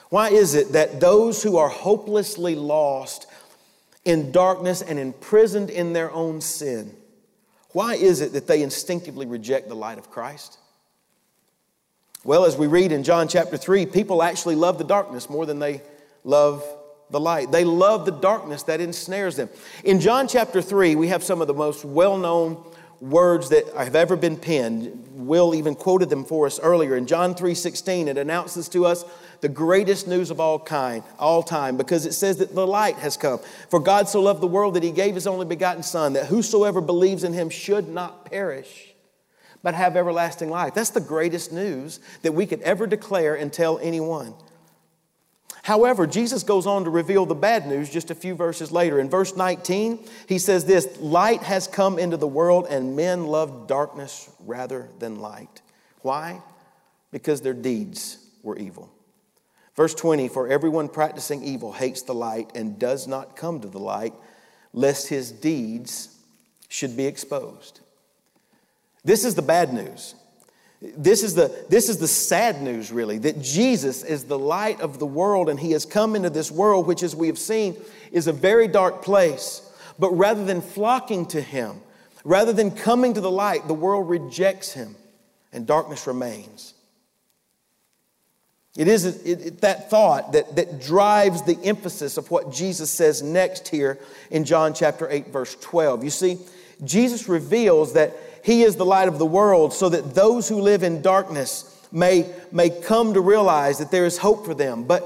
Why 0.10 0.30
is 0.30 0.56
it 0.56 0.74
that 0.74 1.00
those 1.00 1.44
who 1.44 1.58
are 1.58 1.70
hopelessly 1.70 2.56
lost 2.56 3.28
in 4.06 4.32
darkness 4.32 4.82
and 4.82 4.98
imprisoned 4.98 5.70
in 5.70 5.94
their 5.94 6.12
own 6.12 6.42
sin, 6.42 6.96
why 7.72 7.96
is 7.96 8.22
it 8.22 8.34
that 8.34 8.48
they 8.48 8.64
instinctively 8.64 9.28
reject 9.28 9.70
the 9.70 9.76
light 9.76 10.00
of 10.00 10.10
Christ? 10.10 10.58
Well, 12.24 12.46
as 12.46 12.58
we 12.58 12.68
read 12.68 12.92
in 12.92 13.04
John 13.04 13.28
chapter 13.28 13.56
3, 13.56 13.86
people 13.86 14.24
actually 14.24 14.56
love 14.56 14.78
the 14.78 14.84
darkness 14.84 15.30
more 15.30 15.46
than 15.46 15.60
they 15.60 15.82
love 16.24 16.66
the 17.12 17.20
light. 17.20 17.52
They 17.52 17.64
love 17.64 18.06
the 18.06 18.12
darkness 18.12 18.64
that 18.64 18.82
ensnares 18.82 19.36
them. 19.36 19.50
In 19.84 20.00
John 20.00 20.28
chapter 20.28 20.62
3, 20.62 20.96
we 20.96 21.08
have 21.08 21.24
some 21.24 21.42
of 21.42 21.48
the 21.48 21.54
most 21.54 21.86
well 21.86 22.18
known 22.18 22.64
words 23.02 23.50
that 23.50 23.68
have 23.76 23.96
ever 23.96 24.16
been 24.16 24.38
penned. 24.38 25.06
Will 25.14 25.54
even 25.54 25.76
quoted 25.76 26.10
them 26.10 26.24
for 26.24 26.46
us 26.46 26.60
earlier. 26.60 26.96
In 26.96 27.06
John 27.06 27.36
3:16, 27.36 28.08
it 28.08 28.18
announces 28.18 28.70
to 28.70 28.86
us 28.86 29.04
the 29.42 29.50
greatest 29.50 30.08
news 30.08 30.32
of 30.32 30.40
all 30.40 30.60
kind, 30.60 31.04
all 31.20 31.44
time, 31.44 31.78
because 31.78 32.06
it 32.06 32.14
says 32.14 32.38
that 32.38 32.56
the 32.56 32.66
light 32.66 32.96
has 32.96 33.18
come. 33.18 33.40
For 33.70 33.80
God 33.80 34.08
so 34.08 34.22
loved 34.22 34.42
the 34.42 34.48
world 34.48 34.74
that 34.74 34.84
he 34.84 34.92
gave 34.92 35.16
his 35.16 35.28
only 35.28 35.46
begotten 35.46 35.84
Son, 35.84 36.14
that 36.14 36.28
whosoever 36.28 36.82
believes 36.82 37.24
in 37.24 37.34
him 37.34 37.50
should 37.50 37.90
not 37.90 38.26
perish, 38.26 38.96
but 39.62 39.76
have 39.76 39.98
everlasting 39.98 40.50
life. 40.50 40.74
That's 40.74 40.90
the 40.90 41.02
greatest 41.02 41.52
news 41.52 42.00
that 42.22 42.34
we 42.34 42.46
could 42.46 42.62
ever 42.62 42.88
declare 42.88 43.36
and 43.36 43.52
tell 43.52 43.78
anyone. 43.80 44.34
However, 45.64 46.08
Jesus 46.08 46.44
goes 46.44 46.66
on 46.66 46.86
to 46.86 46.90
reveal 46.90 47.26
the 47.26 47.36
bad 47.36 47.68
news 47.68 47.90
just 47.90 48.12
a 48.12 48.16
few 48.16 48.36
verses 48.36 48.72
later. 48.72 49.00
In 49.00 49.10
verse 49.10 49.36
19, 49.36 50.00
he 50.28 50.40
says 50.40 50.66
this 50.66 50.88
Light 51.00 51.44
has 51.44 51.68
come 51.68 52.00
into 52.00 52.18
the 52.18 52.28
world, 52.28 52.68
and 52.70 52.96
men 52.96 53.28
love 53.28 53.68
darkness 53.68 54.30
rather 54.46 54.90
than 55.00 55.20
light. 55.20 55.62
Why? 56.02 56.42
Because 57.12 57.42
their 57.42 57.54
deeds 57.54 58.18
were 58.44 58.58
evil. 58.58 58.92
Verse 59.76 59.94
20 59.94 60.28
For 60.30 60.48
everyone 60.48 60.90
practicing 60.90 61.44
evil 61.44 61.74
hates 61.74 62.02
the 62.02 62.14
light 62.14 62.52
and 62.56 62.80
does 62.80 63.08
not 63.08 63.36
come 63.36 63.62
to 63.62 63.68
the 63.68 63.80
light, 63.80 64.14
lest 64.74 65.08
his 65.08 65.32
deeds 65.32 66.16
should 66.68 66.96
be 66.96 67.06
exposed. 67.06 67.82
This 69.04 69.26
is 69.26 69.36
the 69.36 69.42
bad 69.42 69.74
news. 69.74 70.16
This 70.82 71.24
is, 71.24 71.36
the, 71.36 71.66
this 71.68 71.90
is 71.90 71.98
the 71.98 72.08
sad 72.08 72.62
news, 72.62 72.92
really, 72.92 73.18
that 73.20 73.42
Jesus 73.42 74.04
is 74.04 74.24
the 74.24 74.40
light 74.40 74.80
of 74.80 74.98
the 74.98 75.06
world 75.06 75.50
and 75.50 75.60
he 75.60 75.72
has 75.72 75.86
come 75.86 76.16
into 76.16 76.30
this 76.30 76.50
world, 76.50 76.88
which, 76.88 77.04
as 77.04 77.16
we 77.16 77.28
have 77.28 77.40
seen, 77.40 77.76
is 78.12 78.28
a 78.28 78.34
very 78.34 78.68
dark 78.68 79.02
place. 79.02 79.62
But 80.00 80.12
rather 80.12 80.46
than 80.46 80.62
flocking 80.62 81.26
to 81.28 81.42
him, 81.42 81.82
rather 82.24 82.54
than 82.54 82.72
coming 82.72 83.14
to 83.16 83.22
the 83.22 83.32
light, 83.32 83.68
the 83.68 83.74
world 83.74 84.08
rejects 84.10 84.72
him 84.72 84.96
and 85.52 85.68
darkness 85.68 86.08
remains. 86.08 86.74
It 88.78 88.88
is 88.88 89.06
it, 89.06 89.46
it, 89.46 89.62
that 89.62 89.90
thought 89.90 90.32
that, 90.34 90.56
that 90.56 90.80
drives 90.80 91.42
the 91.42 91.58
emphasis 91.64 92.18
of 92.18 92.32
what 92.32 92.54
Jesus 92.54 92.90
says 92.90 93.22
next 93.22 93.68
here 93.68 94.00
in 94.32 94.46
John 94.46 94.74
chapter 94.74 95.10
8, 95.10 95.28
verse 95.28 95.56
12. 95.56 96.06
You 96.06 96.10
see, 96.10 96.38
Jesus 96.84 97.28
reveals 97.28 97.94
that 97.94 98.14
He 98.44 98.64
is 98.64 98.76
the 98.76 98.86
light 98.86 99.08
of 99.08 99.20
the 99.20 99.26
world 99.26 99.74
so 99.74 99.90
that 99.90 100.16
those 100.16 100.48
who 100.48 100.62
live 100.62 100.84
in 100.84 101.02
darkness 101.02 101.76
may, 101.92 102.32
may 102.52 102.70
come 102.70 103.14
to 103.14 103.22
realize 103.22 103.80
that 103.80 103.92
there 103.92 104.06
is 104.06 104.18
hope 104.18 104.46
for 104.46 104.54
them. 104.54 104.84
But, 104.84 105.04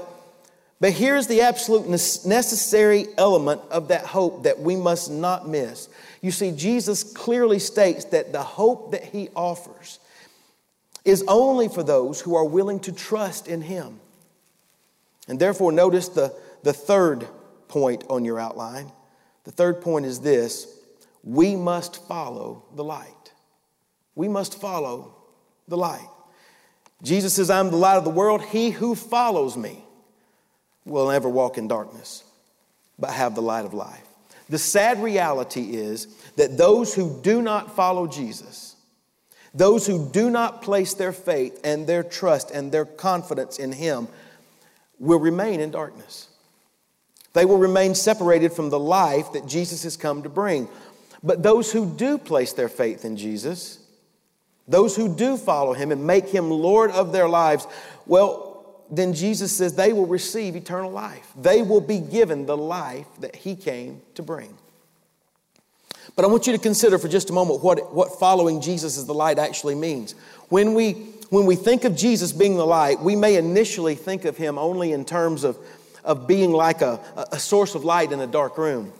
but 0.80 0.92
here's 0.92 1.26
the 1.26 1.42
absolute 1.42 1.88
necessary 1.88 3.06
element 3.16 3.60
of 3.70 3.88
that 3.88 4.04
hope 4.06 4.44
that 4.44 4.60
we 4.60 4.76
must 4.76 5.10
not 5.10 5.48
miss. 5.48 5.88
You 6.20 6.30
see, 6.30 6.52
Jesus 6.52 7.02
clearly 7.02 7.58
states 7.58 8.06
that 8.06 8.32
the 8.32 8.42
hope 8.42 8.92
that 8.92 9.04
He 9.04 9.28
offers 9.34 9.98
is 11.04 11.22
only 11.28 11.68
for 11.68 11.82
those 11.82 12.20
who 12.20 12.34
are 12.34 12.44
willing 12.44 12.80
to 12.80 12.92
trust 12.92 13.48
in 13.48 13.60
Him. 13.60 14.00
And 15.28 15.38
therefore, 15.38 15.72
notice 15.72 16.08
the, 16.08 16.34
the 16.62 16.72
third 16.72 17.26
point 17.68 18.04
on 18.08 18.24
your 18.24 18.38
outline. 18.38 18.90
The 19.44 19.50
third 19.50 19.82
point 19.82 20.06
is 20.06 20.20
this 20.20 20.73
we 21.24 21.56
must 21.56 22.06
follow 22.06 22.64
the 22.74 22.84
light. 22.84 23.32
We 24.14 24.28
must 24.28 24.60
follow 24.60 25.16
the 25.66 25.76
light. 25.76 26.08
Jesus 27.02 27.34
says, 27.34 27.50
I'm 27.50 27.70
the 27.70 27.76
light 27.76 27.96
of 27.96 28.04
the 28.04 28.10
world. 28.10 28.42
He 28.42 28.70
who 28.70 28.94
follows 28.94 29.56
me 29.56 29.82
will 30.84 31.10
never 31.10 31.28
walk 31.28 31.58
in 31.58 31.66
darkness, 31.66 32.22
but 32.98 33.10
have 33.10 33.34
the 33.34 33.42
light 33.42 33.64
of 33.64 33.74
life. 33.74 34.06
The 34.50 34.58
sad 34.58 35.02
reality 35.02 35.74
is 35.74 36.06
that 36.36 36.58
those 36.58 36.94
who 36.94 37.20
do 37.22 37.40
not 37.40 37.74
follow 37.74 38.06
Jesus, 38.06 38.76
those 39.54 39.86
who 39.86 40.10
do 40.10 40.28
not 40.28 40.62
place 40.62 40.92
their 40.94 41.12
faith 41.12 41.58
and 41.64 41.86
their 41.86 42.02
trust 42.02 42.50
and 42.50 42.70
their 42.70 42.84
confidence 42.84 43.58
in 43.58 43.72
Him 43.72 44.08
will 44.98 45.18
remain 45.18 45.60
in 45.60 45.70
darkness. 45.70 46.28
They 47.32 47.44
will 47.44 47.58
remain 47.58 47.94
separated 47.94 48.52
from 48.52 48.70
the 48.70 48.78
life 48.78 49.32
that 49.32 49.46
Jesus 49.46 49.82
has 49.82 49.96
come 49.96 50.22
to 50.22 50.28
bring. 50.28 50.68
But 51.24 51.42
those 51.42 51.72
who 51.72 51.90
do 51.90 52.18
place 52.18 52.52
their 52.52 52.68
faith 52.68 53.06
in 53.06 53.16
Jesus, 53.16 53.78
those 54.68 54.94
who 54.94 55.12
do 55.12 55.38
follow 55.38 55.72
Him 55.72 55.90
and 55.90 56.06
make 56.06 56.28
Him 56.28 56.50
Lord 56.50 56.90
of 56.90 57.12
their 57.12 57.28
lives, 57.28 57.66
well, 58.06 58.84
then 58.90 59.14
Jesus 59.14 59.56
says 59.56 59.74
they 59.74 59.94
will 59.94 60.06
receive 60.06 60.54
eternal 60.54 60.90
life. 60.90 61.32
They 61.34 61.62
will 61.62 61.80
be 61.80 61.98
given 61.98 62.44
the 62.44 62.58
life 62.58 63.06
that 63.20 63.34
He 63.34 63.56
came 63.56 64.02
to 64.16 64.22
bring. 64.22 64.54
But 66.14 66.26
I 66.26 66.28
want 66.28 66.46
you 66.46 66.52
to 66.52 66.58
consider 66.58 66.98
for 66.98 67.08
just 67.08 67.30
a 67.30 67.32
moment 67.32 67.64
what, 67.64 67.94
what 67.94 68.20
following 68.20 68.60
Jesus 68.60 68.98
as 68.98 69.06
the 69.06 69.14
light 69.14 69.38
actually 69.38 69.74
means. 69.74 70.12
When 70.50 70.74
we, 70.74 70.92
when 71.30 71.46
we 71.46 71.56
think 71.56 71.84
of 71.84 71.96
Jesus 71.96 72.32
being 72.32 72.56
the 72.56 72.66
light, 72.66 73.00
we 73.00 73.16
may 73.16 73.36
initially 73.36 73.94
think 73.94 74.26
of 74.26 74.36
Him 74.36 74.58
only 74.58 74.92
in 74.92 75.06
terms 75.06 75.42
of, 75.42 75.58
of 76.04 76.26
being 76.26 76.52
like 76.52 76.82
a, 76.82 77.00
a 77.32 77.38
source 77.38 77.74
of 77.74 77.82
light 77.82 78.12
in 78.12 78.20
a 78.20 78.26
dark 78.26 78.58
room. 78.58 78.92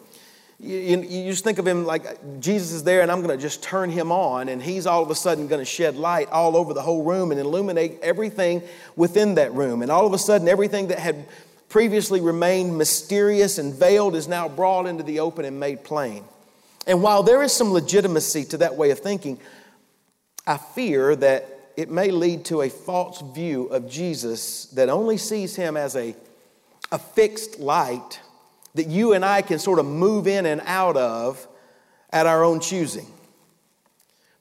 You, 0.65 1.03
you, 1.03 1.31
just 1.31 1.45
think 1.45 1.59
of 1.59 1.67
him 1.67 1.85
like 1.85 2.41
Jesus 2.41 2.73
is 2.73 2.85
there, 2.85 3.03
and 3.03 3.11
I'm 3.13 3.21
going 3.21 3.37
to 3.37 3.43
just 3.43 3.63
turn 3.63 3.91
him 3.91 4.11
on, 4.11 4.49
and 4.49 4.63
he's 4.63 4.87
all 4.87 5.03
of 5.03 5.11
a 5.11 5.15
sudden 5.15 5.47
going 5.47 5.59
to 5.59 5.67
shed 5.67 5.95
light 5.95 6.31
all 6.31 6.57
over 6.57 6.73
the 6.73 6.81
whole 6.81 7.05
room 7.05 7.33
and 7.33 7.39
illuminate 7.39 7.99
everything 8.01 8.63
within 8.97 9.35
that 9.35 9.53
room. 9.53 9.83
And 9.83 9.91
all 9.91 10.07
of 10.07 10.15
a 10.15 10.19
sudden, 10.19 10.49
everything 10.49 10.87
that 10.89 10.99
had 10.99 11.27
previously 11.69 12.23
remained 12.23 12.79
mysterious 12.79 13.59
and 13.59 13.75
veiled 13.75 14.15
is 14.15 14.27
now 14.27 14.49
brought 14.49 14.87
into 14.87 15.03
the 15.03 15.21
open 15.21 15.45
and 15.45 15.61
made 15.61 15.85
plain. 15.85 16.25
And 16.87 17.03
while 17.03 17.23
there 17.23 17.43
is 17.43 17.53
some 17.53 17.71
legitimacy 17.71 18.47
to 18.47 18.57
that 18.59 18.75
way 18.77 18.91
of 18.91 19.01
thinking, 19.01 19.39
I 20.47 20.57
fear 20.57 21.15
that 21.17 21.73
it 21.77 21.91
may 21.91 22.11
lead 22.11 22.47
to 22.47 22.63
a 22.63 22.71
false 22.71 23.21
view 23.35 23.67
of 23.67 23.91
Jesus 23.91 24.65
that 24.67 24.89
only 24.89 25.19
sees 25.19 25.57
him 25.57 25.77
as 25.77 25.95
a, 25.95 26.17
a 26.91 26.99
fixed 26.99 27.59
light 27.61 28.21
that 28.75 28.87
you 28.87 29.13
and 29.13 29.25
I 29.25 29.43
can 29.43 29.59
sort 29.59 29.79
of 29.79 29.87
move 29.87 30.27
in 30.27 30.47
and 30.47 30.61
out 30.65 30.97
of 30.97 31.47
at 32.11 32.27
our 32.27 32.45
own 32.45 32.61
choosing. 32.61 33.07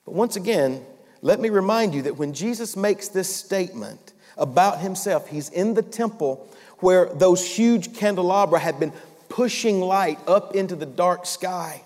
But 0.06 0.14
once 0.16 0.36
again, 0.36 0.86
let 1.22 1.40
me 1.40 1.50
remind 1.50 1.94
you 1.94 2.04
that 2.04 2.18
when 2.18 2.34
Jesus 2.34 2.76
makes 2.76 3.08
this 3.08 3.34
statement 3.34 4.14
about 4.38 4.80
himself, 4.80 5.28
he's 5.28 5.50
in 5.50 5.74
the 5.74 5.82
temple 5.82 6.48
where 6.80 7.06
those 7.06 7.46
huge 7.46 7.96
candelabra 7.96 8.60
had 8.60 8.80
been 8.80 8.92
pushing 9.30 9.80
light 9.80 10.20
up 10.28 10.56
into 10.56 10.76
the 10.76 10.86
dark 10.86 11.26
sky, 11.26 11.82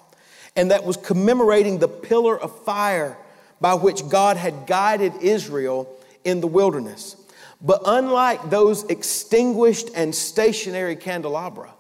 and 0.56 0.72
that 0.72 0.84
was 0.84 0.98
commemorating 0.98 1.78
the 1.78 1.88
pillar 1.88 2.38
of 2.38 2.64
fire 2.64 3.18
by 3.62 3.76
which 3.76 4.08
God 4.10 4.38
had 4.38 4.66
guided 4.66 5.14
Israel 5.22 5.88
in 6.24 6.42
the 6.42 6.48
wilderness. 6.48 7.16
But 7.62 7.82
unlike 7.86 8.50
those 8.50 8.84
extinguished 8.86 9.90
and 9.96 10.14
stationary 10.14 10.96
candelabra, 10.96 11.74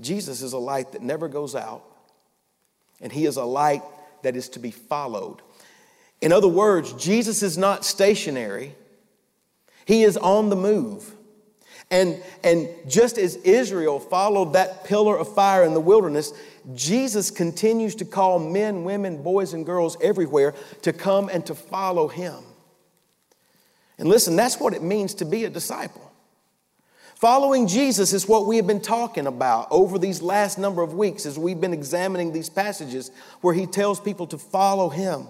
Jesus 0.00 0.42
is 0.42 0.52
a 0.52 0.58
light 0.58 0.92
that 0.92 1.02
never 1.02 1.28
goes 1.28 1.54
out, 1.54 1.84
and 3.00 3.10
he 3.10 3.26
is 3.26 3.36
a 3.36 3.44
light 3.44 3.82
that 4.22 4.36
is 4.36 4.48
to 4.50 4.58
be 4.58 4.70
followed. 4.70 5.40
In 6.20 6.32
other 6.32 6.48
words, 6.48 6.92
Jesus 6.94 7.42
is 7.42 7.56
not 7.56 7.84
stationary, 7.84 8.74
he 9.84 10.02
is 10.02 10.16
on 10.16 10.48
the 10.48 10.56
move. 10.56 11.12
And, 11.88 12.20
and 12.42 12.68
just 12.88 13.16
as 13.16 13.36
Israel 13.36 14.00
followed 14.00 14.54
that 14.54 14.84
pillar 14.84 15.16
of 15.16 15.32
fire 15.32 15.62
in 15.62 15.72
the 15.72 15.80
wilderness, 15.80 16.32
Jesus 16.74 17.30
continues 17.30 17.94
to 17.96 18.04
call 18.04 18.40
men, 18.40 18.82
women, 18.82 19.22
boys, 19.22 19.52
and 19.52 19.64
girls 19.64 19.96
everywhere 20.02 20.54
to 20.82 20.92
come 20.92 21.28
and 21.28 21.46
to 21.46 21.54
follow 21.54 22.08
him. 22.08 22.42
And 23.98 24.08
listen, 24.08 24.34
that's 24.34 24.58
what 24.58 24.74
it 24.74 24.82
means 24.82 25.14
to 25.14 25.24
be 25.24 25.44
a 25.44 25.50
disciple. 25.50 26.12
Following 27.16 27.66
Jesus 27.66 28.12
is 28.12 28.28
what 28.28 28.46
we 28.46 28.56
have 28.56 28.66
been 28.66 28.82
talking 28.82 29.26
about 29.26 29.68
over 29.70 29.98
these 29.98 30.20
last 30.20 30.58
number 30.58 30.82
of 30.82 30.92
weeks 30.92 31.24
as 31.24 31.38
we've 31.38 31.60
been 31.60 31.72
examining 31.72 32.30
these 32.30 32.50
passages 32.50 33.10
where 33.40 33.54
he 33.54 33.64
tells 33.64 33.98
people 33.98 34.26
to 34.26 34.36
follow 34.36 34.90
him. 34.90 35.26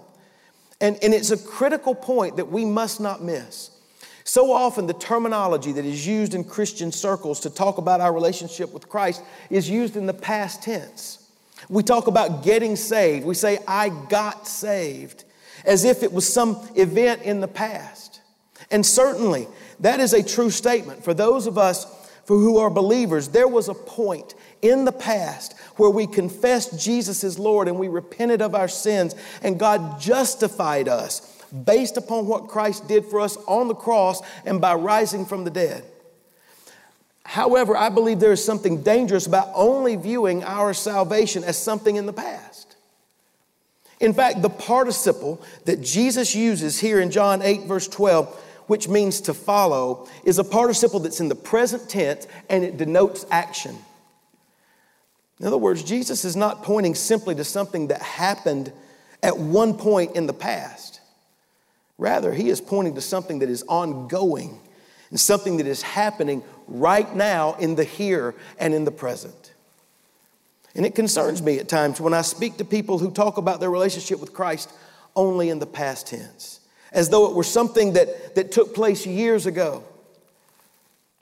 And, 0.80 0.98
and 1.00 1.14
it's 1.14 1.30
a 1.30 1.38
critical 1.38 1.94
point 1.94 2.38
that 2.38 2.50
we 2.50 2.64
must 2.64 3.00
not 3.00 3.22
miss. 3.22 3.70
So 4.24 4.52
often, 4.52 4.88
the 4.88 4.94
terminology 4.94 5.70
that 5.70 5.84
is 5.84 6.04
used 6.04 6.34
in 6.34 6.42
Christian 6.42 6.90
circles 6.90 7.38
to 7.40 7.50
talk 7.50 7.78
about 7.78 8.00
our 8.00 8.12
relationship 8.12 8.74
with 8.74 8.88
Christ 8.88 9.22
is 9.48 9.70
used 9.70 9.94
in 9.94 10.06
the 10.06 10.14
past 10.14 10.64
tense. 10.64 11.30
We 11.68 11.84
talk 11.84 12.08
about 12.08 12.42
getting 12.42 12.74
saved. 12.74 13.24
We 13.24 13.34
say, 13.34 13.60
I 13.68 13.90
got 13.90 14.48
saved, 14.48 15.22
as 15.64 15.84
if 15.84 16.02
it 16.02 16.12
was 16.12 16.30
some 16.30 16.68
event 16.74 17.22
in 17.22 17.40
the 17.40 17.48
past. 17.48 18.20
And 18.72 18.84
certainly, 18.84 19.46
that 19.80 20.00
is 20.00 20.12
a 20.12 20.22
true 20.22 20.50
statement. 20.50 21.04
For 21.04 21.14
those 21.14 21.46
of 21.46 21.58
us 21.58 21.86
for 22.24 22.36
who 22.36 22.58
are 22.58 22.70
believers, 22.70 23.28
there 23.28 23.48
was 23.48 23.68
a 23.68 23.74
point 23.74 24.34
in 24.62 24.84
the 24.84 24.92
past 24.92 25.56
where 25.76 25.90
we 25.90 26.06
confessed 26.06 26.78
Jesus 26.80 27.22
as 27.22 27.38
Lord 27.38 27.68
and 27.68 27.78
we 27.78 27.88
repented 27.88 28.42
of 28.42 28.54
our 28.54 28.68
sins, 28.68 29.14
and 29.42 29.58
God 29.58 30.00
justified 30.00 30.88
us 30.88 31.44
based 31.64 31.96
upon 31.96 32.26
what 32.26 32.48
Christ 32.48 32.88
did 32.88 33.04
for 33.04 33.20
us 33.20 33.36
on 33.46 33.68
the 33.68 33.74
cross 33.74 34.20
and 34.44 34.60
by 34.60 34.74
rising 34.74 35.24
from 35.24 35.44
the 35.44 35.50
dead. 35.50 35.84
However, 37.24 37.76
I 37.76 37.88
believe 37.88 38.20
there 38.20 38.32
is 38.32 38.44
something 38.44 38.82
dangerous 38.82 39.26
about 39.26 39.50
only 39.54 39.96
viewing 39.96 40.44
our 40.44 40.72
salvation 40.72 41.44
as 41.44 41.58
something 41.58 41.96
in 41.96 42.06
the 42.06 42.12
past. 42.12 42.76
In 43.98 44.12
fact, 44.12 44.42
the 44.42 44.50
participle 44.50 45.42
that 45.64 45.80
Jesus 45.80 46.34
uses 46.34 46.78
here 46.78 47.00
in 47.00 47.10
John 47.10 47.42
8, 47.42 47.62
verse 47.62 47.88
12, 47.88 48.42
which 48.66 48.88
means 48.88 49.20
to 49.22 49.34
follow, 49.34 50.08
is 50.24 50.38
a 50.38 50.44
participle 50.44 51.00
that's 51.00 51.20
in 51.20 51.28
the 51.28 51.34
present 51.34 51.88
tense 51.88 52.26
and 52.48 52.64
it 52.64 52.76
denotes 52.76 53.24
action. 53.30 53.76
In 55.40 55.46
other 55.46 55.58
words, 55.58 55.82
Jesus 55.82 56.24
is 56.24 56.36
not 56.36 56.62
pointing 56.62 56.94
simply 56.94 57.34
to 57.34 57.44
something 57.44 57.88
that 57.88 58.02
happened 58.02 58.72
at 59.22 59.38
one 59.38 59.74
point 59.74 60.16
in 60.16 60.26
the 60.26 60.32
past. 60.32 61.00
Rather, 61.98 62.32
he 62.32 62.48
is 62.48 62.60
pointing 62.60 62.94
to 62.94 63.00
something 63.00 63.38
that 63.40 63.50
is 63.50 63.62
ongoing 63.68 64.60
and 65.10 65.20
something 65.20 65.58
that 65.58 65.66
is 65.66 65.82
happening 65.82 66.42
right 66.68 67.14
now 67.14 67.54
in 67.54 67.74
the 67.74 67.84
here 67.84 68.34
and 68.58 68.74
in 68.74 68.84
the 68.84 68.90
present. 68.90 69.52
And 70.74 70.84
it 70.84 70.94
concerns 70.94 71.40
me 71.40 71.58
at 71.58 71.68
times 71.68 72.00
when 72.00 72.12
I 72.12 72.22
speak 72.22 72.58
to 72.58 72.64
people 72.64 72.98
who 72.98 73.10
talk 73.10 73.38
about 73.38 73.60
their 73.60 73.70
relationship 73.70 74.20
with 74.20 74.34
Christ 74.34 74.70
only 75.14 75.48
in 75.48 75.58
the 75.58 75.66
past 75.66 76.08
tense 76.08 76.60
as 76.96 77.10
though 77.10 77.26
it 77.26 77.34
were 77.34 77.44
something 77.44 77.92
that, 77.92 78.34
that 78.34 78.50
took 78.50 78.74
place 78.74 79.06
years 79.06 79.46
ago. 79.46 79.84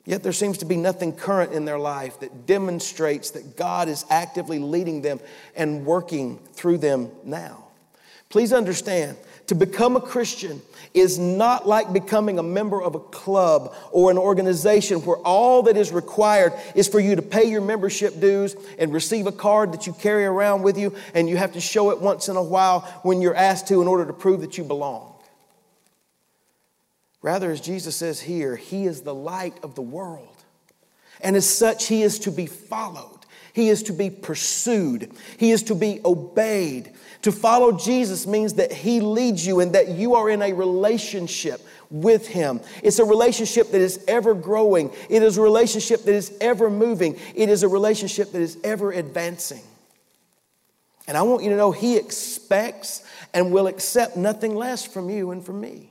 Yet 0.05 0.23
there 0.23 0.33
seems 0.33 0.59
to 0.59 0.65
be 0.65 0.77
nothing 0.77 1.13
current 1.13 1.51
in 1.51 1.65
their 1.65 1.79
life 1.79 2.19
that 2.21 2.47
demonstrates 2.47 3.31
that 3.31 3.57
God 3.57 3.89
is 3.89 4.05
actively 4.09 4.57
leading 4.57 5.01
them 5.01 5.19
and 5.55 5.85
working 5.85 6.37
through 6.53 6.77
them 6.77 7.11
now. 7.23 7.65
Please 8.29 8.53
understand, 8.53 9.17
to 9.47 9.55
become 9.55 9.95
a 9.95 10.01
Christian 10.01 10.61
is 10.93 11.19
not 11.19 11.67
like 11.67 11.91
becoming 11.91 12.39
a 12.39 12.43
member 12.43 12.81
of 12.81 12.95
a 12.95 12.99
club 12.99 13.75
or 13.91 14.09
an 14.11 14.17
organization 14.17 14.99
where 15.01 15.17
all 15.17 15.63
that 15.63 15.75
is 15.75 15.91
required 15.91 16.53
is 16.73 16.87
for 16.87 16.99
you 16.99 17.15
to 17.15 17.21
pay 17.21 17.43
your 17.45 17.61
membership 17.61 18.19
dues 18.19 18.55
and 18.79 18.93
receive 18.93 19.27
a 19.27 19.31
card 19.31 19.73
that 19.73 19.87
you 19.87 19.93
carry 19.93 20.25
around 20.25 20.63
with 20.63 20.77
you, 20.77 20.95
and 21.13 21.27
you 21.29 21.37
have 21.37 21.53
to 21.53 21.61
show 21.61 21.91
it 21.91 21.99
once 21.99 22.29
in 22.29 22.35
a 22.35 22.43
while 22.43 22.81
when 23.03 23.21
you're 23.21 23.35
asked 23.35 23.67
to 23.67 23.81
in 23.81 23.87
order 23.87 24.05
to 24.05 24.13
prove 24.13 24.41
that 24.41 24.57
you 24.57 24.63
belong. 24.63 25.14
Rather, 27.25 27.49
as 27.49 27.59
Jesus 27.59 27.95
says 27.95 28.21
here, 28.21 28.55
He 28.55 28.85
is 28.85 29.01
the 29.01 29.15
light 29.15 29.55
of 29.63 29.73
the 29.73 29.81
world. 29.81 30.43
And 31.21 31.35
as 31.35 31.49
such, 31.49 31.87
He 31.87 32.03
is 32.03 32.19
to 32.19 32.31
be 32.31 32.45
followed, 32.45 33.21
He 33.51 33.69
is 33.69 33.81
to 33.83 33.93
be 33.93 34.11
pursued, 34.11 35.11
He 35.39 35.49
is 35.49 35.63
to 35.63 35.73
be 35.73 36.01
obeyed. 36.05 36.91
To 37.23 37.31
follow 37.31 37.71
Jesus 37.71 38.27
means 38.27 38.53
that 38.53 38.71
He 38.71 39.01
leads 39.01 39.43
you 39.43 39.59
and 39.59 39.73
that 39.73 39.87
you 39.89 40.13
are 40.13 40.29
in 40.29 40.43
a 40.43 40.53
relationship 40.53 41.61
with 41.89 42.27
Him. 42.27 42.61
It's 42.83 42.99
a 42.99 43.05
relationship 43.05 43.71
that 43.71 43.81
is 43.81 44.05
ever 44.07 44.35
growing, 44.35 44.91
it 45.09 45.23
is 45.23 45.39
a 45.39 45.41
relationship 45.41 46.03
that 46.03 46.13
is 46.13 46.31
ever 46.39 46.69
moving, 46.69 47.17
it 47.33 47.49
is 47.49 47.63
a 47.63 47.67
relationship 47.67 48.33
that 48.33 48.41
is 48.43 48.55
ever 48.63 48.91
advancing. 48.91 49.63
And 51.07 51.17
I 51.17 51.23
want 51.23 51.41
you 51.41 51.49
to 51.49 51.57
know 51.57 51.71
He 51.71 51.97
expects 51.97 53.03
and 53.33 53.51
will 53.51 53.65
accept 53.65 54.15
nothing 54.15 54.53
less 54.53 54.85
from 54.85 55.09
you 55.09 55.31
and 55.31 55.43
from 55.43 55.59
me. 55.59 55.89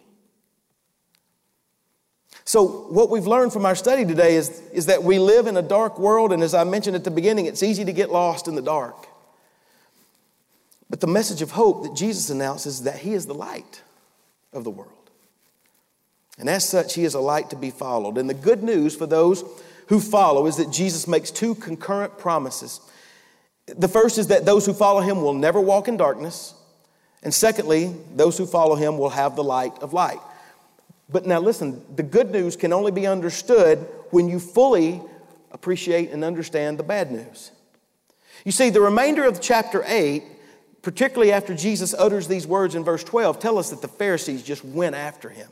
So, 2.45 2.65
what 2.67 3.09
we've 3.09 3.27
learned 3.27 3.53
from 3.53 3.65
our 3.65 3.75
study 3.75 4.05
today 4.05 4.37
is, 4.37 4.61
is 4.73 4.87
that 4.87 5.03
we 5.03 5.19
live 5.19 5.47
in 5.47 5.57
a 5.57 5.63
dark 5.63 5.99
world, 5.99 6.33
and 6.33 6.43
as 6.43 6.55
I 6.55 6.65
mentioned 6.65 6.95
at 6.95 7.05
the 7.05 7.11
beginning, 7.11 7.47
it's 7.47 7.63
easy 7.63 7.85
to 7.85 7.93
get 7.93 8.11
lost 8.11 8.49
in 8.49 8.55
the 8.55 8.63
dark. 8.63 9.09
But 10.91 11.01
the 11.01 11.07
message 11.07 11.41
of 11.41 11.53
hope 11.53 11.85
that 11.85 11.95
Jesus 11.95 12.29
announces 12.29 12.77
is 12.77 12.83
that 12.83 12.99
He 12.99 13.15
is 13.15 13.27
the 13.27 13.35
light 13.35 13.83
of 14.53 14.63
the 14.63 14.71
world. 14.71 14.93
And 16.39 16.51
as 16.51 16.69
such, 16.69 16.95
He 16.95 17.05
is 17.05 17.15
a 17.15 17.21
light 17.21 17.51
to 17.51 17.57
be 17.57 17.71
followed. 17.71 18.19
And 18.19 18.29
the 18.29 18.35
good 18.35 18.63
news 18.63 18.95
for 18.95 19.07
those 19.07 19.43
who 19.87 19.99
follow 19.99 20.47
is 20.47 20.57
that 20.57 20.71
Jesus 20.71 21.09
makes 21.09 21.31
two 21.31 21.55
concurrent 21.55 22.19
promises. 22.19 22.81
The 23.67 23.89
first 23.89 24.19
is 24.19 24.27
that 24.27 24.45
those 24.45 24.67
who 24.67 24.75
follow 24.75 25.01
Him 25.01 25.23
will 25.23 25.33
never 25.33 25.61
walk 25.61 25.89
in 25.89 25.97
darkness. 25.97 26.53
And 27.23 27.33
secondly, 27.33 27.95
those 28.15 28.37
who 28.37 28.45
follow 28.45 28.75
Him 28.75 28.99
will 28.99 29.11
have 29.11 29.35
the 29.35 29.45
light 29.45 29.79
of 29.81 29.95
light. 29.95 30.21
But 31.09 31.27
now 31.27 31.41
listen, 31.41 31.85
the 31.95 32.03
good 32.03 32.31
news 32.31 32.57
can 32.57 32.73
only 32.73 32.91
be 32.91 33.07
understood 33.07 33.79
when 34.11 34.29
you 34.29 34.39
fully 34.39 35.03
appreciate 35.53 36.11
and 36.11 36.25
understand 36.25 36.79
the 36.79 36.83
bad 36.83 37.13
news. 37.13 37.51
You 38.45 38.53
see, 38.53 38.71
the 38.71 38.81
remainder 38.81 39.25
of 39.25 39.41
chapter 39.41 39.85
8, 39.87 40.23
particularly 40.83 41.33
after 41.33 41.55
Jesus 41.55 41.95
utters 41.95 42.29
these 42.29 42.47
words 42.47 42.75
in 42.75 42.85
verse 42.85 43.05
12, 43.05 43.39
tell 43.39 43.59
us 43.59 43.71
that 43.71 43.81
the 43.81 43.89
Pharisees 43.89 44.43
just 44.43 44.65
went 44.65 44.95
after 44.95 45.31
him. 45.31 45.49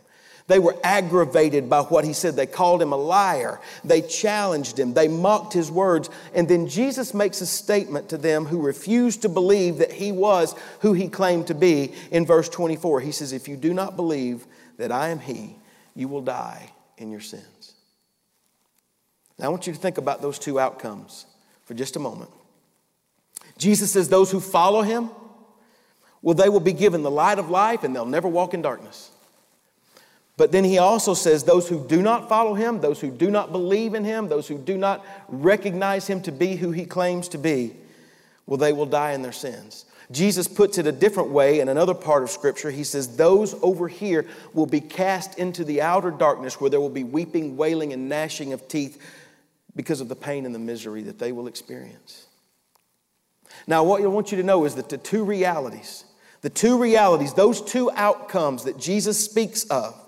They 0.52 0.58
were 0.58 0.76
aggravated 0.84 1.70
by 1.70 1.80
what 1.80 2.04
he 2.04 2.12
said. 2.12 2.36
They 2.36 2.44
called 2.44 2.82
him 2.82 2.92
a 2.92 2.96
liar. 2.96 3.58
They 3.84 4.02
challenged 4.02 4.78
him. 4.78 4.92
They 4.92 5.08
mocked 5.08 5.54
his 5.54 5.70
words. 5.70 6.10
And 6.34 6.46
then 6.46 6.68
Jesus 6.68 7.14
makes 7.14 7.40
a 7.40 7.46
statement 7.46 8.10
to 8.10 8.18
them 8.18 8.44
who 8.44 8.60
refused 8.60 9.22
to 9.22 9.30
believe 9.30 9.78
that 9.78 9.90
he 9.90 10.12
was 10.12 10.54
who 10.80 10.92
he 10.92 11.08
claimed 11.08 11.46
to 11.46 11.54
be 11.54 11.94
in 12.10 12.26
verse 12.26 12.50
24. 12.50 13.00
He 13.00 13.12
says, 13.12 13.32
If 13.32 13.48
you 13.48 13.56
do 13.56 13.72
not 13.72 13.96
believe 13.96 14.44
that 14.76 14.92
I 14.92 15.08
am 15.08 15.20
he, 15.20 15.56
you 15.94 16.06
will 16.06 16.20
die 16.20 16.70
in 16.98 17.10
your 17.10 17.22
sins. 17.22 17.72
Now, 19.38 19.46
I 19.46 19.48
want 19.48 19.66
you 19.66 19.72
to 19.72 19.78
think 19.78 19.96
about 19.96 20.20
those 20.20 20.38
two 20.38 20.60
outcomes 20.60 21.24
for 21.64 21.72
just 21.72 21.96
a 21.96 21.98
moment. 21.98 22.30
Jesus 23.56 23.90
says, 23.90 24.10
Those 24.10 24.30
who 24.30 24.38
follow 24.38 24.82
him, 24.82 25.08
well, 26.20 26.34
they 26.34 26.50
will 26.50 26.60
be 26.60 26.74
given 26.74 27.02
the 27.02 27.10
light 27.10 27.38
of 27.38 27.48
life 27.48 27.84
and 27.84 27.96
they'll 27.96 28.04
never 28.04 28.28
walk 28.28 28.52
in 28.52 28.60
darkness. 28.60 29.11
But 30.36 30.50
then 30.50 30.64
he 30.64 30.78
also 30.78 31.14
says, 31.14 31.44
Those 31.44 31.68
who 31.68 31.86
do 31.86 32.02
not 32.02 32.28
follow 32.28 32.54
him, 32.54 32.80
those 32.80 33.00
who 33.00 33.10
do 33.10 33.30
not 33.30 33.52
believe 33.52 33.94
in 33.94 34.04
him, 34.04 34.28
those 34.28 34.48
who 34.48 34.58
do 34.58 34.78
not 34.78 35.04
recognize 35.28 36.06
him 36.06 36.22
to 36.22 36.32
be 36.32 36.56
who 36.56 36.72
he 36.72 36.86
claims 36.86 37.28
to 37.28 37.38
be, 37.38 37.74
well, 38.46 38.56
they 38.56 38.72
will 38.72 38.86
die 38.86 39.12
in 39.12 39.22
their 39.22 39.32
sins. 39.32 39.84
Jesus 40.10 40.46
puts 40.46 40.76
it 40.78 40.86
a 40.86 40.92
different 40.92 41.30
way 41.30 41.60
in 41.60 41.68
another 41.68 41.94
part 41.94 42.22
of 42.22 42.30
Scripture. 42.30 42.70
He 42.70 42.84
says, 42.84 43.16
Those 43.16 43.54
over 43.62 43.88
here 43.88 44.26
will 44.52 44.66
be 44.66 44.80
cast 44.80 45.38
into 45.38 45.64
the 45.64 45.80
outer 45.80 46.10
darkness 46.10 46.60
where 46.60 46.70
there 46.70 46.80
will 46.80 46.90
be 46.90 47.04
weeping, 47.04 47.56
wailing, 47.56 47.92
and 47.92 48.08
gnashing 48.08 48.52
of 48.52 48.68
teeth 48.68 49.00
because 49.74 50.00
of 50.00 50.08
the 50.08 50.16
pain 50.16 50.44
and 50.44 50.54
the 50.54 50.58
misery 50.58 51.02
that 51.02 51.18
they 51.18 51.32
will 51.32 51.46
experience. 51.46 52.26
Now, 53.66 53.84
what 53.84 54.02
I 54.02 54.06
want 54.06 54.32
you 54.32 54.38
to 54.38 54.42
know 54.42 54.64
is 54.64 54.74
that 54.74 54.88
the 54.88 54.98
two 54.98 55.24
realities, 55.24 56.04
the 56.40 56.50
two 56.50 56.78
realities, 56.78 57.32
those 57.32 57.62
two 57.62 57.90
outcomes 57.92 58.64
that 58.64 58.78
Jesus 58.78 59.24
speaks 59.24 59.64
of, 59.64 59.98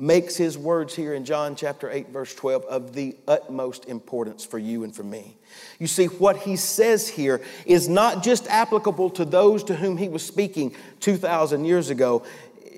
makes 0.00 0.36
his 0.36 0.56
words 0.56 0.94
here 0.94 1.12
in 1.12 1.24
John 1.24 1.56
chapter 1.56 1.90
8, 1.90 2.10
verse 2.10 2.32
12, 2.32 2.64
of 2.66 2.94
the 2.94 3.16
utmost 3.26 3.86
importance 3.86 4.44
for 4.44 4.58
you 4.58 4.84
and 4.84 4.94
for 4.94 5.02
me. 5.02 5.36
You 5.80 5.88
see, 5.88 6.06
what 6.06 6.38
he 6.38 6.54
says 6.54 7.08
here 7.08 7.42
is 7.66 7.88
not 7.88 8.22
just 8.22 8.46
applicable 8.46 9.10
to 9.10 9.24
those 9.24 9.64
to 9.64 9.74
whom 9.74 9.96
he 9.96 10.08
was 10.08 10.24
speaking 10.24 10.74
2,000 11.00 11.64
years 11.64 11.90
ago, 11.90 12.24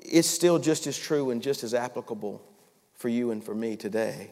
it's 0.03 0.27
still 0.27 0.57
just 0.57 0.87
as 0.87 0.97
true 0.97 1.29
and 1.29 1.43
just 1.43 1.63
as 1.63 1.75
applicable 1.75 2.41
for 2.95 3.07
you 3.07 3.29
and 3.29 3.43
for 3.43 3.53
me 3.53 3.75
today. 3.75 4.31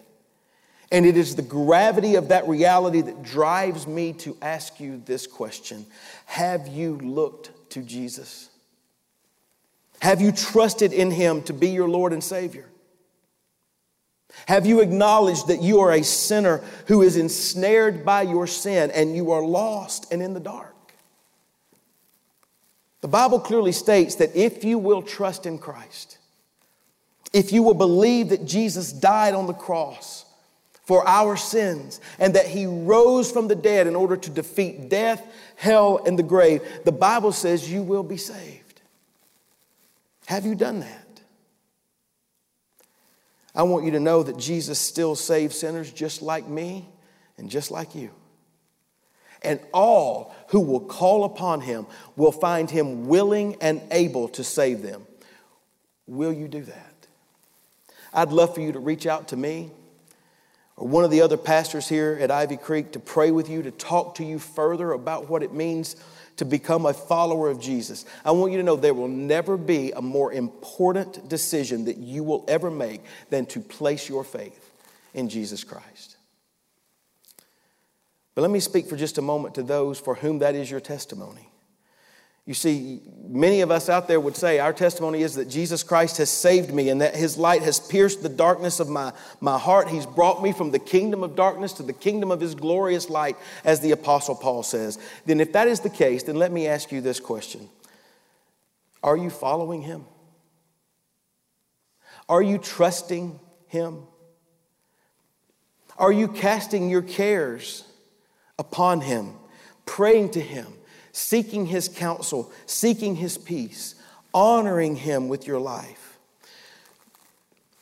And 0.91 1.06
it 1.06 1.15
is 1.15 1.36
the 1.36 1.43
gravity 1.43 2.15
of 2.15 2.30
that 2.30 2.47
reality 2.47 3.02
that 3.02 3.21
drives 3.21 3.86
me 3.86 4.13
to 4.13 4.36
ask 4.41 4.80
you 4.80 5.02
this 5.06 5.28
question 5.28 5.86
Have 6.25 6.67
you 6.67 6.97
looked 6.97 7.52
to 7.71 7.84
Jesus? 7.84 8.49
Have 10.02 10.21
you 10.21 10.32
trusted 10.32 10.91
in 10.91 11.12
him 11.12 11.43
to 11.43 11.54
be 11.54 11.69
your 11.69 11.88
Lord 11.88 12.13
and 12.13 12.23
Savior? 12.23 12.65
Have 14.47 14.65
you 14.65 14.82
acknowledged 14.82 15.47
that 15.47 15.62
you 15.62 15.80
are 15.80 15.91
a 15.91 16.04
sinner 16.04 16.63
who 16.88 17.02
is 17.02 17.17
ensnared 17.17 18.06
by 18.06 18.23
your 18.23 18.47
sin 18.47 18.91
and 18.91 19.15
you 19.15 19.32
are 19.32 19.43
lost 19.43 20.12
and 20.12 20.21
in 20.21 20.34
the 20.34 20.39
dark? 20.39 20.75
The 23.02 23.08
Bible 23.08 23.39
clearly 23.39 23.71
states 23.71 24.15
that 24.15 24.36
if 24.36 24.63
you 24.63 24.78
will 24.78 25.02
trust 25.02 25.45
in 25.45 25.58
Christ, 25.58 26.17
if 27.32 27.52
you 27.52 27.63
will 27.63 27.73
believe 27.73 28.30
that 28.30 28.45
Jesus 28.45 28.91
died 28.91 29.34
on 29.34 29.47
the 29.47 29.54
cross 29.54 30.25
for 30.84 31.08
our 31.08 31.38
sins 31.38 32.02
and 32.17 32.34
that 32.34 32.47
he 32.47 32.65
rose 32.65 33.32
from 33.32 33.47
the 33.47 33.56
dead 33.56 33.86
in 33.86 33.95
order 33.95 34.17
to 34.17 34.30
defeat 34.30 34.89
death, 34.89 35.25
hell, 35.56 36.02
and 36.06 36.17
the 36.17 36.23
grave, 36.23 36.62
the 36.84 36.91
Bible 36.91 37.32
says 37.32 37.71
you 37.71 37.84
will 37.84 38.04
be 38.04 38.17
saved. 38.17 38.82
Have 40.25 40.45
you 40.45 40.56
done 40.56 40.80
that? 40.80 41.08
I 43.55 43.63
want 43.63 43.85
you 43.85 43.91
to 43.91 43.99
know 43.99 44.23
that 44.23 44.38
Jesus 44.38 44.79
still 44.79 45.15
saves 45.15 45.57
sinners 45.57 45.91
just 45.91 46.21
like 46.21 46.47
me 46.47 46.88
and 47.38 47.49
just 47.49 47.71
like 47.71 47.95
you. 47.95 48.12
And 49.41 49.59
all 49.73 50.35
who 50.49 50.59
will 50.59 50.81
call 50.81 51.23
upon 51.23 51.62
him 51.62 51.88
will 52.15 52.31
find 52.31 52.69
him 52.69 53.07
willing 53.07 53.55
and 53.62 53.81
able 53.91 54.27
to 54.29 54.43
save 54.43 54.81
them. 54.81 55.07
Will 56.07 56.33
you 56.33 56.47
do 56.47 56.62
that? 56.63 57.07
I'd 58.13 58.31
love 58.31 58.53
for 58.53 58.62
you 58.62 58.71
to 58.73 58.79
reach 58.79 59.07
out 59.07 59.29
to 59.29 59.38
me 59.38 59.71
or 60.75 60.88
one 60.88 61.03
of 61.03 61.12
the 61.12 61.21
other 61.21 61.38
pastors 61.38 61.88
here 61.88 62.17
at 62.19 62.31
Ivy 62.31 62.57
Creek 62.57 62.93
to 62.93 62.99
pray 62.99 63.31
with 63.31 63.49
you, 63.49 63.62
to 63.63 63.71
talk 63.71 64.15
to 64.15 64.25
you 64.25 64.39
further 64.39 64.91
about 64.93 65.29
what 65.29 65.43
it 65.43 65.53
means 65.53 65.95
to 66.39 66.45
become 66.45 66.86
a 66.86 66.93
follower 66.93 67.49
of 67.49 67.60
Jesus, 67.60 68.06
I 68.23 68.32
want 68.32 68.54
you 68.54 68.58
to 68.58 68.63
know 68.63 68.75
there 68.75 68.93
will 68.93 69.10
never 69.10 69.58
be 69.58 69.91
a 69.91 70.02
more 70.02 70.32
important 70.32 71.28
decision 71.28 71.86
that 71.86 71.97
you 71.97 72.23
will 72.23 72.45
ever 72.47 72.71
make 72.71 73.04
than 73.30 73.45
to 73.47 73.60
place 73.60 74.08
your 74.08 74.23
faith 74.23 74.71
in 75.13 75.28
Jesus 75.28 75.65
Christ. 75.65 76.15
But 78.36 78.43
let 78.43 78.52
me 78.52 78.62
speak 78.62 78.88
for 78.88 78.95
just 78.95 79.17
a 79.17 79.21
moment 79.21 79.56
to 79.56 79.63
those 79.63 79.99
for 79.99 80.15
whom 80.15 80.39
that 80.39 80.56
is 80.56 80.71
your 80.71 80.80
testimony. 80.80 81.49
You 82.49 82.55
see, 82.55 83.01
many 83.27 83.62
of 83.62 83.69
us 83.69 83.89
out 83.89 84.07
there 84.07 84.19
would 84.19 84.35
say 84.35 84.57
our 84.57 84.73
testimony 84.73 85.21
is 85.21 85.35
that 85.35 85.49
Jesus 85.49 85.83
Christ 85.83 86.17
has 86.17 86.31
saved 86.31 86.73
me 86.73 86.89
and 86.89 86.99
that 86.99 87.15
his 87.15 87.38
light 87.38 87.62
has 87.62 87.79
pierced 87.79 88.23
the 88.23 88.27
darkness 88.27 88.79
of 88.79 88.89
my, 88.89 89.13
my 89.39 89.59
heart. 89.59 89.88
He's 89.88 90.07
brought 90.07 90.41
me 90.41 90.51
from 90.51 90.71
the 90.71 90.79
kingdom 90.79 91.21
of 91.21 91.35
darkness 91.35 91.73
to 91.73 91.83
the 91.83 91.93
kingdom 91.93 92.31
of 92.31 92.41
his 92.41 92.55
glorious 92.55 93.07
light, 93.07 93.38
as 93.63 93.81
the 93.81 93.91
Apostle 93.91 94.33
Paul 94.33 94.63
says. 94.63 94.97
Then, 95.27 95.41
if 95.41 95.53
that 95.53 95.67
is 95.67 95.81
the 95.81 95.91
case, 95.91 96.23
then 96.23 96.38
let 96.38 96.51
me 96.51 96.65
ask 96.65 96.91
you 96.91 97.01
this 97.01 97.19
question 97.19 97.69
Are 99.03 99.15
you 99.15 99.29
following 99.29 99.83
him? 99.83 100.05
Are 102.27 102.41
you 102.41 102.57
trusting 102.57 103.39
him? 103.67 104.07
Are 105.99 106.12
you 106.12 106.27
casting 106.27 106.89
your 106.89 107.03
cares 107.03 107.83
upon 108.57 109.01
him, 109.01 109.35
praying 109.85 110.31
to 110.31 110.41
him? 110.41 110.73
Seeking 111.19 111.65
his 111.65 111.89
counsel, 111.89 112.51
seeking 112.65 113.15
his 113.15 113.38
peace, 113.38 113.95
honoring 114.34 114.95
him 114.95 115.27
with 115.27 115.45
your 115.45 115.60
life. 115.60 116.17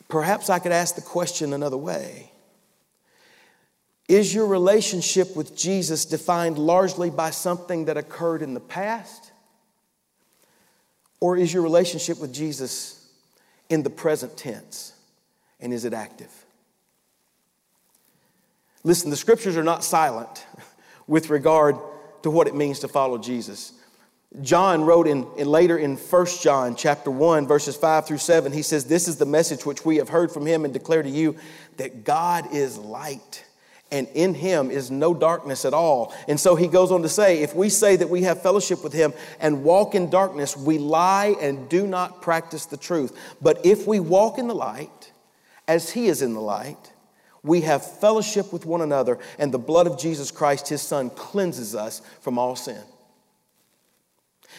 Perhaps 0.08 0.50
I 0.50 0.58
could 0.58 0.72
ask 0.72 0.96
the 0.96 1.02
question 1.02 1.52
another 1.52 1.76
way. 1.76 2.32
Is 4.08 4.34
your 4.34 4.46
relationship 4.46 5.36
with 5.36 5.56
Jesus 5.56 6.04
defined 6.04 6.58
largely 6.58 7.10
by 7.10 7.30
something 7.30 7.84
that 7.84 7.96
occurred 7.96 8.42
in 8.42 8.54
the 8.54 8.60
past? 8.60 9.30
Or 11.20 11.36
is 11.36 11.52
your 11.52 11.62
relationship 11.62 12.18
with 12.20 12.32
Jesus 12.32 13.06
in 13.68 13.82
the 13.82 13.90
present 13.90 14.36
tense? 14.36 14.94
And 15.60 15.72
is 15.72 15.84
it 15.84 15.92
active? 15.92 16.32
Listen, 18.82 19.10
the 19.10 19.16
scriptures 19.16 19.56
are 19.56 19.64
not 19.64 19.84
silent 19.84 20.44
with 21.06 21.30
regard 21.30 21.76
to 22.28 22.36
what 22.36 22.46
it 22.46 22.54
means 22.54 22.80
to 22.80 22.88
follow 22.88 23.18
Jesus. 23.18 23.72
John 24.42 24.82
wrote 24.82 25.06
in, 25.06 25.26
in, 25.38 25.48
later 25.48 25.78
in 25.78 25.96
1 25.96 26.26
John 26.42 26.76
chapter 26.76 27.10
1 27.10 27.46
verses 27.46 27.76
5 27.76 28.06
through 28.06 28.18
7 28.18 28.52
he 28.52 28.60
says 28.60 28.84
this 28.84 29.08
is 29.08 29.16
the 29.16 29.24
message 29.24 29.64
which 29.64 29.86
we 29.86 29.96
have 29.96 30.10
heard 30.10 30.30
from 30.30 30.44
him 30.44 30.66
and 30.66 30.74
declare 30.74 31.02
to 31.02 31.08
you 31.08 31.34
that 31.78 32.04
God 32.04 32.52
is 32.52 32.76
light 32.76 33.46
and 33.90 34.06
in 34.08 34.34
him 34.34 34.70
is 34.70 34.90
no 34.90 35.14
darkness 35.14 35.64
at 35.64 35.72
all. 35.72 36.14
And 36.28 36.38
so 36.38 36.56
he 36.56 36.68
goes 36.68 36.92
on 36.92 37.00
to 37.00 37.08
say 37.08 37.42
if 37.42 37.54
we 37.54 37.70
say 37.70 37.96
that 37.96 38.10
we 38.10 38.22
have 38.24 38.42
fellowship 38.42 38.84
with 38.84 38.92
him 38.92 39.14
and 39.40 39.64
walk 39.64 39.94
in 39.94 40.10
darkness 40.10 40.54
we 40.54 40.76
lie 40.76 41.34
and 41.40 41.66
do 41.70 41.86
not 41.86 42.20
practice 42.20 42.66
the 42.66 42.76
truth. 42.76 43.16
But 43.40 43.64
if 43.64 43.86
we 43.86 43.98
walk 43.98 44.36
in 44.36 44.46
the 44.46 44.54
light 44.54 45.10
as 45.66 45.90
he 45.90 46.08
is 46.08 46.20
in 46.20 46.34
the 46.34 46.40
light 46.40 46.92
we 47.42 47.62
have 47.62 47.98
fellowship 48.00 48.52
with 48.52 48.66
one 48.66 48.80
another, 48.80 49.18
and 49.38 49.52
the 49.52 49.58
blood 49.58 49.86
of 49.86 49.98
Jesus 49.98 50.30
Christ, 50.30 50.68
his 50.68 50.82
son, 50.82 51.10
cleanses 51.10 51.74
us 51.74 52.02
from 52.20 52.38
all 52.38 52.56
sin. 52.56 52.82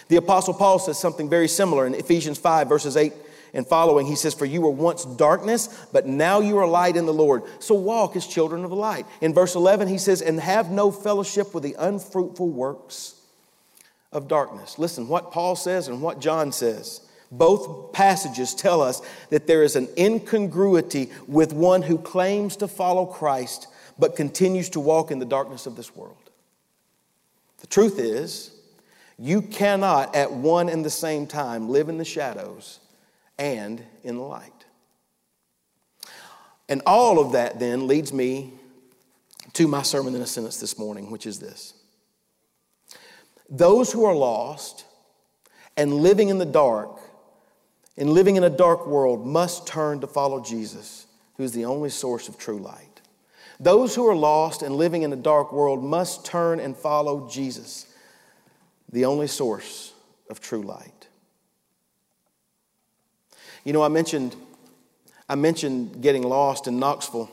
The 0.07 0.15
Apostle 0.15 0.53
Paul 0.53 0.79
says 0.79 0.97
something 0.97 1.29
very 1.29 1.47
similar 1.47 1.85
in 1.85 1.93
Ephesians 1.93 2.37
5, 2.37 2.67
verses 2.67 2.97
8 2.97 3.13
and 3.53 3.65
following. 3.67 4.05
He 4.05 4.15
says, 4.15 4.33
For 4.33 4.45
you 4.45 4.61
were 4.61 4.69
once 4.69 5.05
darkness, 5.05 5.87
but 5.91 6.05
now 6.05 6.39
you 6.39 6.57
are 6.57 6.67
light 6.67 6.95
in 6.95 7.05
the 7.05 7.13
Lord. 7.13 7.43
So 7.59 7.75
walk 7.75 8.15
as 8.15 8.27
children 8.27 8.63
of 8.63 8.69
the 8.69 8.75
light. 8.75 9.05
In 9.21 9.33
verse 9.33 9.55
11, 9.55 9.87
he 9.87 9.97
says, 9.97 10.21
And 10.21 10.39
have 10.39 10.71
no 10.71 10.91
fellowship 10.91 11.53
with 11.53 11.63
the 11.63 11.75
unfruitful 11.77 12.49
works 12.49 13.15
of 14.11 14.27
darkness. 14.27 14.79
Listen, 14.79 15.07
what 15.07 15.31
Paul 15.31 15.55
says 15.55 15.87
and 15.87 16.01
what 16.01 16.19
John 16.19 16.51
says. 16.51 17.01
Both 17.31 17.93
passages 17.93 18.55
tell 18.55 18.81
us 18.81 19.01
that 19.29 19.45
there 19.45 19.63
is 19.63 19.75
an 19.75 19.87
incongruity 19.97 21.11
with 21.27 21.53
one 21.53 21.81
who 21.81 21.97
claims 21.97 22.55
to 22.57 22.67
follow 22.67 23.05
Christ 23.05 23.67
but 23.99 24.15
continues 24.15 24.69
to 24.69 24.79
walk 24.79 25.11
in 25.11 25.19
the 25.19 25.25
darkness 25.25 25.65
of 25.65 25.75
this 25.75 25.95
world. 25.95 26.17
The 27.59 27.67
truth 27.67 27.99
is, 27.99 28.51
you 29.17 29.41
cannot 29.41 30.15
at 30.15 30.31
one 30.31 30.69
and 30.69 30.83
the 30.83 30.89
same 30.89 31.27
time 31.27 31.69
live 31.69 31.89
in 31.89 31.97
the 31.97 32.05
shadows 32.05 32.79
and 33.37 33.83
in 34.03 34.15
the 34.15 34.23
light. 34.23 34.53
And 36.69 36.81
all 36.85 37.19
of 37.19 37.33
that 37.33 37.59
then 37.59 37.87
leads 37.87 38.13
me 38.13 38.53
to 39.53 39.67
my 39.67 39.81
sermon 39.81 40.15
in 40.15 40.21
a 40.21 40.27
sentence 40.27 40.59
this 40.59 40.77
morning, 40.77 41.11
which 41.11 41.25
is 41.25 41.39
this 41.39 41.73
Those 43.49 43.91
who 43.91 44.05
are 44.05 44.15
lost 44.15 44.85
and 45.75 45.93
living 45.95 46.29
in 46.29 46.37
the 46.37 46.45
dark 46.45 46.98
and 47.99 48.09
living 48.09 48.37
in 48.37 48.45
a 48.45 48.49
dark 48.49 48.87
world 48.87 49.27
must 49.27 49.67
turn 49.67 49.99
to 49.99 50.07
follow 50.07 50.41
Jesus, 50.41 51.05
who 51.35 51.43
is 51.43 51.51
the 51.51 51.65
only 51.65 51.89
source 51.89 52.29
of 52.29 52.37
true 52.37 52.57
light. 52.57 53.01
Those 53.59 53.93
who 53.93 54.07
are 54.07 54.15
lost 54.15 54.61
and 54.61 54.73
living 54.75 55.01
in 55.01 55.11
a 55.11 55.17
dark 55.17 55.51
world 55.51 55.83
must 55.83 56.25
turn 56.25 56.61
and 56.61 56.75
follow 56.75 57.29
Jesus, 57.29 57.93
the 58.89 59.03
only 59.03 59.27
source 59.27 59.93
of 60.29 60.39
true 60.39 60.61
light. 60.61 61.07
You 63.65 63.73
know, 63.73 63.83
I 63.83 63.89
mentioned, 63.89 64.33
I 65.27 65.35
mentioned 65.35 66.01
getting 66.01 66.23
lost 66.23 66.67
in 66.67 66.79
Knoxville 66.79 67.29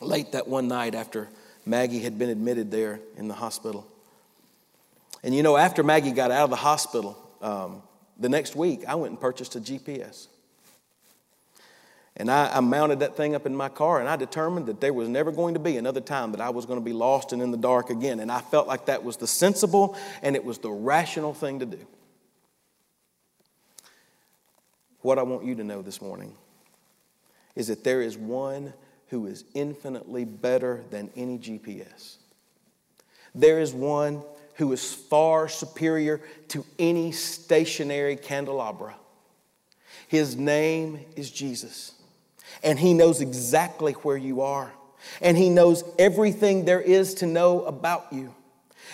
late 0.00 0.30
that 0.32 0.46
one 0.46 0.68
night 0.68 0.94
after 0.94 1.28
Maggie 1.66 1.98
had 1.98 2.20
been 2.20 2.30
admitted 2.30 2.70
there 2.70 3.00
in 3.16 3.26
the 3.26 3.34
hospital. 3.34 3.84
And 5.24 5.34
you 5.34 5.42
know, 5.42 5.56
after 5.56 5.82
Maggie 5.82 6.12
got 6.12 6.30
out 6.30 6.44
of 6.44 6.50
the 6.50 6.56
hospital, 6.56 7.18
um, 7.42 7.82
the 8.20 8.28
next 8.28 8.54
week 8.54 8.84
I 8.86 8.94
went 8.94 9.12
and 9.12 9.20
purchased 9.20 9.56
a 9.56 9.60
GPS. 9.60 10.28
And 12.16 12.30
I, 12.30 12.56
I, 12.56 12.60
mounted 12.60 13.00
that 13.00 13.16
thing 13.16 13.34
up 13.34 13.46
in 13.46 13.56
my 13.56 13.70
car, 13.70 13.98
and 13.98 14.08
I 14.08 14.16
determined 14.16 14.66
that 14.66 14.80
there 14.80 14.92
was 14.92 15.08
never 15.08 15.32
going 15.32 15.54
to 15.54 15.60
be 15.60 15.78
another 15.78 16.02
time 16.02 16.32
that 16.32 16.40
I 16.40 16.50
was 16.50 16.66
going 16.66 16.78
to 16.78 16.84
be 16.84 16.92
lost 16.92 17.32
and 17.32 17.40
in 17.40 17.50
the 17.50 17.56
dark 17.56 17.88
again. 17.88 18.20
And 18.20 18.30
I 18.30 18.40
felt 18.40 18.68
like 18.68 18.86
that 18.86 19.02
was 19.02 19.16
the 19.16 19.26
sensible 19.26 19.96
and 20.22 20.36
it 20.36 20.44
was 20.44 20.58
the 20.58 20.70
rational 20.70 21.32
thing 21.32 21.60
to 21.60 21.66
do. 21.66 21.86
What 25.00 25.18
I 25.18 25.22
want 25.22 25.46
you 25.46 25.54
to 25.54 25.64
know 25.64 25.80
this 25.80 26.02
morning 26.02 26.34
is 27.54 27.68
that 27.68 27.84
there 27.84 28.02
is 28.02 28.18
one 28.18 28.74
who 29.08 29.26
is 29.26 29.44
infinitely 29.54 30.24
better 30.24 30.82
than 30.90 31.10
any 31.16 31.38
GPS. 31.38 32.16
There 33.34 33.60
is 33.60 33.72
one 33.72 34.22
who 34.60 34.72
is 34.72 34.92
far 34.92 35.48
superior 35.48 36.20
to 36.48 36.62
any 36.78 37.12
stationary 37.12 38.14
candelabra. 38.14 38.94
His 40.06 40.36
name 40.36 41.00
is 41.16 41.30
Jesus, 41.30 41.92
and 42.62 42.78
He 42.78 42.92
knows 42.92 43.22
exactly 43.22 43.94
where 43.94 44.18
you 44.18 44.42
are, 44.42 44.70
and 45.22 45.34
He 45.34 45.48
knows 45.48 45.82
everything 45.98 46.66
there 46.66 46.80
is 46.80 47.14
to 47.14 47.26
know 47.26 47.64
about 47.64 48.12
you. 48.12 48.34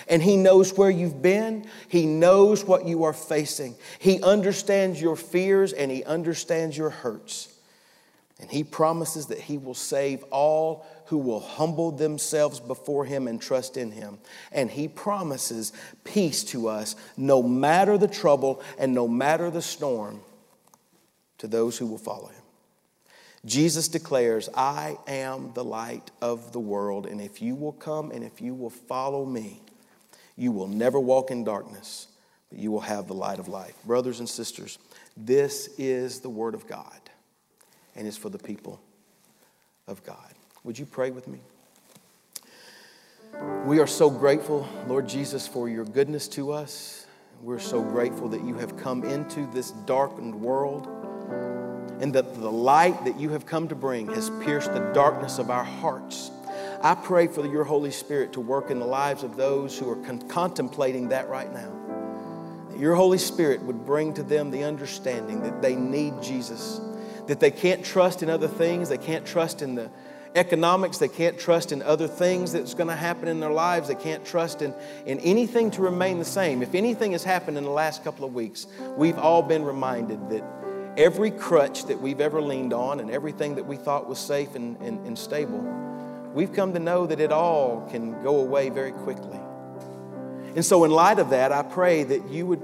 And 0.08 0.22
He 0.22 0.36
knows 0.36 0.76
where 0.76 0.90
you've 0.90 1.20
been. 1.20 1.66
He 1.88 2.06
knows 2.06 2.64
what 2.64 2.86
you 2.86 3.02
are 3.02 3.12
facing. 3.12 3.74
He 3.98 4.22
understands 4.22 5.00
your 5.02 5.16
fears 5.16 5.72
and 5.72 5.90
He 5.90 6.04
understands 6.04 6.78
your 6.78 6.90
hurts. 6.90 7.52
And 8.38 8.48
He 8.50 8.62
promises 8.62 9.26
that 9.26 9.40
He 9.40 9.58
will 9.58 9.74
save 9.74 10.22
all 10.24 10.86
who 11.06 11.18
will 11.18 11.40
humble 11.40 11.90
themselves 11.90 12.60
before 12.60 13.04
Him 13.04 13.28
and 13.28 13.40
trust 13.40 13.76
in 13.76 13.92
Him. 13.92 14.18
And 14.52 14.70
He 14.70 14.88
promises 14.88 15.72
peace 16.04 16.44
to 16.44 16.68
us 16.68 16.96
no 17.16 17.42
matter 17.42 17.96
the 17.98 18.08
trouble 18.08 18.62
and 18.78 18.94
no 18.94 19.08
matter 19.08 19.50
the 19.50 19.62
storm 19.62 20.20
to 21.38 21.46
those 21.46 21.78
who 21.78 21.86
will 21.86 21.98
follow 21.98 22.28
Him. 22.28 22.42
Jesus 23.44 23.86
declares, 23.86 24.48
I 24.54 24.98
am 25.06 25.52
the 25.54 25.64
light 25.64 26.10
of 26.20 26.52
the 26.52 26.60
world, 26.60 27.06
and 27.06 27.20
if 27.20 27.40
you 27.40 27.54
will 27.54 27.72
come 27.72 28.10
and 28.10 28.24
if 28.24 28.40
you 28.40 28.54
will 28.54 28.70
follow 28.70 29.24
me, 29.24 29.62
you 30.36 30.50
will 30.50 30.66
never 30.66 30.98
walk 30.98 31.30
in 31.30 31.44
darkness, 31.44 32.08
but 32.50 32.58
you 32.58 32.72
will 32.72 32.80
have 32.80 33.06
the 33.06 33.14
light 33.14 33.38
of 33.38 33.46
life. 33.46 33.74
Brothers 33.84 34.18
and 34.18 34.28
sisters, 34.28 34.78
this 35.16 35.68
is 35.78 36.20
the 36.20 36.28
Word 36.28 36.54
of 36.54 36.66
God, 36.66 37.00
and 37.94 38.06
it's 38.06 38.16
for 38.16 38.28
the 38.28 38.38
people 38.38 38.80
of 39.86 40.04
God. 40.04 40.35
Would 40.66 40.80
you 40.80 40.84
pray 40.84 41.12
with 41.12 41.28
me? 41.28 41.38
We 43.66 43.78
are 43.78 43.86
so 43.86 44.10
grateful, 44.10 44.68
Lord 44.88 45.08
Jesus, 45.08 45.46
for 45.46 45.68
your 45.68 45.84
goodness 45.84 46.26
to 46.30 46.50
us. 46.50 47.06
We're 47.40 47.60
so 47.60 47.80
grateful 47.80 48.28
that 48.30 48.42
you 48.42 48.54
have 48.54 48.76
come 48.76 49.04
into 49.04 49.46
this 49.52 49.70
darkened 49.70 50.34
world 50.34 50.88
and 52.00 52.12
that 52.14 52.34
the 52.34 52.50
light 52.50 53.04
that 53.04 53.16
you 53.16 53.28
have 53.30 53.46
come 53.46 53.68
to 53.68 53.76
bring 53.76 54.08
has 54.08 54.28
pierced 54.42 54.72
the 54.72 54.80
darkness 54.92 55.38
of 55.38 55.50
our 55.50 55.62
hearts. 55.62 56.32
I 56.82 56.96
pray 56.96 57.28
for 57.28 57.46
your 57.46 57.62
Holy 57.62 57.92
Spirit 57.92 58.32
to 58.32 58.40
work 58.40 58.68
in 58.68 58.80
the 58.80 58.86
lives 58.86 59.22
of 59.22 59.36
those 59.36 59.78
who 59.78 59.88
are 59.88 60.04
con- 60.04 60.28
contemplating 60.28 61.10
that 61.10 61.28
right 61.28 61.52
now. 61.54 61.70
That 62.70 62.80
your 62.80 62.96
Holy 62.96 63.18
Spirit 63.18 63.62
would 63.62 63.86
bring 63.86 64.14
to 64.14 64.24
them 64.24 64.50
the 64.50 64.64
understanding 64.64 65.44
that 65.44 65.62
they 65.62 65.76
need 65.76 66.20
Jesus, 66.20 66.80
that 67.28 67.38
they 67.38 67.52
can't 67.52 67.84
trust 67.84 68.24
in 68.24 68.28
other 68.28 68.48
things, 68.48 68.88
they 68.88 68.98
can't 68.98 69.24
trust 69.24 69.62
in 69.62 69.76
the 69.76 69.88
economics, 70.36 70.98
they 70.98 71.08
can't 71.08 71.38
trust 71.38 71.72
in 71.72 71.82
other 71.82 72.06
things 72.06 72.52
that's 72.52 72.74
going 72.74 72.88
to 72.88 72.94
happen 72.94 73.26
in 73.26 73.40
their 73.40 73.50
lives, 73.50 73.88
they 73.88 73.94
can't 73.94 74.24
trust 74.24 74.62
in, 74.62 74.74
in 75.06 75.18
anything 75.20 75.70
to 75.72 75.82
remain 75.82 76.18
the 76.18 76.24
same. 76.24 76.62
If 76.62 76.74
anything 76.74 77.12
has 77.12 77.24
happened 77.24 77.56
in 77.56 77.64
the 77.64 77.70
last 77.70 78.04
couple 78.04 78.24
of 78.24 78.34
weeks, 78.34 78.66
we've 78.96 79.18
all 79.18 79.42
been 79.42 79.64
reminded 79.64 80.28
that 80.30 80.44
every 80.96 81.30
crutch 81.30 81.86
that 81.86 82.00
we've 82.00 82.20
ever 82.20 82.40
leaned 82.40 82.72
on 82.72 83.00
and 83.00 83.10
everything 83.10 83.54
that 83.56 83.64
we 83.64 83.76
thought 83.76 84.06
was 84.06 84.18
safe 84.18 84.54
and, 84.54 84.76
and, 84.82 85.04
and 85.06 85.18
stable, 85.18 85.60
we've 86.34 86.52
come 86.52 86.74
to 86.74 86.78
know 86.78 87.06
that 87.06 87.18
it 87.18 87.32
all 87.32 87.88
can 87.90 88.22
go 88.22 88.40
away 88.40 88.68
very 88.68 88.92
quickly. 88.92 89.40
And 90.54 90.64
so, 90.64 90.84
in 90.84 90.90
light 90.90 91.18
of 91.18 91.30
that, 91.30 91.52
I 91.52 91.62
pray 91.62 92.04
that 92.04 92.28
you 92.28 92.46
would, 92.46 92.62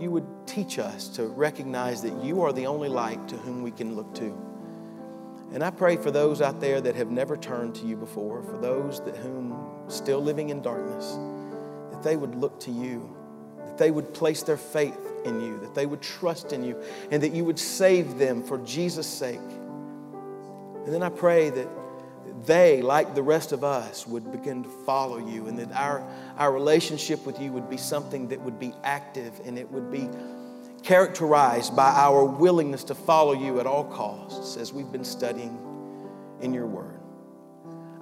you 0.00 0.10
would 0.10 0.26
teach 0.46 0.78
us 0.78 1.08
to 1.10 1.26
recognize 1.26 2.02
that 2.02 2.24
you 2.24 2.42
are 2.42 2.52
the 2.52 2.66
only 2.66 2.88
light 2.88 3.28
to 3.28 3.36
whom 3.36 3.62
we 3.62 3.70
can 3.70 3.94
look 3.94 4.14
to. 4.16 4.53
And 5.54 5.62
I 5.62 5.70
pray 5.70 5.96
for 5.96 6.10
those 6.10 6.42
out 6.42 6.60
there 6.60 6.80
that 6.80 6.96
have 6.96 7.12
never 7.12 7.36
turned 7.36 7.76
to 7.76 7.86
you 7.86 7.94
before, 7.94 8.42
for 8.42 8.58
those 8.58 9.00
that 9.04 9.16
whom 9.16 9.56
still 9.86 10.20
living 10.20 10.48
in 10.50 10.60
darkness, 10.60 11.16
that 11.92 12.02
they 12.02 12.16
would 12.16 12.34
look 12.34 12.58
to 12.60 12.72
you, 12.72 13.16
that 13.64 13.78
they 13.78 13.92
would 13.92 14.12
place 14.12 14.42
their 14.42 14.56
faith 14.56 14.98
in 15.24 15.40
you, 15.40 15.60
that 15.60 15.72
they 15.72 15.86
would 15.86 16.02
trust 16.02 16.52
in 16.52 16.64
you, 16.64 16.82
and 17.12 17.22
that 17.22 17.32
you 17.32 17.44
would 17.44 17.60
save 17.60 18.18
them 18.18 18.42
for 18.42 18.58
Jesus' 18.58 19.06
sake. 19.06 19.38
And 19.38 20.92
then 20.92 21.04
I 21.04 21.08
pray 21.08 21.50
that 21.50 21.68
they, 22.44 22.82
like 22.82 23.14
the 23.14 23.22
rest 23.22 23.52
of 23.52 23.62
us, 23.62 24.08
would 24.08 24.32
begin 24.32 24.64
to 24.64 24.68
follow 24.84 25.18
you, 25.18 25.46
and 25.46 25.56
that 25.60 25.70
our, 25.70 26.04
our 26.36 26.50
relationship 26.50 27.24
with 27.24 27.40
you 27.40 27.52
would 27.52 27.70
be 27.70 27.76
something 27.76 28.26
that 28.26 28.40
would 28.40 28.58
be 28.58 28.74
active 28.82 29.40
and 29.44 29.56
it 29.56 29.70
would 29.70 29.92
be 29.92 30.08
characterized 30.84 31.74
by 31.74 31.90
our 31.90 32.24
willingness 32.24 32.84
to 32.84 32.94
follow 32.94 33.32
you 33.32 33.58
at 33.58 33.66
all 33.66 33.84
costs 33.84 34.56
as 34.56 34.72
we've 34.72 34.92
been 34.92 35.04
studying 35.04 35.58
in 36.40 36.52
your 36.52 36.66
word. 36.66 37.00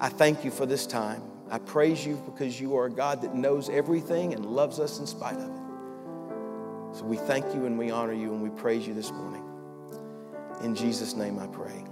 I 0.01 0.09
thank 0.09 0.45
you 0.45 0.51
for 0.51 0.67
this 0.67 0.87
time. 0.87 1.23
I 1.49 1.59
praise 1.59 2.05
you 2.05 2.21
because 2.27 2.61
you 2.61 2.77
are 2.77 2.87
a 2.87 2.91
God 2.91 3.23
that 3.23 3.35
knows 3.35 3.69
everything 3.69 4.35
and 4.35 4.45
loves 4.45 4.81
us 4.81 4.99
in 4.99 5.07
spite 5.07 5.37
of 5.37 5.49
it. 5.49 6.97
So 6.97 7.05
we 7.05 7.17
thank 7.17 7.55
you 7.55 7.67
and 7.67 7.79
we 7.79 7.91
honor 7.91 8.13
you 8.13 8.35
and 8.35 8.43
we 8.43 8.51
praise 8.51 8.87
you 8.87 8.95
this 8.95 9.13
morning. 9.13 9.45
In 10.65 10.75
Jesus' 10.75 11.15
name 11.15 11.39
I 11.39 11.47
pray. 11.47 11.85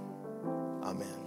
Amen. 0.83 1.20